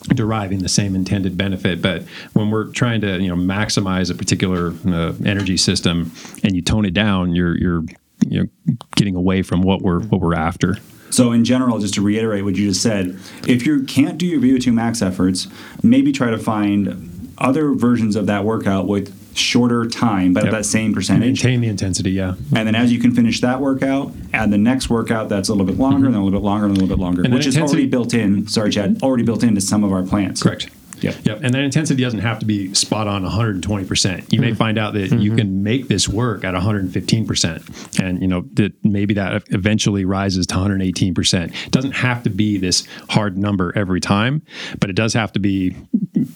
[0.09, 2.03] deriving the same intended benefit but
[2.35, 6.13] when we're trying to you know maximize a particular uh, energy system
[6.43, 7.83] and you tone it down you're you're
[8.29, 10.77] you know getting away from what we're what we're after.
[11.11, 14.41] So in general, just to reiterate what you just said, if you can't do your
[14.41, 15.47] VO2 max efforts,
[15.83, 20.53] maybe try to find other versions of that workout with shorter time, but Yep.
[20.53, 21.43] at that same percentage.
[21.45, 24.91] maintain the intensity yeah And then as you can finish that workout, add the next
[24.91, 26.95] workout that's a little bit longer, and then a little bit longer, and a little
[26.97, 27.27] bit longer, Mm-hmm.
[27.27, 28.47] And which is already built in.
[28.49, 30.43] Sorry, Chad, already built into some of our plans.
[30.43, 30.69] Correct.
[31.01, 31.15] Yep.
[31.25, 31.41] Yep.
[31.43, 34.33] And that intensity doesn't have to be spot on 120%.
[34.33, 38.01] You may find out that you can make this work at 115%.
[38.01, 41.67] And, you know, that maybe that eventually rises to 118%.
[41.67, 44.43] It doesn't have to be this hard number every time,
[44.81, 45.77] but it does have to be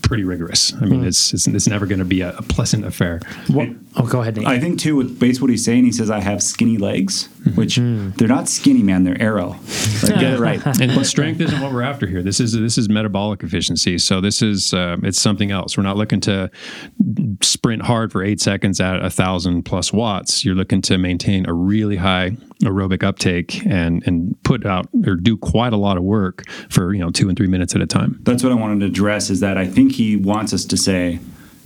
[0.02, 0.72] pretty rigorous.
[0.74, 1.08] I mean, hmm.
[1.08, 3.20] it's, it's, it's never going to be a, a pleasant affair.
[3.48, 3.68] What?
[4.00, 4.46] Oh, go ahead, Nate.
[4.46, 7.54] I think too with base what he's saying, he says I have skinny legs, Mm-hmm.
[7.60, 7.76] which
[8.18, 9.04] they're not skinny, man.
[9.04, 9.56] They're aero.
[10.02, 10.60] Like, get it right.
[10.80, 12.22] and but strength isn't what we're after here.
[12.22, 13.96] This is this is metabolic efficiency.
[13.98, 15.76] So this is uh, it's something else.
[15.76, 16.50] We're not looking to
[17.42, 20.44] sprint hard for eight seconds at a thousand plus watts.
[20.44, 25.36] You're looking to maintain a really high aerobic uptake and and put out or do
[25.36, 28.18] quite a lot of work for you know two and three minutes at a time.
[28.24, 29.30] That's what I wanted to address.
[29.30, 31.18] Is that I think he wants us to say,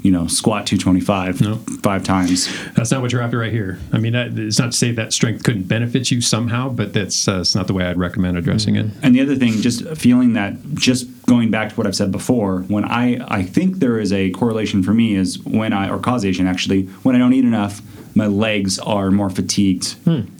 [0.02, 1.56] you know, squat 225 No.
[1.82, 2.48] five times.
[2.74, 3.78] That's not what you're after right here.
[3.92, 7.28] I mean, that, it's not to say that strength couldn't benefit you somehow, but that's
[7.28, 8.86] uh, it's not the way I'd recommend addressing it.
[9.02, 12.60] And the other thing, just feeling that, just going back to what I've said before,
[12.62, 16.46] when I, I think there is a correlation for me is when I, or causation
[16.46, 17.80] actually, when I don't eat enough,
[18.14, 19.94] my legs are more fatigued.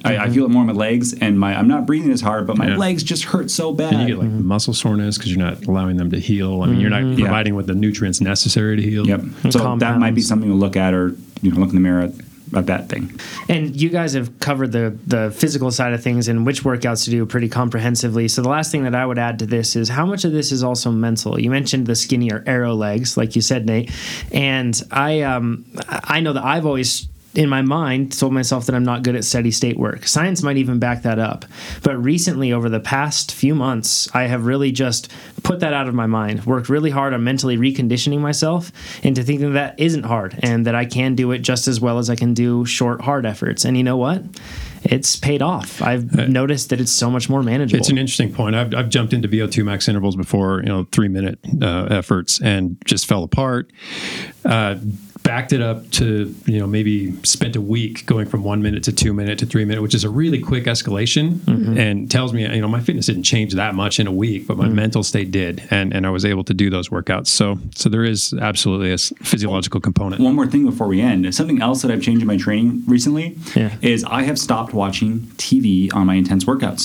[0.05, 2.47] I, I feel it more in my legs, and my I'm not breathing as hard,
[2.47, 2.77] but my Yeah.
[2.77, 3.93] legs just hurt so bad.
[3.95, 6.63] And you get like muscle soreness because you're not allowing them to heal.
[6.63, 7.25] I mean, you're not Yeah.
[7.27, 9.07] providing with the nutrients necessary to heal.
[9.07, 9.23] yep.
[9.51, 12.03] So that might be something to look at, or you know, look in the mirror
[12.03, 12.13] at,
[12.55, 13.11] at that thing.
[13.49, 17.11] And you guys have covered the the physical side of things and which workouts to
[17.11, 18.29] do pretty comprehensively.
[18.29, 20.53] So the last thing that I would add to this is how much of this
[20.53, 21.41] is also mental.
[21.41, 23.91] You mentioned the skinnier aero legs, like you said, Nate,
[24.31, 28.85] and I um I know that I've always in my mind told myself that I'm
[28.85, 30.07] not good at steady state work.
[30.07, 31.45] Science might even back that up.
[31.83, 35.11] But recently over the past few months, I have really just
[35.43, 36.45] put that out of my mind.
[36.45, 38.71] Worked really hard on mentally reconditioning myself
[39.03, 42.11] into thinking that isn't hard and that I can do it just as well as
[42.11, 43.65] I can do short hard efforts.
[43.65, 44.23] And you know what?
[44.85, 45.81] It's paid off.
[45.81, 47.79] I've noticed that it's so much more manageable.
[47.79, 48.57] It's an interesting point.
[48.57, 52.77] I've, I've jumped into VO2 max intervals before, you know, three minute uh, efforts and
[52.85, 53.71] just fell apart.
[54.45, 54.77] Uh,
[55.33, 56.95] backed it up to you know maybe
[57.25, 60.05] spent a week going from one minute to two minute to three minute, which is
[60.05, 61.79] a really quick escalation, Mm-hmm.
[61.79, 64.57] and tells me you know my fitness didn't change that much in a week, but
[64.59, 64.75] my Mm-hmm.
[64.85, 67.29] mental state did, and and I was able to do those workouts.
[67.29, 68.99] So so there is absolutely a
[69.33, 70.21] physiological component.
[70.21, 71.21] One more thing before we end.
[71.35, 73.27] Something else that I've changed in my training recently
[73.57, 73.71] Yeah.
[73.81, 75.13] is I have stopped watching
[75.47, 76.83] TV on my intense workouts.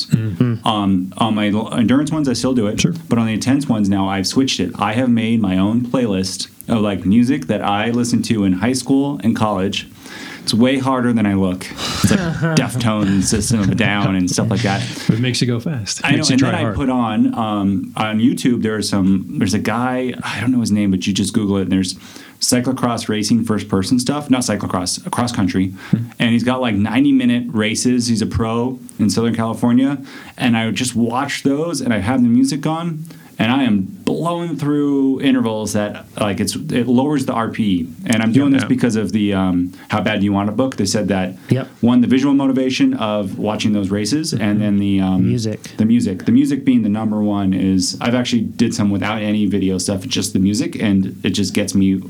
[0.66, 1.48] Um, on my
[1.82, 2.80] endurance ones, I still do it.
[2.80, 2.94] Sure.
[3.10, 4.72] But on the intense ones now, I've switched it.
[4.90, 8.74] I have made my own playlist of like music that I listened to in high
[8.74, 9.88] school and college.
[10.44, 11.66] It's way harder than I look.
[11.70, 12.20] It's like
[12.58, 14.82] Deftones, System of a Down, and stuff like that.
[15.10, 16.00] It makes you go fast.
[16.06, 18.62] I know, and try then I put on um, on YouTube.
[18.62, 19.40] There are some.
[19.40, 20.14] There's a guy.
[20.24, 21.64] I don't know his name, but you just Google it.
[21.64, 21.96] And there's
[22.40, 24.30] cyclocross racing first person stuff.
[24.30, 25.74] Not cyclocross, cross country.
[26.20, 28.08] and he's got like 90 minute races.
[28.08, 30.02] He's a pro in Southern California,
[30.38, 33.04] and I would just watch those, and I have the music on,
[33.38, 37.88] and I am blowing through intervals that like it's it lowers the RPE.
[38.06, 38.68] And I'm doing this Yeah.
[38.70, 40.78] because of the um, How Bad Do You Want It book.
[40.78, 41.68] They said that Yep.
[41.82, 45.62] one the visual motivation of watching those races, and then the um, Music.
[45.78, 49.46] the music the music being the number one is i've actually did some without any
[49.46, 50.98] video stuff just the music and
[51.28, 52.02] it just gets me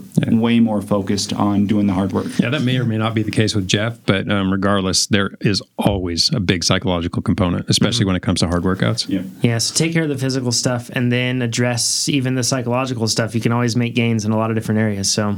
[0.46, 3.24] way more focused on doing the hard work Yeah, that may or may not be
[3.24, 7.98] the case with Jeff, but um, regardless, there is always a big psychological component, especially
[8.04, 8.08] Mm-hmm.
[8.08, 9.02] when it comes to hard workouts.
[9.10, 13.08] yeah Yeah, so take care of the physical stuff and then address even the psychological
[13.08, 13.36] stuff.
[13.36, 15.10] You can always make gains in a lot of different areas.
[15.10, 15.38] So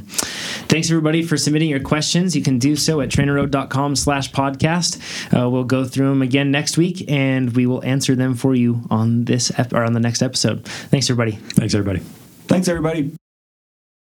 [0.67, 2.35] thanks everybody for submitting your questions.
[2.35, 4.99] You can do so at trainerroad.com slash podcast.
[5.35, 8.81] Uh, we'll go through them again next week and we will answer them for you
[8.89, 10.65] on this ep- or on the next episode.
[10.65, 11.37] Thanks everybody.
[11.53, 11.99] Thanks, everybody.
[12.47, 13.11] thanks everybody